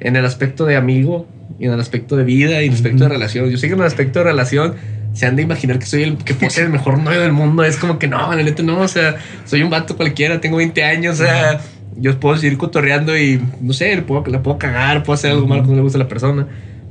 en 0.00 0.16
el 0.16 0.24
aspecto 0.24 0.66
de 0.66 0.76
amigo 0.76 1.26
y 1.58 1.66
en 1.66 1.72
el 1.72 1.80
aspecto 1.80 2.16
de 2.16 2.24
vida 2.24 2.62
y 2.62 2.66
en 2.66 2.72
el 2.72 2.76
aspecto 2.76 3.04
de 3.04 3.08
relación. 3.08 3.48
Yo 3.50 3.56
sé 3.56 3.68
que 3.68 3.74
en 3.74 3.80
el 3.80 3.86
aspecto 3.86 4.18
de 4.18 4.26
relación 4.26 4.74
se 5.14 5.26
han 5.26 5.36
de 5.36 5.42
imaginar 5.42 5.78
que 5.78 5.86
soy 5.86 6.02
el 6.02 6.18
que 6.18 6.34
puedo 6.34 6.50
ser 6.50 6.64
el 6.64 6.70
mejor 6.70 6.98
novio 6.98 7.20
del 7.20 7.32
mundo, 7.32 7.64
es 7.64 7.76
como 7.76 7.98
que 7.98 8.06
no, 8.06 8.34
la 8.34 8.42
neta 8.42 8.62
no, 8.62 8.80
o 8.80 8.88
sea, 8.88 9.16
soy 9.44 9.62
un 9.62 9.70
vato 9.70 9.96
cualquiera, 9.96 10.40
tengo 10.40 10.56
20 10.56 10.82
años, 10.84 11.20
o 11.20 11.24
sea, 11.24 11.60
yo 11.96 12.18
puedo 12.18 12.36
seguir 12.36 12.58
cotorreando 12.58 13.16
y 13.16 13.40
no 13.60 13.72
sé, 13.72 13.94
le 13.94 14.02
puedo 14.02 14.58
cagar, 14.58 15.04
puedo 15.04 15.14
hacer 15.14 15.30
algo 15.30 15.46
malo 15.46 15.62
que 15.62 15.68
no 15.70 15.76
le 15.76 15.82
gusta 15.82 15.98
a 15.98 16.02
la 16.02 16.08
persona. 16.08 16.46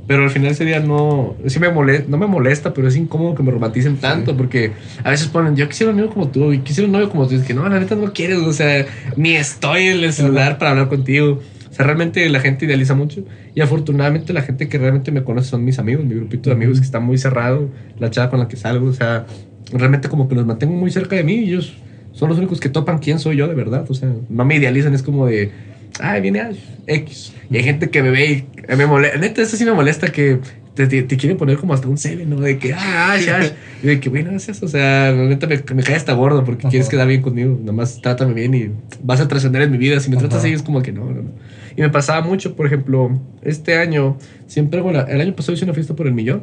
Pero 0.06 0.24
al 0.24 0.30
final 0.30 0.50
ese 0.50 0.64
día 0.64 0.80
no, 0.80 1.34
sí 1.46 1.58
me 1.58 1.70
molesta, 1.70 2.06
no 2.08 2.18
me 2.18 2.26
molesta, 2.26 2.74
pero 2.74 2.88
es 2.88 2.96
incómodo 2.96 3.34
que 3.34 3.42
me 3.42 3.50
romanticen 3.50 3.96
tanto 3.96 4.36
porque 4.36 4.72
a 5.02 5.10
veces 5.10 5.28
ponen, 5.28 5.56
yo 5.56 5.66
quisiera 5.68 5.92
un 5.92 5.98
amigo 5.98 6.12
como 6.12 6.28
tú 6.28 6.52
y 6.52 6.58
quisiera 6.58 6.86
un 6.86 6.92
novio 6.92 7.08
como 7.08 7.26
tú. 7.26 7.34
Y 7.34 7.38
es 7.38 7.44
que 7.44 7.54
no, 7.54 7.66
la 7.68 7.80
neta 7.80 7.94
no 7.94 8.12
quieres, 8.12 8.38
o 8.38 8.52
sea, 8.52 8.86
ni 9.16 9.34
estoy 9.34 9.84
en 9.88 10.04
el 10.04 10.12
celular 10.12 10.58
para 10.58 10.72
hablar 10.72 10.88
contigo. 10.88 11.40
O 11.70 11.76
sea, 11.76 11.86
realmente 11.86 12.28
la 12.28 12.38
gente 12.38 12.66
idealiza 12.66 12.94
mucho 12.94 13.24
y 13.54 13.60
afortunadamente 13.60 14.32
la 14.32 14.42
gente 14.42 14.68
que 14.68 14.78
realmente 14.78 15.10
me 15.10 15.24
conoce 15.24 15.48
son 15.48 15.64
mis 15.64 15.78
amigos, 15.78 16.04
mi 16.04 16.14
grupito 16.14 16.50
de 16.50 16.54
amigos 16.54 16.78
que 16.78 16.84
está 16.84 17.00
muy 17.00 17.18
cerrado, 17.18 17.68
la 17.98 18.10
chava 18.10 18.30
con 18.30 18.38
la 18.38 18.46
que 18.46 18.56
salgo, 18.56 18.86
o 18.86 18.92
sea, 18.92 19.26
realmente 19.72 20.08
como 20.08 20.28
que 20.28 20.36
los 20.36 20.46
mantengo 20.46 20.74
muy 20.74 20.92
cerca 20.92 21.16
de 21.16 21.24
mí 21.24 21.34
y 21.34 21.48
ellos 21.48 21.74
son 22.12 22.28
los 22.28 22.38
únicos 22.38 22.60
que 22.60 22.68
topan 22.68 22.98
quién 22.98 23.18
soy 23.18 23.36
yo 23.36 23.48
de 23.48 23.54
verdad, 23.54 23.86
o 23.88 23.94
sea, 23.94 24.08
no 24.28 24.44
me 24.44 24.54
idealizan, 24.54 24.94
es 24.94 25.02
como 25.02 25.26
de, 25.26 25.50
ay, 26.00 26.20
viene 26.20 26.40
Ash, 26.40 26.58
X. 26.86 27.32
Y 27.50 27.56
hay 27.56 27.62
gente 27.64 27.90
que 27.90 28.02
me 28.02 28.10
ve 28.10 28.46
y 28.68 28.76
me 28.76 28.86
molesta, 28.86 29.18
neta, 29.18 29.42
eso 29.42 29.56
sí 29.56 29.64
me 29.64 29.72
molesta 29.72 30.08
que 30.12 30.38
te, 30.74 30.86
te, 30.88 31.02
te 31.02 31.16
quieren 31.16 31.36
poner 31.38 31.56
como 31.56 31.72
hasta 31.74 31.86
un 31.88 31.98
7, 31.98 32.24
¿no? 32.26 32.40
De 32.40 32.58
que, 32.58 32.72
ah, 32.74 33.12
Ash, 33.12 33.28
Ash. 33.28 33.50
Y 33.82 33.86
de 33.86 34.00
que, 34.00 34.08
bueno, 34.08 34.32
es 34.32 34.48
eso, 34.48 34.66
o 34.66 34.68
sea, 34.68 35.12
neta 35.12 35.46
me, 35.46 35.62
me 35.74 35.82
cae 35.82 35.94
hasta 35.94 36.12
gordo 36.14 36.42
porque 36.44 36.62
Ajá. 36.62 36.70
quieres 36.70 36.88
quedar 36.88 37.06
bien 37.06 37.22
conmigo, 37.22 37.58
nomás 37.62 38.00
trátame 38.00 38.34
bien 38.34 38.54
y 38.54 38.70
vas 39.02 39.20
a 39.20 39.28
trascender 39.28 39.62
en 39.62 39.70
mi 39.70 39.78
vida, 39.78 40.00
si 40.00 40.10
me 40.10 40.16
Ajá. 40.16 40.22
tratas 40.28 40.44
así 40.44 40.52
es 40.52 40.62
como 40.62 40.82
que 40.82 40.92
no, 40.92 41.04
no, 41.06 41.22
no. 41.22 41.30
Y 41.76 41.80
me 41.82 41.90
pasaba 41.90 42.26
mucho, 42.26 42.54
por 42.56 42.66
ejemplo, 42.66 43.20
este 43.42 43.76
año, 43.76 44.16
siempre 44.46 44.80
la- 44.92 45.02
el 45.02 45.20
año 45.20 45.34
pasado 45.36 45.52
hice 45.54 45.64
una 45.64 45.74
fiesta 45.74 45.94
por 45.94 46.06
el 46.06 46.12
millón 46.14 46.42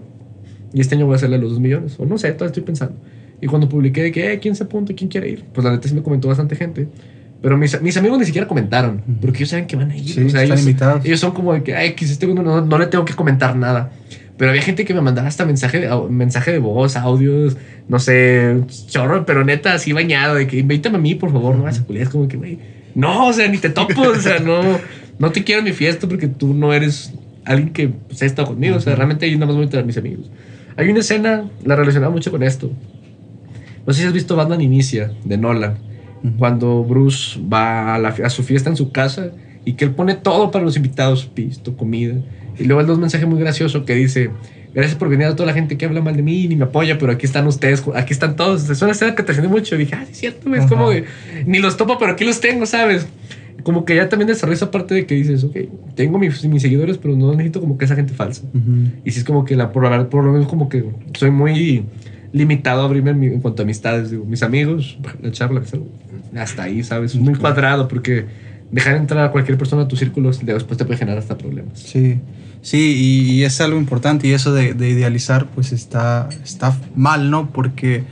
y 0.73 0.79
este 0.81 0.95
año 0.95 1.05
voy 1.05 1.13
a 1.13 1.15
hacerle 1.17 1.37
los 1.37 1.49
dos 1.51 1.59
millones, 1.59 1.95
o 1.99 2.05
no 2.05 2.17
sé, 2.17 2.29
todavía 2.31 2.47
estoy 2.47 2.63
pensando. 2.63 2.95
Y 3.41 3.47
cuando 3.47 3.67
publiqué 3.67 4.03
de 4.03 4.11
que, 4.11 4.31
eh, 4.33 4.39
¿quién 4.39 4.55
se 4.55 4.63
apunta? 4.65 4.93
¿Quién 4.93 5.09
quiere 5.09 5.27
ir? 5.29 5.43
Pues 5.51 5.65
la 5.65 5.71
neta 5.71 5.87
sí 5.89 5.95
me 5.95 6.03
comentó 6.03 6.27
bastante 6.27 6.55
gente. 6.55 6.87
Pero 7.41 7.58
mis, 7.58 7.82
mis 7.82 7.97
amigos 7.97 8.19
ni 8.19 8.25
siquiera 8.25 8.47
comentaron, 8.47 9.01
porque 9.19 9.39
ellos 9.39 9.49
saben 9.49 9.65
que 9.65 9.75
van 9.75 9.89
a 9.89 9.97
ir. 9.97 10.08
Sí, 10.08 10.23
o 10.23 10.30
sea, 10.30 10.43
están 10.43 10.58
ellos, 10.58 10.62
invitados. 10.62 11.06
ellos 11.06 11.19
son 11.19 11.32
como 11.32 11.54
de 11.54 11.63
que, 11.63 11.75
ay, 11.75 11.89
X, 11.89 12.12
este 12.12 12.27
no, 12.27 12.62
no, 12.62 12.77
le 12.77 12.86
tengo 12.86 13.04
que 13.04 13.13
comentar 13.13 13.56
nada. 13.56 13.91
Pero 14.38 14.51
había 14.51 14.62
gente 14.62 14.86
que 14.86 14.93
me 14.93 15.01
mandaba 15.01 15.27
hasta 15.27 15.45
mensaje 15.45 15.80
de, 15.80 15.95
mensaje 16.10 16.51
de 16.51 16.60
voz, 16.60 16.95
audios, 16.95 17.58
no 17.88 17.99
sé, 17.99 18.58
chorro, 18.88 19.25
pero 19.25 19.43
neta, 19.43 19.73
así 19.73 19.91
bañado, 19.91 20.36
de 20.36 20.47
que 20.47 20.58
invítame 20.60 20.97
a 20.97 21.01
mí, 21.01 21.15
por 21.15 21.32
favor, 21.32 21.56
no 21.56 21.63
vas 21.63 21.80
a 21.80 21.84
culiar. 21.84 22.04
Es 22.04 22.10
como 22.10 22.27
que, 22.27 22.38
güey, 22.38 22.60
no, 22.93 23.27
o 23.27 23.34
sea, 23.34 23.47
ni 23.47 23.58
te 23.58 23.69
topo, 23.69 24.01
o 24.01 24.15
sea, 24.15 24.39
no, 24.39 24.62
no 25.17 25.32
te 25.32 25.43
quiero 25.43 25.60
en 25.60 25.65
mi 25.65 25.73
fiesta 25.73 26.08
porque 26.08 26.27
tú 26.27 26.54
no 26.54 26.73
eres 26.73 27.12
alguien 27.45 27.73
que 27.73 27.89
pues, 27.89 28.21
ha 28.21 28.25
estado 28.25 28.49
conmigo, 28.49 28.77
o 28.77 28.80
sea, 28.80 28.95
realmente 28.95 29.25
ahí 29.25 29.34
nada 29.34 29.47
más 29.47 29.56
voy 29.56 29.65
a 29.65 29.69
traer 29.69 29.84
a 29.84 29.88
mis 29.88 29.97
amigos. 29.97 30.30
Hay 30.77 30.89
una 30.89 30.99
escena, 30.99 31.49
la 31.63 31.75
relacionaba 31.75 32.12
mucho 32.12 32.32
con 32.32 32.43
esto. 32.43 32.71
No 33.86 33.93
sé 33.93 34.01
si 34.01 34.08
has 34.08 34.13
visto 34.13 34.36
Batman 34.36 34.62
Inicia, 34.62 35.12
de 35.23 35.38
Cuando 36.38 36.84
Bruce 36.84 37.39
va 37.51 37.95
a, 37.95 37.99
la 37.99 38.10
a 38.10 38.29
su 38.29 38.43
fiesta 38.43 38.69
en 38.69 38.75
su 38.75 38.91
casa 38.91 39.31
y 39.65 39.73
que 39.73 39.86
él 39.86 39.91
pone 39.91 40.15
todo 40.15 40.51
para 40.51 40.63
los 40.63 40.75
invitados, 40.75 41.25
pisto, 41.25 41.75
comida. 41.75 42.15
Y 42.57 42.65
luego 42.65 42.81
él 42.81 42.88
da 42.88 42.93
un 42.93 42.99
mensaje 42.99 43.25
muy 43.25 43.39
gracioso 43.39 43.86
que 43.86 43.95
dice, 43.95 44.29
gracias 44.73 44.97
por 44.97 45.10
venir 45.10 45.27
a 45.27 45.36
toda 45.36 45.47
la 45.47 45.53
gente 45.53 45.77
que 45.77 45.86
habla 45.86 46.01
mal 46.01 46.15
de 46.15 46.23
mí 46.23 46.47
ni 46.47 46.55
me 46.55 46.65
apoya, 46.65 46.97
pero 46.97 47.12
aquí 47.12 47.25
están 47.25 47.47
ustedes, 47.47 47.84
aquí 47.95 48.13
están 48.13 48.36
todos. 48.36 48.69
Es 48.69 48.81
una 48.81 48.91
escena 48.91 49.15
que 49.15 49.23
te 49.23 49.41
mucho. 49.47 49.75
Y 49.75 49.79
dije, 49.79 49.95
ah, 49.95 50.05
es 50.10 50.17
cierto, 50.17 50.53
es 50.53 50.65
como 50.65 50.89
de, 50.89 51.05
ni 51.45 51.60
los 51.60 51.77
topo, 51.77 51.97
pero 51.97 52.12
aquí 52.12 52.23
los 52.23 52.39
tengo, 52.39 52.65
¿sabes? 52.65 53.07
Como 53.63 53.86
que 53.86 53.95
ya 53.95 54.10
también 54.10 54.27
desarrolla 54.27 54.55
esa 54.55 54.71
parte 54.71 54.95
de 54.95 55.05
que 55.05 55.13
dices, 55.13 55.43
ok, 55.43 55.55
tengo 55.95 56.17
mis, 56.17 56.43
mis 56.45 56.62
seguidores, 56.62 56.97
pero 56.97 57.15
no 57.15 57.31
necesito 57.31 57.62
como 57.62 57.77
que 57.77 57.86
esa 57.86 57.95
gente 57.95 58.13
falsa. 58.13 58.43
Ujú. 58.53 58.91
Y 59.05 59.12
sí 59.12 59.19
es 59.19 59.23
como 59.23 59.45
que 59.45 59.55
la 59.55 59.71
por 59.71 59.84
lo 60.23 60.31
menos 60.31 60.47
como 60.47 60.67
que 60.67 60.84
soy 61.13 61.29
muy 61.29 61.86
limitado 62.33 62.81
a 62.81 62.85
abrirme 62.85 63.11
en, 63.11 63.39
cuanto 63.39 63.61
a 63.61 63.63
amistades. 63.63 64.11
Digo, 64.11 64.25
mis 64.25 64.43
amigos, 64.43 64.97
la 65.21 65.31
charla, 65.31 65.61
hasta 66.37 66.63
ahí, 66.63 66.83
¿sabes? 66.83 67.15
Muy 67.15 67.35
cuadrado 67.35 67.87
porque 67.87 68.25
dejar 68.71 68.95
entrar 68.95 69.25
a 69.25 69.31
cualquier 69.31 69.57
persona 69.57 69.83
a 69.83 69.87
tu 69.87 69.95
círculo 69.95 70.31
después 70.31 70.77
te 70.77 70.85
puede 70.85 70.97
generar 70.97 71.19
hasta 71.19 71.37
problemas. 71.37 71.79
Sí, 71.79 72.19
sí, 72.61 72.95
y, 72.95 73.31
y 73.33 73.43
es 73.43 73.59
algo 73.59 73.77
importante 73.77 74.27
y 74.27 74.33
eso 74.33 74.53
de, 74.53 74.73
de 74.73 74.89
idealizar 74.89 75.47
pues 75.47 75.71
está, 75.71 76.29
está 76.43 76.77
mal, 76.95 77.29
¿no? 77.29 77.49
Porque 77.49 78.03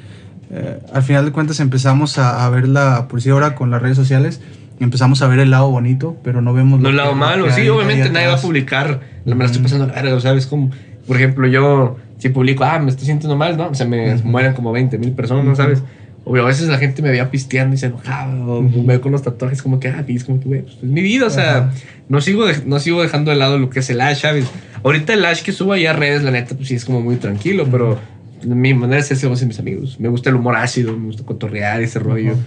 eh, 0.51 0.79
al 0.93 1.03
final 1.03 1.25
de 1.25 1.32
cuentas 1.32 1.60
empezamos 1.60 2.17
a, 2.17 2.45
a 2.45 2.49
ver 2.49 2.67
la, 2.67 3.08
por 3.08 3.21
si 3.21 3.29
ahora 3.29 3.55
con 3.55 3.69
las 3.71 3.82
redes 3.82 3.95
sociales, 3.95 4.41
empezamos 4.79 5.21
a 5.21 5.27
ver 5.27 5.39
el 5.39 5.51
lado 5.51 5.69
bonito, 5.69 6.17
pero 6.23 6.41
no 6.41 6.53
vemos 6.53 6.79
No 6.79 6.89
el 6.89 6.95
lado 6.95 7.13
malo, 7.13 7.51
sí, 7.51 7.67
obviamente 7.69 8.10
nadie 8.10 8.27
va 8.27 8.36
a 8.36 8.41
publicar, 8.41 9.01
me 9.25 9.36
la 9.36 9.45
estoy 9.45 9.62
pasando 9.62 10.19
¿sabes? 10.19 10.47
Como, 10.47 10.71
por 11.05 11.17
ejemplo, 11.17 11.47
yo, 11.47 11.97
si 12.19 12.29
publico, 12.29 12.63
ah, 12.63 12.77
me 12.77 12.91
estoy 12.91 13.08
sintiendo 13.08 13.36
mal, 13.36 13.58
¿no? 13.58 13.73
Se 13.73 13.86
me 13.86 14.15
mueren 14.17 14.53
como 14.53 14.71
20 14.71 14.97
mil 14.99 15.12
personas, 15.13 15.45
Ujú. 15.47 15.55
¿sabes? 15.55 15.82
O 16.25 16.36
a 16.36 16.43
veces 16.45 16.67
la 16.67 16.77
gente 16.77 17.01
me 17.01 17.10
veía 17.10 17.32
pisteando 17.32 17.73
y 17.75 17.79
se 17.79 17.88
enojaba, 17.88 18.32
o 18.45 18.62
me 18.62 18.93
ve 18.93 18.99
con 19.01 19.12
los 19.12 19.23
tatuajes 19.23 19.63
como 19.63 19.79
que, 19.79 19.88
ah, 19.88 20.03
es 20.08 20.23
como 20.25 20.39
que, 20.39 20.45
güey, 20.47 20.62
pues, 20.62 20.75
es 20.75 20.84
mi 20.84 21.01
vida, 21.01 21.25
o 21.25 21.29
sea, 21.32 21.58
Ajá. 21.58 21.73
no 22.08 22.21
sigo, 22.21 22.45
de- 22.45 22.62
no 22.65 22.79
sigo 22.79 23.01
dejando 23.01 23.32
de 23.32 23.38
lado 23.38 23.58
lo 23.58 23.69
que 23.71 23.79
es 23.79 23.89
el 23.89 23.99
Ash, 24.01 24.19
¿sabes? 24.21 24.45
Ahorita 24.84 25.13
el 25.13 25.25
Ash 25.25 25.41
que 25.41 25.51
subo 25.51 25.73
ahí 25.73 25.86
a 25.88 25.93
redes, 25.93 26.21
la 26.21 26.29
neta, 26.32 26.55
pues 26.55 26.67
sí 26.67 26.75
es 26.75 26.86
como 26.86 27.01
muy 27.01 27.15
tranquilo, 27.15 27.65
pero 27.71 27.97
mi 28.45 28.73
manera 28.73 28.97
de 29.01 29.03
ser 29.08 29.17
es 29.17 29.39
con 29.39 29.47
mis 29.47 29.60
amigos. 29.60 29.99
Me 29.99 30.08
gusta 30.10 30.29
el 30.29 30.36
humor 30.36 30.55
ácido, 30.55 30.95
me 30.95 31.08
gusta 31.08 31.23
cotorrear 31.23 31.82
ese 31.82 31.99
rollo. 31.99 32.34
Ajá. 32.34 32.39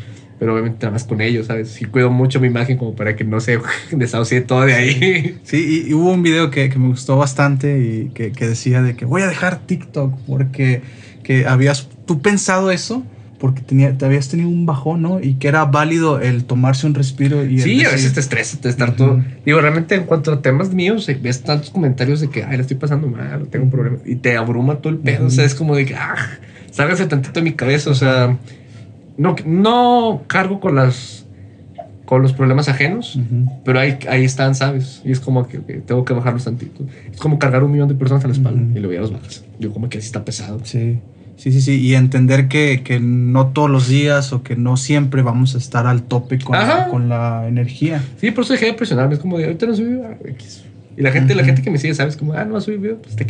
Pero 0.43 0.55
obviamente 0.55 0.85
nada 0.85 0.95
más 0.95 1.05
con 1.05 1.21
ellos, 1.21 1.47
¿sabes? 1.47 1.81
Y 1.81 1.85
cuido 1.85 2.11
mucho 2.11 2.41
mi 2.41 2.49
imagen 2.49 2.77
como 2.77 2.97
para 2.97 3.15
que 3.15 3.23
no 3.23 3.39
se 3.39 3.61
desahucie 3.93 4.41
todo 4.41 4.63
de 4.63 4.75
ahí. 4.75 5.39
Sí, 5.45 5.85
y, 5.87 5.91
y 5.91 5.95
hubo 5.95 6.11
un 6.11 6.25
video 6.25 6.51
que, 6.51 6.69
que 6.69 6.81
me 6.81 6.89
gustó 6.89 7.17
bastante 7.17 7.79
y 7.79 8.09
que, 8.09 8.33
que 8.33 8.49
decía 8.49 8.83
de 8.83 8.97
que 8.97 9.05
voy 9.05 9.23
a 9.23 9.29
dejar 9.29 9.65
TikTok 9.65 10.13
porque 10.27 10.83
que 11.23 11.47
habías 11.47 11.89
tú 12.07 12.23
pensado 12.23 12.73
eso 12.73 13.05
porque 13.39 13.63
tenía, 13.63 13.97
te 13.97 14.05
habías 14.05 14.29
tenido 14.29 14.49
un 14.49 14.67
bajón, 14.67 15.03
¿no? 15.03 15.21
Y 15.21 15.35
que 15.35 15.47
era 15.47 15.65
válido 15.65 16.21
el 16.21 16.45
tomarse 16.45 16.89
un 16.89 16.95
respiro 16.95 17.45
y 17.45 17.61
Sí, 17.61 17.85
a 17.85 17.91
veces 17.91 18.13
te 18.13 18.19
estresa 18.19 18.61
te 18.61 18.69
estar 18.69 18.89
Ujú. 18.89 18.97
todo. 18.99 19.25
Digo, 19.45 19.61
realmente 19.61 19.95
en 19.95 20.07
cuanto 20.07 20.33
a 20.33 20.43
temas 20.43 20.75
míos, 20.75 21.09
eh, 21.09 21.19
ves 21.23 21.45
tantos 21.45 21.71
comentarios 21.71 22.21
de 22.21 22.31
que, 22.31 22.43
ay, 22.43 22.57
la 22.57 22.63
estoy 22.63 22.79
pasando 22.79 23.07
mal, 23.07 23.47
tengo 23.49 23.67
un 23.67 23.71
problema. 23.71 23.99
Y 24.05 24.17
te 24.17 24.37
abruma 24.37 24.81
todo 24.81 24.93
el 24.93 24.99
pedo. 24.99 25.19
Ujú. 25.19 25.27
O 25.27 25.31
sea, 25.31 25.45
es 25.45 25.55
como 25.55 25.77
de 25.77 25.85
que, 25.85 25.95
ah, 25.95 26.17
sálgase 26.73 27.07
tantito 27.07 27.39
de 27.39 27.45
mi 27.45 27.53
cabeza. 27.53 27.91
O 27.91 27.95
sea, 27.95 28.39
no, 29.23 29.37
no 29.47 30.23
cargo 30.27 30.61
con 30.61 30.75
las 30.75 31.25
con 32.05 32.21
los 32.21 32.35
problemas 32.35 32.69
ajenos, 32.69 33.19
pero 33.65 33.81
ahí, 33.81 33.97
ahí 34.11 34.25
están, 34.25 34.55
¿sabes? 34.55 35.01
Y 35.03 35.13
es 35.13 35.21
como 35.21 35.49
que, 35.49 35.63
que 35.63 35.75
tengo 35.75 36.05
que 36.05 36.13
bajarlos 36.13 36.45
tantito. 36.45 36.85
Es 37.11 37.19
como 37.19 37.39
cargar 37.39 37.65
un 37.65 37.73
millón 37.73 37.89
de 37.89 37.95
personas 37.95 38.23
a 38.25 38.29
la 38.29 38.35
espalda 38.35 38.61
y 38.61 38.81
luego 38.81 38.93
ya 38.93 39.01
los 39.01 39.13
bajas. 39.13 39.45
Yo 39.59 39.73
como 39.73 39.89
que 39.89 39.97
así 39.97 40.09
está 40.09 40.23
pesado. 40.23 40.61
Sí, 40.65 40.99
sí, 41.37 41.53
sí, 41.53 41.63
sí. 41.63 41.81
Y 41.81 41.95
entender 41.95 42.49
que, 42.49 42.83
que 42.85 43.01
no 43.01 43.47
todos 43.47 43.71
los 43.71 43.89
días 43.89 44.35
o 44.35 44.43
que 44.43 44.57
no 44.57 44.77
siempre 44.77 45.23
vamos 45.23 45.55
a 45.55 45.59
estar 45.59 45.87
al 45.87 46.03
tope 46.03 46.39
con, 46.39 46.59
la, 46.59 46.89
con 46.89 47.09
la 47.09 47.49
energía. 47.49 48.05
Sí, 48.21 48.31
por 48.31 48.45
eso 48.45 48.53
dejé 48.53 48.67
de 48.67 48.75
presionarme. 48.75 49.15
Es 49.15 49.21
como 49.21 49.39
de, 49.39 49.45
ahorita 49.45 49.65
no 49.65 49.75
subí, 49.75 49.99
X. 50.33 50.65
Y 50.99 51.01
la 51.01 51.13
gente, 51.13 51.35
la 51.35 51.45
gente 51.45 51.63
que 51.63 51.71
me 51.71 51.79
sigue, 51.79 51.95
¿sabes? 51.95 52.19
Como, 52.19 52.35
ah, 52.35 52.45
no 52.45 52.53
va 52.53 52.59
a 52.59 52.61
subir 52.61 52.79
video, 52.79 52.99
pues 53.01 53.17
te. 53.17 53.25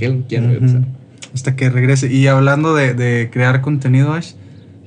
Hasta 1.32 1.54
que 1.54 1.70
regrese. 1.70 2.12
Y 2.12 2.26
hablando 2.26 2.74
de, 2.74 2.94
de 2.94 3.30
crear 3.30 3.60
contenido, 3.60 4.12
Ash, 4.12 4.32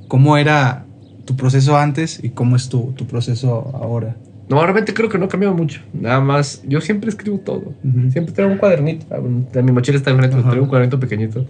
¿cómo 0.09 0.35
era 0.35 0.84
tu 1.25 1.35
proceso 1.35 1.77
antes 1.77 2.23
y 2.23 2.29
cómo 2.29 2.55
es 2.55 2.69
tu, 2.69 2.93
tu 2.95 3.05
proceso 3.05 3.71
ahora? 3.73 4.15
No, 4.47 4.61
realmente 4.61 4.93
creo 4.93 5.09
que 5.09 5.17
no 5.17 5.25
ha 5.25 5.27
cambiado 5.29 5.55
mucho. 5.55 5.81
Nada 5.93 6.21
más, 6.21 6.61
yo 6.67 6.79
siempre 6.79 7.09
escribo 7.09 7.39
todo. 7.39 7.73
Ujú. 7.83 8.11
Siempre 8.11 8.33
traigo 8.33 8.51
un 8.53 8.59
cuadernito. 8.59 9.05
Ah, 9.09 9.61
mi 9.61 9.71
mochila 9.71 9.97
está 9.97 10.11
enfrente, 10.11 10.35
Ajá. 10.37 10.45
traigo 10.49 10.63
un 10.63 10.69
cuadernito 10.69 10.99
pequeñito. 10.99 11.45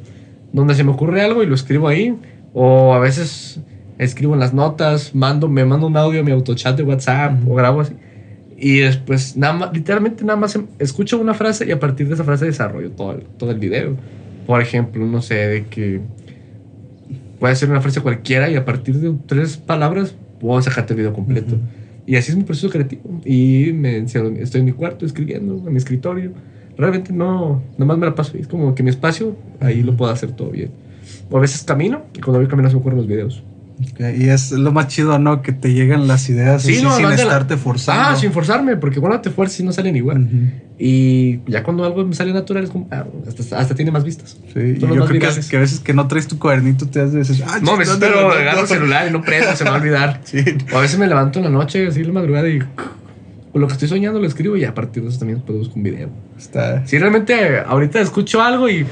Donde 0.53 0.75
se 0.75 0.83
me 0.85 0.91
ocurre 0.91 1.21
algo 1.21 1.43
y 1.43 1.45
lo 1.45 1.55
escribo 1.55 1.89
ahí. 1.89 2.15
O 2.53 2.93
a 2.93 2.99
veces 2.99 3.59
escribo 3.97 4.33
en 4.33 4.39
las 4.39 4.53
notas, 4.53 5.13
mando, 5.13 5.49
me 5.49 5.65
mando 5.65 5.87
un 5.87 5.97
audio 5.97 6.21
a 6.21 6.23
mi 6.23 6.31
autochat 6.31 6.77
de 6.77 6.83
WhatsApp 6.83 7.33
Ujú. 7.43 7.51
o 7.51 7.55
grabo 7.55 7.81
así. 7.81 7.93
Y 8.57 8.77
después, 8.77 9.35
nada 9.35 9.51
más, 9.53 9.73
literalmente 9.73 10.23
nada 10.23 10.39
más 10.39 10.57
escucho 10.79 11.19
una 11.19 11.33
frase 11.33 11.67
y 11.67 11.71
a 11.71 11.79
partir 11.81 12.07
de 12.07 12.13
esa 12.13 12.23
frase 12.23 12.45
desarrollo 12.45 12.91
todo 12.91 13.11
el, 13.11 13.23
todo 13.37 13.51
el 13.51 13.59
video. 13.59 13.97
Por 14.47 14.61
ejemplo, 14.61 15.05
no 15.05 15.21
sé, 15.21 15.35
de 15.35 15.65
que 15.65 15.99
puede 17.39 17.55
ser 17.55 17.69
una 17.69 17.81
frase 17.81 18.01
cualquiera 18.01 18.49
y 18.49 18.55
a 18.55 18.65
partir 18.65 18.95
de 18.99 19.13
tres 19.27 19.57
palabras 19.57 20.15
puedo 20.39 20.61
sacarte 20.61 20.93
el 20.93 20.97
video 20.99 21.13
completo. 21.13 21.55
Ujú. 21.55 21.63
Y 22.07 22.15
así 22.17 22.31
es 22.31 22.37
mi 22.37 22.43
proceso 22.43 22.69
creativo. 22.69 23.01
Y 23.25 23.71
me 23.73 23.97
estoy 23.97 24.59
en 24.59 24.65
mi 24.65 24.71
cuarto 24.71 25.05
escribiendo, 25.05 25.55
en 25.65 25.71
mi 25.71 25.77
escritorio. 25.77 26.31
Realmente 26.77 27.13
no, 27.13 27.63
nada 27.73 27.85
más 27.85 27.97
me 27.97 28.05
la 28.05 28.13
paso. 28.15 28.37
Es 28.37 28.47
como 28.47 28.75
que 28.75 28.83
mi 28.83 28.89
espacio, 28.89 29.35
ahí 29.59 29.79
Ujú. 29.79 29.91
lo 29.91 29.97
puedo 29.97 30.11
hacer 30.11 30.31
todo 30.33 30.51
bien. 30.51 30.69
O 31.31 31.37
a 31.37 31.41
veces 31.41 31.63
camino 31.63 32.03
y 32.15 32.19
cuando 32.19 32.39
voy 32.39 32.47
caminando 32.47 32.69
se 32.71 32.75
me 32.75 32.79
ocurren 32.81 32.97
los 32.97 33.07
videos. 33.07 33.43
Ok, 33.91 33.99
Y 34.17 34.29
es 34.29 34.51
lo 34.51 34.71
más 34.71 34.87
chido, 34.87 35.17
¿no? 35.19 35.41
Que 35.41 35.51
te 35.51 35.73
llegan 35.73 36.07
las 36.07 36.29
ideas 36.29 36.61
Sí, 36.63 36.75
así 36.75 36.83
no, 36.83 36.95
sin 36.95 37.09
de 37.09 37.15
la- 37.17 37.21
estarte 37.23 37.57
forzando. 37.57 38.03
Ah, 38.09 38.15
sin 38.15 38.31
forzarme, 38.31 38.77
porque 38.77 38.99
cuando 38.99 39.19
te 39.21 39.29
fuerzas 39.31 39.59
y 39.59 39.63
no 39.63 39.71
salen 39.73 39.95
igual. 39.95 40.21
Ujú. 40.23 40.35
Y 40.77 41.39
ya 41.49 41.63
cuando 41.63 41.85
algo 41.85 42.03
me 42.05 42.13
sale 42.15 42.33
natural, 42.33 42.65
es 42.65 42.69
como, 42.69 42.87
ah, 42.91 43.05
hasta, 43.27 43.57
hasta 43.59 43.75
tiene 43.75 43.91
más 43.91 44.03
vistas. 44.03 44.37
Sí, 44.53 44.59
y 44.77 44.79
Son 44.81 44.89
yo 44.93 45.05
creo 45.05 45.19
que, 45.21 45.39
que 45.49 45.55
a 45.57 45.59
veces 45.61 45.79
que 45.79 45.93
no 45.93 46.07
traes 46.07 46.27
tu 46.27 46.37
cuadernito 46.37 46.85
te 46.87 46.99
haces. 46.99 47.41
Ah, 47.47 47.59
No, 47.61 47.77
me 47.77 47.83
espero, 47.83 48.31
agarro 48.31 48.61
el 48.61 48.67
celular 48.67 49.07
y 49.07 49.11
no 49.11 49.21
prendo, 49.21 49.55
se 49.55 49.63
me 49.63 49.69
va 49.69 49.77
a 49.77 49.79
olvidar. 49.79 50.21
Sí. 50.25 50.43
O 50.73 50.77
a 50.77 50.81
veces 50.81 50.99
me 50.99 51.07
levanto 51.07 51.39
en 51.39 51.45
la 51.45 51.51
noche, 51.51 51.87
así 51.87 52.01
en 52.01 52.07
la 52.07 52.13
madrugada 52.13 52.49
y 52.49 52.59
con 52.59 53.61
lo 53.61 53.67
que 53.67 53.73
estoy 53.73 53.87
soñando 53.87 54.19
lo 54.19 54.27
escribo 54.27 54.57
y 54.57 54.65
a 54.65 54.73
partir 54.73 55.01
de 55.03 55.09
eso 55.09 55.19
también 55.19 55.39
produzco 55.41 55.75
un 55.75 55.83
video. 55.83 56.09
Está. 56.37 56.85
Si 56.85 56.97
realmente 56.97 57.59
ahorita 57.59 58.01
escucho 58.01 58.41
algo 58.41 58.67
y 58.67 58.85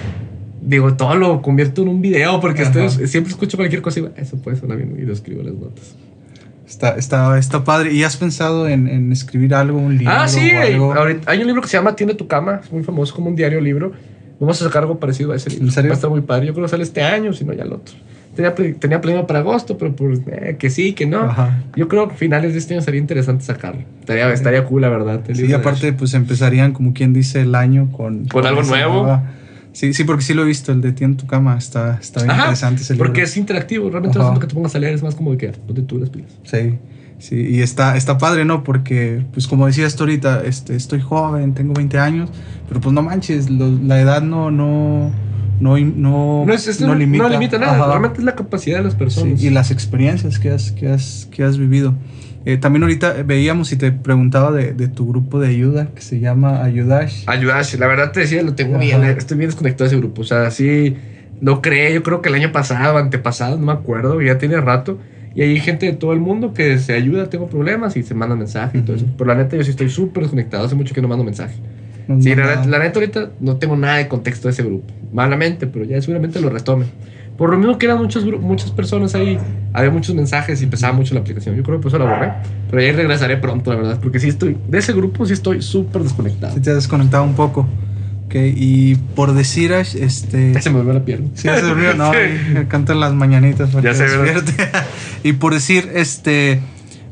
digo, 0.61 0.93
todo 0.93 1.15
lo 1.15 1.41
convierto 1.41 1.81
en 1.81 1.89
un 1.89 2.01
video 2.01 2.39
porque 2.39 2.63
estoy- 2.63 3.07
siempre 3.07 3.31
escucho 3.31 3.57
cualquier 3.57 3.81
cosa 3.81 3.99
y 3.99 4.07
eso 4.15 4.37
puede 4.37 4.55
sonar 4.55 4.77
bien 4.77 4.95
y 4.97 5.01
lo 5.01 5.11
escribo 5.11 5.41
en 5.41 5.47
las 5.47 5.55
notas. 5.55 5.95
Está, 6.73 6.95
está, 6.97 7.37
está 7.37 7.63
padre. 7.63 7.93
¿Y 7.93 8.03
has 8.03 8.17
pensado 8.17 8.67
en, 8.67 8.87
en 8.87 9.11
escribir 9.11 9.53
algo, 9.53 9.77
un 9.77 9.95
libro? 9.95 10.11
Ah, 10.15 10.27
sí, 10.27 10.49
o 10.55 10.59
algo? 10.59 10.93
ahorita- 10.95 11.31
hay 11.31 11.39
un 11.41 11.45
libro 11.45 11.61
que 11.61 11.67
se 11.67 11.77
llama 11.77 11.95
Tiende 11.95 12.15
tu 12.15 12.27
cama, 12.27 12.61
es 12.63 12.71
muy 12.71 12.81
famoso 12.83 13.13
como 13.13 13.29
un 13.29 13.35
diario 13.35 13.61
libro. 13.61 13.91
Vamos 14.39 14.59
a 14.59 14.65
sacar 14.65 14.81
algo 14.81 14.99
parecido 14.99 15.31
a 15.33 15.35
ese 15.35 15.51
libro. 15.51 15.65
¿En 15.65 15.71
serio? 15.71 15.89
Va 15.89 15.93
a 15.93 15.97
estar 15.97 16.09
muy 16.09 16.21
padre. 16.21 16.47
Yo 16.47 16.53
creo 16.53 16.65
que 16.65 16.69
sale 16.71 16.81
este 16.83 17.03
año, 17.03 17.31
si 17.31 17.45
no 17.45 17.53
ya 17.53 17.61
el 17.63 17.73
otro. 17.73 17.93
Tenía, 18.35 18.55
tenía 18.55 18.99
planeado 18.99 19.27
para 19.27 19.39
agosto, 19.39 19.77
pero 19.77 19.95
pues 19.95 20.19
eh, 20.25 20.55
que 20.57 20.71
sí, 20.71 20.93
que 20.93 21.05
no. 21.05 21.19
Ajá. 21.25 21.61
Yo 21.75 21.87
creo 21.87 22.07
que 22.07 22.15
a 22.15 22.17
finales 22.17 22.53
de 22.53 22.57
este 22.59 22.73
año 22.73 22.81
sería 22.81 22.99
interesante 22.99 23.45
sacarlo. 23.45 23.83
Estaría, 23.99 24.33
estaría 24.33 24.65
cool, 24.65 24.81
la 24.81 24.89
verdad. 24.89 25.21
Sí, 25.31 25.45
y 25.45 25.53
aparte, 25.53 25.93
pues 25.93 26.15
empezarían, 26.15 26.73
como 26.73 26.93
quien 26.93 27.13
dice, 27.13 27.41
el 27.41 27.53
año 27.53 27.91
con. 27.91 28.25
Con 28.25 28.47
algo 28.47 28.61
esa 28.61 28.71
nuevo. 28.71 29.03
nueva- 29.03 29.23
Sí, 29.73 29.93
sí, 29.93 30.03
porque 30.03 30.23
sí 30.23 30.33
lo 30.33 30.43
he 30.43 30.45
visto, 30.45 30.71
el 30.71 30.81
de 30.81 30.91
Tiene 30.93 31.15
tu 31.15 31.25
cama. 31.27 31.57
Está, 31.57 31.97
está 32.01 32.21
bien 32.21 32.31
Ajá, 32.31 32.41
interesante 32.43 32.81
ese 32.83 32.93
libro. 32.93 33.07
Porque 33.07 33.23
es 33.23 33.35
interactivo. 33.37 33.89
Realmente 33.89 34.17
no 34.17 34.23
siento 34.25 34.39
que 34.39 34.47
te 34.47 34.53
pongas 34.53 34.73
a 34.75 34.79
leer, 34.79 34.93
es 34.93 35.03
más 35.03 35.15
como 35.15 35.31
de 35.31 35.37
que 35.37 35.47
ponte 35.49 35.81
tú 35.81 35.97
las 35.97 36.09
pilas. 36.11 36.31
Sí, 36.43 36.77
sí, 37.19 37.35
y 37.35 37.61
está, 37.61 37.97
está 37.97 38.17
padre, 38.17 38.45
¿no? 38.45 38.63
Porque, 38.63 39.25
pues 39.33 39.47
como 39.47 39.65
decías 39.65 39.95
tú 39.95 40.03
ahorita, 40.03 40.43
este, 40.45 40.75
estoy 40.75 41.01
joven, 41.01 41.53
tengo 41.53 41.73
20 41.73 41.97
años, 41.99 42.29
pero 42.67 42.79
pues 42.81 42.93
no 42.93 43.01
manches, 43.01 43.49
lo- 43.49 43.71
la 43.83 43.99
edad 43.99 44.21
no, 44.21 44.51
no, 44.51 45.11
no, 45.59 45.77
no, 45.79 46.45
No, 46.45 46.53
es, 46.53 46.67
es- 46.67 46.79
no 46.81 46.93
limita, 46.95 47.57
nada. 47.57 47.73
Ajá. 47.75 47.87
Realmente 47.87 48.19
es 48.19 48.25
la 48.25 48.35
capacidad 48.35 48.77
de 48.77 48.83
las 48.83 48.95
personas. 48.95 49.39
Sí, 49.39 49.47
y 49.47 49.49
las 49.49 49.71
experiencias 49.71 50.37
que 50.39 50.51
has, 50.51 50.71
que 50.71 50.87
has, 50.89 51.27
que 51.31 51.43
has 51.43 51.57
vivido. 51.57 51.95
Eh, 52.45 52.57
también 52.57 52.83
ahorita 52.83 53.23
veíamos 53.23 53.71
y 53.71 53.77
te 53.77 53.91
preguntaba 53.91 54.51
de, 54.51 54.73
de 54.73 54.87
tu 54.89 55.07
grupo 55.07 55.39
de 55.39 55.47
ayuda 55.47 55.87
que 55.95 56.01
se 56.01 56.19
llama 56.19 56.63
Ayudash. 56.63 57.23
Ayudash, 57.27 57.75
la 57.75 57.87
verdad 57.87 58.11
te 58.11 58.21
decía, 58.21 58.43
lo 58.43 58.53
tengo 58.53 58.75
Ajá. 58.75 58.83
bien, 58.83 59.03
eh, 59.03 59.15
estoy 59.17 59.37
bien 59.37 59.49
desconectado 59.49 59.89
de 59.89 59.95
ese 59.95 60.01
grupo. 60.01 60.21
O 60.21 60.25
sea, 60.25 60.51
sí, 60.51 60.97
no 61.39 61.61
creé, 61.61 61.93
yo 61.93 62.03
creo 62.03 62.21
que 62.21 62.29
el 62.29 62.35
año 62.35 62.51
pasado, 62.51 62.97
antepasado, 62.97 63.57
no 63.57 63.65
me 63.67 63.71
acuerdo, 63.71 64.21
ya 64.21 64.37
tiene 64.37 64.59
rato. 64.59 64.99
Y 65.35 65.41
hay 65.41 65.59
gente 65.59 65.87
de 65.87 65.93
todo 65.93 66.13
el 66.13 66.19
mundo 66.19 66.53
que 66.53 66.77
se 66.77 66.93
ayuda, 66.93 67.29
tengo 67.29 67.47
problemas 67.47 67.97
y 67.97 68.03
se 68.03 68.13
mandan 68.13 68.37
mensajes 68.37 68.81
y 68.81 68.83
todo 68.83 68.97
eso. 68.97 69.07
Pero 69.17 69.29
la 69.29 69.35
neta, 69.35 69.55
yo 69.55 69.63
sí 69.63 69.71
estoy 69.71 69.89
súper 69.89 70.23
desconectado, 70.23 70.65
hace 70.65 70.75
mucho 70.75 70.93
que 70.93 71.01
no 71.01 71.07
mando 71.07 71.23
mensaje. 71.23 71.55
No, 72.07 72.21
Sí, 72.21 72.35
la, 72.35 72.65
la 72.65 72.79
neta 72.79 72.99
ahorita 72.99 73.31
no 73.39 73.55
tengo 73.55 73.75
nada 73.77 73.97
de 73.97 74.07
contexto 74.07 74.47
de 74.47 74.51
ese 74.51 74.61
grupo. 74.63 74.93
Malamente, 75.11 75.65
pero 75.65 75.85
ya 75.85 75.99
seguramente 76.01 76.39
lo 76.41 76.49
retome. 76.49 76.85
Por 77.37 77.49
lo 77.49 77.57
mismo 77.57 77.77
que 77.79 77.87
eran 77.87 77.97
muchos, 77.97 78.25
gru- 78.25 78.39
muchas 78.39 78.69
personas 78.71 79.15
ahí, 79.15 79.39
había 79.73 79.89
muchos 79.89 80.13
mensajes 80.15 80.61
y 80.61 80.67
pesaba 80.67 80.93
mucho 80.93 81.13
la 81.15 81.21
aplicación. 81.21 81.55
Yo 81.55 81.63
creo 81.63 81.77
que 81.79 81.83
por 81.83 81.89
eso 81.89 81.97
la 81.97 82.05
borré. 82.05 82.31
Pero 82.69 82.81
ahí 82.81 82.91
regresaré 82.91 83.37
pronto, 83.37 83.71
la 83.71 83.77
verdad. 83.77 83.99
Porque 84.01 84.19
sí 84.19 84.29
estoy, 84.29 84.55
de 84.67 84.77
ese 84.77 84.93
grupo 84.93 85.25
sí 85.25 85.33
estoy 85.33 85.61
súper 85.61 86.03
desconectado. 86.03 86.53
Sí 86.53 86.59
te 86.61 86.69
has 86.69 86.75
desconectado 86.75 87.23
un 87.23 87.33
poco. 87.33 87.67
Ok, 88.27 88.35
y 88.55 88.95
por 89.15 89.33
decir, 89.33 89.71
este... 89.73 90.53
Ya 90.53 90.61
se 90.61 90.69
me 90.69 90.77
volvió 90.77 90.93
la 90.93 91.03
pierna. 91.05 91.27
Sí, 91.33 91.47
ya 91.47 91.55
se 91.55 91.63
durmió. 91.63 91.93
No, 91.97 92.11
me 92.53 92.67
cantan 92.67 92.99
las 92.99 93.13
mañanitas. 93.13 93.71
para 93.71 93.91
Ya 93.91 93.97
que 93.97 94.11
¿verdad? 94.17 94.41
despierte. 94.43 94.77
y 95.23 95.33
por 95.33 95.53
decir, 95.53 95.89
este, 95.95 96.59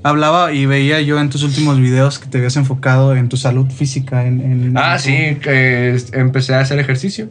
hablaba 0.04 0.54
y 0.54 0.66
veía 0.68 1.02
yo 1.02 1.20
en 1.20 1.30
tus 1.30 1.44
últimos 1.44 1.80
videos 1.80 2.18
que 2.20 2.28
te 2.28 2.38
habías 2.38 2.58
enfocado 2.58 3.16
en 3.16 3.28
tu 3.30 3.38
salud 3.38 3.68
física. 3.70 4.26
En, 4.26 4.40
en- 4.42 4.78
Ah, 4.78 4.94
en 4.96 4.98
tu- 4.98 5.04
sí, 5.04 5.40
que 5.42 5.98
empecé 6.14 6.54
a 6.56 6.60
hacer 6.62 6.80
ejercicio. 6.80 7.30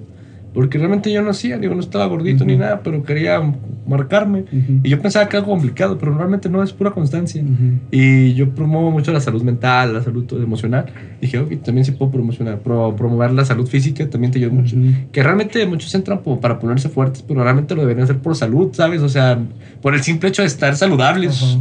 Porque 0.52 0.78
realmente 0.78 1.12
yo 1.12 1.22
no 1.22 1.30
hacía, 1.30 1.58
digo, 1.58 1.74
no 1.74 1.80
estaba 1.80 2.06
gordito 2.06 2.44
ni 2.44 2.54
Ujú. 2.54 2.62
nada, 2.62 2.80
pero 2.82 3.02
quería 3.04 3.40
marcarme. 3.86 4.40
Ujú. 4.52 4.80
Y 4.82 4.88
yo 4.88 5.00
pensaba 5.00 5.28
que 5.28 5.36
era 5.36 5.44
algo 5.44 5.52
complicado, 5.54 5.96
pero 5.98 6.12
realmente 6.16 6.48
no, 6.48 6.62
es 6.62 6.72
pura 6.72 6.90
constancia. 6.90 7.40
Ujú. 7.42 7.78
Y 7.92 8.34
yo 8.34 8.50
promuevo 8.50 8.90
mucho 8.90 9.12
la 9.12 9.20
salud 9.20 9.42
mental, 9.42 9.94
la 9.94 10.02
salud 10.02 10.24
emocional. 10.42 10.86
Dije, 11.20 11.38
ok, 11.38 11.62
también 11.62 11.84
sí 11.84 11.92
puedo 11.92 12.10
promocionar, 12.10 12.58
pro- 12.58 12.96
promover 12.96 13.30
la 13.32 13.44
salud 13.44 13.66
física, 13.68 14.08
también 14.10 14.32
te 14.32 14.38
ayuda 14.38 14.52
mucho. 14.52 14.76
Que 15.12 15.22
realmente 15.22 15.64
muchos 15.66 15.94
entran 15.94 16.20
po- 16.20 16.40
para 16.40 16.58
ponerse 16.58 16.88
fuertes, 16.88 17.22
pero 17.22 17.42
realmente 17.44 17.74
lo 17.76 17.82
deberían 17.82 18.04
hacer 18.04 18.18
por 18.18 18.34
salud, 18.34 18.70
¿sabes? 18.72 19.02
O 19.02 19.08
sea, 19.08 19.38
por 19.80 19.94
el 19.94 20.02
simple 20.02 20.30
hecho 20.30 20.42
de 20.42 20.48
estar 20.48 20.74
saludables. 20.76 21.58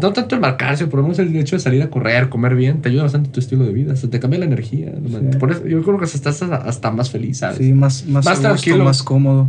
No 0.00 0.12
tanto 0.12 0.34
el 0.34 0.40
marcarse, 0.40 0.86
por 0.86 0.98
lo 0.98 1.02
menos 1.04 1.18
el 1.18 1.34
hecho 1.36 1.56
de 1.56 1.60
salir 1.60 1.82
a 1.82 1.90
correr, 1.90 2.28
comer 2.28 2.54
bien, 2.54 2.82
te 2.82 2.90
ayuda 2.90 3.04
bastante 3.04 3.30
tu 3.30 3.40
estilo 3.40 3.64
de 3.64 3.72
vida. 3.72 3.92
Hasta 3.92 4.08
te 4.08 4.20
cambia 4.20 4.38
la 4.38 4.46
energía. 4.46 4.92
Sí. 5.04 5.38
Por 5.38 5.50
eso, 5.52 5.66
yo 5.66 5.82
creo 5.82 5.98
que 5.98 6.04
hasta 6.04 6.16
estás 6.30 6.42
hasta 6.42 6.90
más 6.90 7.10
feliz, 7.10 7.38
¿sabes? 7.38 7.58
Sí, 7.58 7.72
más, 7.72 8.06
más, 8.06 8.24
Más 8.24 8.26
a 8.26 8.30
gusto, 8.30 8.48
tranquilo. 8.48 8.84
más 8.84 9.02
cómodo. 9.02 9.48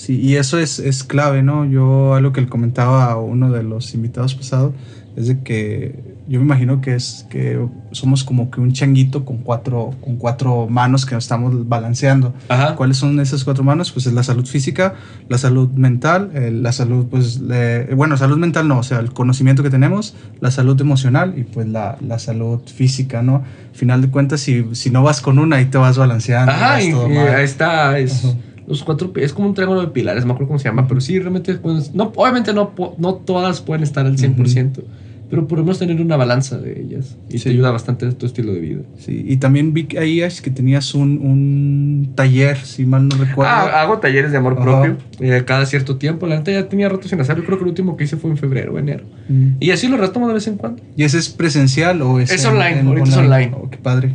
Sí, 0.00 0.18
y 0.18 0.36
eso 0.36 0.58
es, 0.58 0.78
es 0.78 1.04
clave, 1.04 1.42
¿no? 1.42 1.66
Yo 1.66 2.14
algo 2.14 2.32
que 2.32 2.40
le 2.40 2.48
comentaba 2.48 3.04
a 3.10 3.18
uno 3.18 3.50
de 3.52 3.62
los 3.62 3.92
invitados 3.92 4.34
pasados 4.34 4.72
es 5.14 5.26
de 5.26 5.40
que 5.42 6.18
yo 6.26 6.38
me 6.38 6.44
imagino 6.46 6.80
que 6.80 6.94
es 6.94 7.26
que 7.28 7.60
somos 7.90 8.22
como 8.24 8.50
que 8.50 8.60
un 8.60 8.72
changuito 8.72 9.24
con 9.26 9.38
cuatro, 9.38 9.90
con 10.00 10.16
cuatro 10.16 10.68
manos 10.68 11.04
que 11.04 11.14
nos 11.16 11.24
estamos 11.24 11.68
balanceando. 11.68 12.32
Ajá. 12.48 12.76
¿Cuáles 12.76 12.96
son 12.96 13.20
esas 13.20 13.44
cuatro 13.44 13.62
manos? 13.64 13.90
Pues 13.92 14.06
es 14.06 14.14
la 14.14 14.22
salud 14.22 14.46
física, 14.46 14.94
la 15.28 15.36
salud 15.36 15.68
mental, 15.72 16.30
eh, 16.34 16.50
la 16.50 16.72
salud, 16.72 17.06
pues, 17.10 17.46
de- 17.48 17.92
bueno, 17.94 18.16
salud 18.16 18.38
mental 18.38 18.68
no, 18.68 18.78
o 18.78 18.82
sea, 18.84 19.00
el 19.00 19.12
conocimiento 19.12 19.62
que 19.62 19.70
tenemos, 19.70 20.14
la 20.40 20.50
salud 20.50 20.80
emocional 20.80 21.34
y 21.36 21.42
pues 21.42 21.66
la, 21.68 21.98
la 22.00 22.18
salud 22.20 22.60
física, 22.72 23.20
¿no? 23.22 23.36
Al 23.72 23.76
final 23.76 24.00
de 24.00 24.08
cuentas, 24.08 24.40
si, 24.40 24.64
si 24.72 24.88
no 24.90 25.02
vas 25.02 25.20
con 25.20 25.38
una, 25.38 25.56
ahí 25.56 25.66
te 25.66 25.76
vas 25.78 25.98
balanceando. 25.98 26.52
Ajá, 26.52 26.74
vas 26.74 26.84
y, 26.84 26.90
todo 26.92 27.10
y 27.10 27.14
mal. 27.16 27.34
ahí 27.34 27.44
está. 27.44 27.98
Es, 27.98 28.24
Ajá. 28.24 28.34
Los 28.70 28.82
cuatro, 28.84 29.12
es 29.16 29.32
como 29.32 29.48
un 29.48 29.54
triángulo 29.54 29.80
de 29.82 29.88
pilares, 29.88 30.24
me 30.24 30.32
acuerdo 30.32 30.48
cómo 30.48 30.58
se 30.58 30.68
llama, 30.68 30.86
pero 30.88 31.00
sí, 31.00 31.18
realmente, 31.18 31.54
pues, 31.54 31.94
no, 31.94 32.12
obviamente 32.16 32.52
no, 32.54 32.72
no 32.98 33.14
todas 33.14 33.60
pueden 33.60 33.82
estar 33.82 34.06
al 34.06 34.16
100%, 34.16 34.82
pero 35.28 35.46
por 35.46 35.58
lo 35.58 35.64
menos 35.64 35.78
tener 35.78 36.00
una 36.00 36.16
balanza 36.16 36.58
de 36.58 36.80
ellas 36.80 37.16
y 37.28 37.38
Sí. 37.38 37.44
te 37.44 37.50
ayuda 37.50 37.70
bastante 37.70 38.06
a 38.06 38.10
tu 38.10 38.26
estilo 38.26 38.52
de 38.52 38.58
vida. 38.60 38.80
Sí, 38.98 39.24
y 39.28 39.36
también 39.36 39.72
vi 39.72 39.84
que 39.84 39.98
ahí 40.00 40.22
Ash, 40.22 40.40
que 40.40 40.50
tenías 40.50 40.92
un, 40.94 41.18
un 41.18 42.12
taller, 42.16 42.56
si 42.58 42.84
mal 42.84 43.06
no 43.06 43.16
recuerdo. 43.16 43.52
Ah, 43.52 43.80
hago 43.80 43.98
talleres 43.98 44.32
de 44.32 44.38
amor 44.38 44.54
Ajá. 44.54 44.62
propio 44.62 44.96
eh, 45.20 45.44
cada 45.46 45.66
cierto 45.66 45.96
tiempo. 45.98 46.26
La 46.26 46.36
neta 46.36 46.50
ya 46.50 46.68
tenía 46.68 46.88
rato 46.88 47.06
sin 47.06 47.20
hacer. 47.20 47.36
Yo 47.36 47.44
creo 47.44 47.58
que 47.58 47.62
el 47.64 47.68
último 47.70 47.96
que 47.96 48.04
hice 48.04 48.16
fue 48.16 48.30
en 48.30 48.38
febrero 48.38 48.74
o 48.74 48.78
enero. 48.78 49.04
Mm. 49.28 49.50
Y 49.60 49.70
así 49.70 49.86
lo 49.86 49.96
retomo 49.98 50.26
de 50.26 50.34
vez 50.34 50.48
en 50.48 50.56
cuando. 50.56 50.82
¿Y 50.96 51.04
ese 51.04 51.18
es 51.18 51.28
presencial 51.28 52.02
o 52.02 52.18
es 52.18 52.32
Es 52.32 52.44
online, 52.44 52.80
ahorita 52.80 53.08
es 53.08 53.16
online. 53.16 53.52
Oh, 53.54 53.70
qué 53.70 53.78
padre. 53.78 54.12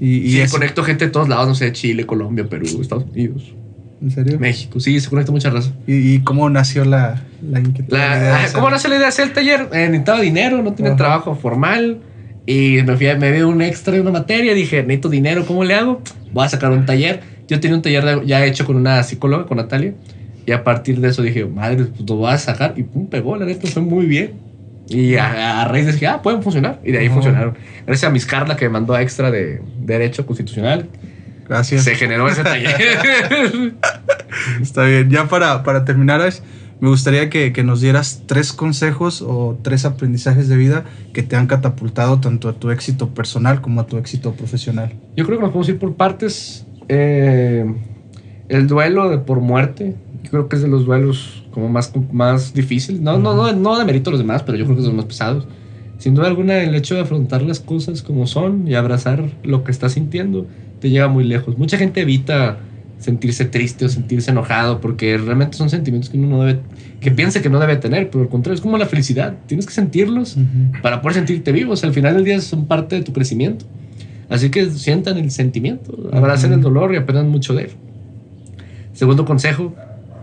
Y, 0.00 0.18
y 0.18 0.30
sí, 0.46 0.50
conecto 0.50 0.84
gente 0.84 1.06
de 1.06 1.10
todos 1.10 1.28
lados, 1.28 1.48
no 1.48 1.54
sé, 1.54 1.72
Chile, 1.72 2.06
Colombia, 2.06 2.46
Perú, 2.48 2.66
Estados 2.80 3.04
Unidos, 3.10 3.52
¿En 4.00 4.10
serio? 4.10 4.38
México. 4.38 4.78
Sí, 4.80 4.98
se 5.00 5.08
conecta 5.10 5.32
mucha 5.32 5.50
raza. 5.50 5.72
¿Y, 5.86 6.14
y 6.14 6.18
cómo 6.20 6.48
nació 6.50 6.84
la, 6.84 7.22
la 7.42 7.60
inquietud? 7.60 7.92
La- 7.92 8.18
la 8.18 8.36
ah, 8.44 8.46
¿Cómo 8.54 8.70
nace 8.70 8.88
la 8.88 8.94
idea 8.94 9.02
de 9.06 9.08
hacer 9.08 9.26
el 9.28 9.32
taller? 9.32 9.68
Eh, 9.72 9.86
necesitaba 9.88 10.20
dinero, 10.20 10.62
no 10.62 10.72
tenía 10.74 10.92
Ajá. 10.92 10.98
trabajo 10.98 11.34
formal. 11.34 11.98
Y 12.46 12.78
me, 12.86 12.96
fui 12.96 13.08
a- 13.08 13.16
me 13.16 13.32
vi 13.32 13.40
un 13.42 13.60
extra 13.60 13.92
de 13.94 14.00
una 14.00 14.10
materia. 14.12 14.54
Dije, 14.54 14.82
necesito 14.82 15.08
dinero, 15.08 15.44
¿cómo 15.46 15.64
le 15.64 15.74
hago? 15.74 16.00
Voy 16.32 16.44
a 16.44 16.48
sacar 16.48 16.70
un 16.70 16.86
taller. 16.86 17.20
Yo 17.48 17.58
tenía 17.60 17.76
un 17.76 17.82
taller 17.82 18.24
ya 18.24 18.44
hecho 18.44 18.64
con 18.64 18.76
una 18.76 19.02
psicóloga, 19.02 19.46
con 19.46 19.56
Natalia. 19.56 19.94
Y 20.46 20.52
a 20.52 20.64
partir 20.64 21.00
de 21.00 21.08
eso 21.08 21.22
dije, 21.22 21.44
madre, 21.44 21.84
pues 21.84 22.08
lo 22.08 22.16
voy 22.16 22.32
a 22.32 22.38
sacar. 22.38 22.74
Y 22.76 22.84
pum, 22.84 23.06
pegó, 23.08 23.36
la 23.36 23.44
neta, 23.46 23.66
fue 23.68 23.82
muy 23.82 24.06
bien. 24.06 24.32
Y 24.88 25.16
a, 25.16 25.60
a 25.62 25.64
raíz 25.68 25.84
de 25.86 25.92
dije, 25.92 26.06
ah, 26.06 26.22
pueden 26.22 26.42
funcionar. 26.42 26.80
Y 26.84 26.92
de 26.92 26.98
ahí 26.98 27.06
Ajá. 27.06 27.14
funcionaron. 27.16 27.54
Gracias 27.86 28.08
a 28.08 28.12
Miss 28.12 28.24
Carla 28.24 28.56
que 28.56 28.64
me 28.66 28.70
mandó 28.70 28.96
extra 28.98 29.30
de 29.30 29.60
Derecho 29.80 30.24
Constitucional. 30.24 30.86
Gracias. 31.48 31.84
Se 31.84 31.94
generó 31.94 32.28
ese 32.28 32.42
taller. 32.44 32.76
Está 34.60 34.84
bien. 34.84 35.10
Ya 35.10 35.26
para, 35.28 35.62
para 35.62 35.84
terminar, 35.84 36.20
Ash, 36.20 36.40
me 36.80 36.88
gustaría 36.88 37.30
que, 37.30 37.52
que 37.52 37.64
nos 37.64 37.80
dieras 37.80 38.22
tres 38.26 38.52
consejos 38.52 39.22
o 39.22 39.58
tres 39.62 39.84
aprendizajes 39.84 40.48
de 40.48 40.56
vida 40.56 40.84
que 41.12 41.22
te 41.22 41.36
han 41.36 41.46
catapultado 41.46 42.20
tanto 42.20 42.48
a 42.48 42.52
tu 42.52 42.70
éxito 42.70 43.08
personal 43.10 43.60
como 43.60 43.80
a 43.80 43.86
tu 43.86 43.96
éxito 43.96 44.32
profesional. 44.32 44.92
Yo 45.16 45.24
creo 45.24 45.38
que 45.38 45.42
nos 45.42 45.52
podemos 45.52 45.68
ir 45.68 45.78
por 45.78 45.94
partes. 45.94 46.66
Eh, 46.88 47.64
el 48.48 48.66
duelo 48.66 49.10
de 49.10 49.18
por 49.18 49.40
muerte, 49.40 49.94
yo 50.22 50.30
creo 50.30 50.48
que 50.48 50.56
es 50.56 50.62
de 50.62 50.68
los 50.68 50.86
duelos 50.86 51.44
como 51.50 51.68
más, 51.68 51.92
más 52.12 52.54
difíciles. 52.54 53.00
No, 53.00 53.18
no, 53.18 53.34
no, 53.34 53.52
no 53.52 53.78
de 53.78 53.84
mérito 53.84 54.10
a 54.10 54.12
los 54.12 54.20
demás, 54.20 54.42
pero 54.42 54.56
yo 54.56 54.64
creo 54.64 54.76
que 54.76 54.80
es 54.80 54.86
de 54.86 54.92
los 54.92 54.96
más 54.96 55.06
pesados. 55.06 55.46
Sin 55.98 56.14
duda 56.14 56.28
alguna, 56.28 56.62
el 56.62 56.74
hecho 56.74 56.94
de 56.94 57.00
afrontar 57.00 57.42
las 57.42 57.58
cosas 57.58 58.02
como 58.02 58.26
son 58.26 58.68
y 58.68 58.74
abrazar 58.74 59.30
lo 59.42 59.64
que 59.64 59.72
estás 59.72 59.94
sintiendo 59.94 60.46
te 60.80 60.90
lleva 60.90 61.08
muy 61.08 61.24
lejos. 61.24 61.58
Mucha 61.58 61.76
gente 61.76 62.00
evita 62.00 62.58
sentirse 62.98 63.44
triste 63.44 63.84
o 63.84 63.88
sentirse 63.88 64.30
enojado 64.30 64.80
porque 64.80 65.16
realmente 65.18 65.56
son 65.56 65.70
sentimientos 65.70 66.10
que 66.10 66.18
uno 66.18 66.38
no 66.38 66.44
debe, 66.44 66.60
que 67.00 67.10
piensa 67.10 67.40
que 67.40 67.48
no 67.48 67.60
debe 67.60 67.76
tener, 67.76 68.10
pero 68.10 68.24
al 68.24 68.28
contrario, 68.28 68.56
es 68.56 68.60
como 68.60 68.76
la 68.76 68.86
felicidad. 68.86 69.34
Tienes 69.46 69.66
que 69.66 69.72
sentirlos 69.72 70.36
para 70.82 71.00
poder 71.00 71.16
sentirte 71.16 71.52
vivo. 71.52 71.72
O 71.72 71.76
sea, 71.76 71.88
al 71.88 71.94
final 71.94 72.14
del 72.14 72.24
día 72.24 72.40
son 72.40 72.66
parte 72.66 72.96
de 72.96 73.02
tu 73.02 73.12
crecimiento. 73.12 73.64
Así 74.28 74.50
que 74.50 74.70
sientan 74.70 75.16
el 75.16 75.30
sentimiento, 75.30 76.10
abracen 76.12 76.52
el 76.52 76.60
dolor 76.60 76.92
y 76.92 76.96
aprendan 76.96 77.30
mucho 77.30 77.54
de 77.54 77.64
él. 77.64 77.70
Segundo 78.92 79.24
consejo, 79.24 79.74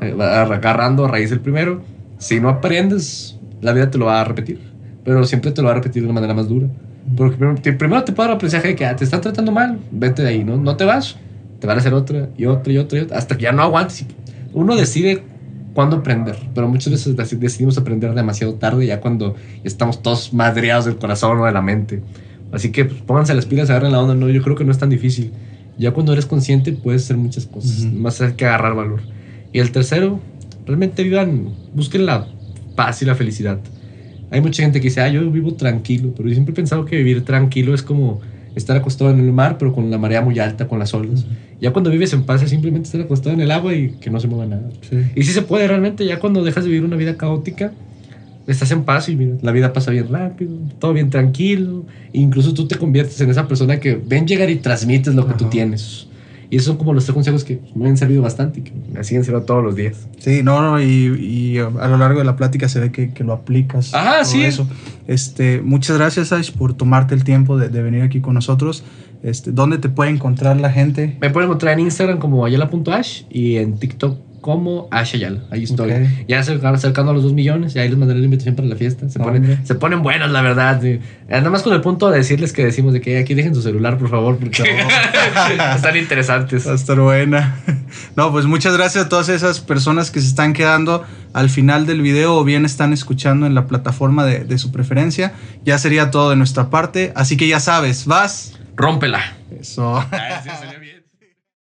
eh, 0.02 0.15
agarrando 0.20 1.06
a 1.06 1.08
raíz 1.08 1.30
del 1.30 1.39
primero, 1.39 1.82
si 2.20 2.39
no 2.39 2.50
aprendes, 2.50 3.39
la 3.62 3.74
vida 3.74 3.89
te 3.89 3.98
lo 3.98 4.06
va 4.06 4.22
a 4.22 4.24
repetir, 4.24 4.60
pero 5.04 5.24
siempre 5.24 5.52
te 5.52 5.62
lo 5.62 5.68
va 5.68 5.72
a 5.72 5.76
repetir 5.76 6.04
de 6.04 6.08
una 6.08 6.13
manera 6.13 6.34
más 6.34 6.48
dura. 6.48 6.68
Porque 7.15 7.38
primero 7.74 8.04
te, 8.04 8.13
puede 8.13 8.28
dar 8.28 8.32
el 8.32 8.36
aprendizaje 8.36 8.70
de 8.70 8.76
que 8.76 8.86
ah, 8.86 8.96
te 8.96 9.04
están 9.04 9.22
tratando 9.22 9.52
mal, 9.52 9.80
vete 9.91 10.24
de 10.24 10.30
ahí, 10.30 10.44
¿no? 10.44 10.58
No 10.58 10.76
te 10.76 10.86
vas, 10.86 11.18
te 11.60 11.68
van 11.68 11.78
a 11.78 11.80
hacer 11.80 11.94
otra 11.94 12.30
y 12.38 12.46
otra 12.46 12.74
y 12.74 12.78
otra 12.78 13.00
y 13.00 13.02
otra, 13.04 13.18
hasta 13.18 13.38
que 13.38 13.44
ya 13.44 13.52
no 13.52 13.62
aguantes. 13.62 14.06
Uno 14.54 14.76
decide 14.76 15.24
cuándo 15.74 15.98
aprender, 15.98 16.36
pero 16.56 16.68
muchas 16.68 16.91
veces 16.91 17.15
deci- 17.15 17.38
decidimos 17.38 17.78
aprender 17.78 18.13
demasiado 18.13 18.56
tarde, 18.56 18.88
ya 18.88 19.02
cuando 19.02 19.36
estamos 19.63 20.02
todos 20.02 20.34
madreados 20.34 20.86
del 20.86 20.96
corazón 20.98 21.39
o 21.39 21.46
de 21.46 21.52
la 21.52 21.62
mente. 21.62 22.02
Así 22.52 22.72
que 22.72 22.86
pues, 22.86 23.02
pónganse 23.02 23.34
las 23.36 23.46
pilas, 23.46 23.70
agarren 23.70 23.91
la 23.91 24.00
onda, 24.02 24.15
no, 24.15 24.30
yo 24.30 24.41
creo 24.41 24.56
que 24.56 24.63
no 24.63 24.72
es 24.72 24.78
tan 24.78 24.89
difícil. 24.89 25.32
Ya 25.78 25.91
cuando 25.91 26.13
eres 26.13 26.26
consciente 26.26 26.72
puedes 26.72 27.04
hacer 27.04 27.18
muchas 27.18 27.46
cosas, 27.46 27.84
más 27.94 28.22
hay 28.22 28.34
que 28.34 28.46
agarrar 28.46 28.76
valor. 28.76 29.02
Y 29.52 29.60
el 29.60 29.72
tercero, 29.72 30.22
realmente 30.65 31.04
vivan, 31.04 31.50
busquen 31.74 32.06
la 32.06 32.28
paz 32.76 33.02
y 33.02 33.06
la 33.06 33.13
felicidad. 33.15 33.60
Hay 34.32 34.42
mucha 34.42 34.64
gente 34.64 34.80
que 34.80 34.86
dice, 34.86 35.02
ah, 35.02 35.10
yo 35.10 35.30
vivo 35.30 35.54
tranquilo, 35.54 36.14
pero 36.16 36.28
yo 36.28 36.36
siempre 36.36 36.54
he 36.54 36.56
pensado 36.56 36.86
que 36.86 36.98
vivir 36.98 37.24
tranquilo 37.24 37.74
es 37.74 37.84
como 37.84 38.22
estar 38.56 38.76
acostado 38.78 39.12
en 39.12 39.20
el 39.20 39.32
mar, 39.32 39.58
pero 39.58 39.74
con 39.74 39.92
la 39.92 39.98
marea 39.98 40.22
muy 40.22 40.40
alta, 40.40 40.68
con 40.68 40.80
las 40.80 40.94
olas. 40.94 41.26
Ya 41.62 41.72
cuando 41.72 41.90
vives 41.90 42.14
en 42.14 42.24
paz 42.24 42.42
es 42.42 42.50
simplemente 42.50 42.88
estar 42.88 43.02
acostado 43.02 43.34
en 43.34 43.42
el 43.42 43.52
agua 43.52 43.74
y 43.74 43.90
que 44.00 44.10
no 44.10 44.20
se 44.20 44.28
mueva 44.28 44.46
nada. 44.46 44.70
Y 45.16 45.24
sí 45.24 45.32
se 45.32 45.42
puede 45.42 45.68
realmente, 45.68 46.06
ya 46.06 46.20
cuando 46.20 46.44
dejas 46.44 46.64
de 46.64 46.70
vivir 46.70 46.86
una 46.86 46.96
vida 46.96 47.16
caótica, 47.16 47.72
estás 48.48 48.72
en 48.72 48.84
paz 48.84 49.10
y 49.10 49.16
mira, 49.16 49.36
la 49.42 49.52
vida 49.52 49.74
pasa 49.74 49.92
bien 49.92 50.08
rápido, 50.10 50.52
todo 50.80 50.94
bien 50.94 51.10
tranquilo. 51.10 51.86
E 52.14 52.20
incluso 52.20 52.54
tú 52.54 52.68
te 52.68 52.76
conviertes 52.78 53.20
en 53.22 53.30
esa 53.30 53.48
persona 53.48 53.80
que 53.80 53.96
ven 53.96 54.26
llegar 54.26 54.50
y 54.50 54.56
transmites 54.56 55.14
lo 55.16 55.28
que 55.28 55.34
tú 55.34 55.46
tienes. 55.46 56.08
Y 56.56 56.58
esos 56.58 56.68
son 56.68 56.78
como 56.78 56.94
los 56.94 57.04
tres 57.04 57.13
consejos 57.13 57.44
que 57.44 57.60
me 57.76 57.89
han 57.89 57.98
servido 57.98 58.22
bastante 58.22 58.62
y 58.62 58.63
que 58.63 58.72
me 58.94 59.04
siguen 59.04 59.26
sirviendo 59.26 59.46
todos 59.46 59.62
los 59.62 59.76
días. 59.76 60.08
Sí, 60.20 60.41
no, 60.41 60.62
no, 60.62 60.80
y, 60.80 60.86
y 60.86 61.58
a 61.58 61.88
lo 61.89 61.98
largo 61.98 62.20
de 62.20 62.24
la 62.24 62.38
plática 62.38 62.70
se 62.70 62.80
ve 62.80 62.94
que, 62.94 63.12
que 63.12 63.26
lo 63.26 63.34
aplicas. 63.34 63.94
Ajá, 63.94 64.22
todo 64.22 64.32
sí. 64.32 64.41
Eso. 64.41 64.65
Este, 65.06 65.60
muchas 65.60 65.98
gracias, 65.98 66.32
Ash, 66.32 66.52
por 66.54 66.74
tomarte 66.74 67.13
el 67.13 67.26
tiempo 67.26 67.58
de, 67.58 67.68
de 67.68 67.84
venir 67.84 68.04
aquí 68.04 68.22
con 68.22 68.36
nosotros. 68.36 68.86
Este, 69.22 69.52
¿Dónde 69.52 69.80
te 69.80 69.89
puede 69.89 70.12
encontrar 70.12 70.56
la 70.56 70.72
gente? 70.72 71.18
Me 71.20 71.30
pueden 71.30 71.50
encontrar 71.50 71.74
en 71.74 71.82
Instagram 71.82 72.20
como 72.20 72.46
ayala.ash 72.46 73.24
y 73.30 73.58
en 73.58 73.78
TikTok 73.78 74.18
como 74.46 74.88
Ash 74.92 75.16
Ayala. 75.16 75.40
Ahí 75.50 75.64
estoy. 75.64 75.92
Ya 76.28 76.44
se 76.44 76.56
van 76.58 76.76
acercando 76.76 77.10
a 77.10 77.16
los 77.16 77.24
dos 77.24 77.34
millones 77.34 77.76
y 77.76 77.80
ahí 77.80 77.90
les 77.90 77.98
mandaré 77.98 78.20
la 78.20 78.26
invitación 78.26 78.54
para 78.54 78.68
la 78.68 78.76
fiesta. 78.76 79.10
Se, 79.10 79.18
Hombre. 79.20 79.40
ponen, 79.42 79.66
se 79.66 79.74
ponen 79.74 80.04
buenas, 80.04 80.30
la 80.30 80.44
verdad. 80.44 80.80
sí. 80.80 80.90
Eh, 80.90 81.02
Nada 81.30 81.50
más 81.50 81.64
con 81.64 81.74
el 81.74 81.82
punto 81.82 82.12
de 82.12 82.20
decirles 82.20 82.54
que 82.54 82.64
decimos 82.64 82.94
de 82.94 83.02
que 83.02 83.18
aquí 83.18 83.34
dejen 83.34 83.56
su 83.56 83.64
celular, 83.64 83.98
por 83.98 84.08
favor, 84.08 84.38
porque 84.38 84.62
están 85.76 85.98
interesantes. 85.98 86.68
Va 86.68 86.74
a 86.74 86.76
estar 86.76 87.00
buena. 87.00 87.56
No, 88.16 88.32
pues 88.32 88.46
muchas 88.46 88.78
gracias 88.78 89.06
a 89.08 89.10
todas 89.10 89.30
esas 89.30 89.62
personas 89.62 90.12
que 90.12 90.22
se 90.22 90.28
están 90.28 90.54
quedando 90.54 91.04
al 91.34 91.50
final 91.50 91.88
del 91.88 92.04
video 92.04 92.36
o 92.36 92.44
bien 92.44 92.66
están 92.66 92.94
escuchando 92.94 93.48
en 93.48 93.56
la 93.56 93.66
plataforma 93.66 94.26
de, 94.28 94.44
de 94.44 94.60
su 94.60 94.72
preferencia. 94.72 95.34
Ya 95.64 95.80
sería 95.80 96.12
todo 96.12 96.30
de 96.30 96.36
nuestra 96.36 96.70
parte. 96.70 97.12
Así 97.16 97.36
que 97.36 97.48
ya 97.48 97.60
sabes, 97.60 98.06
vas. 98.06 98.54
Rómpela. 98.76 99.22
Eso. 99.60 100.06
Gracias, 100.12 100.60
señor. 100.60 100.85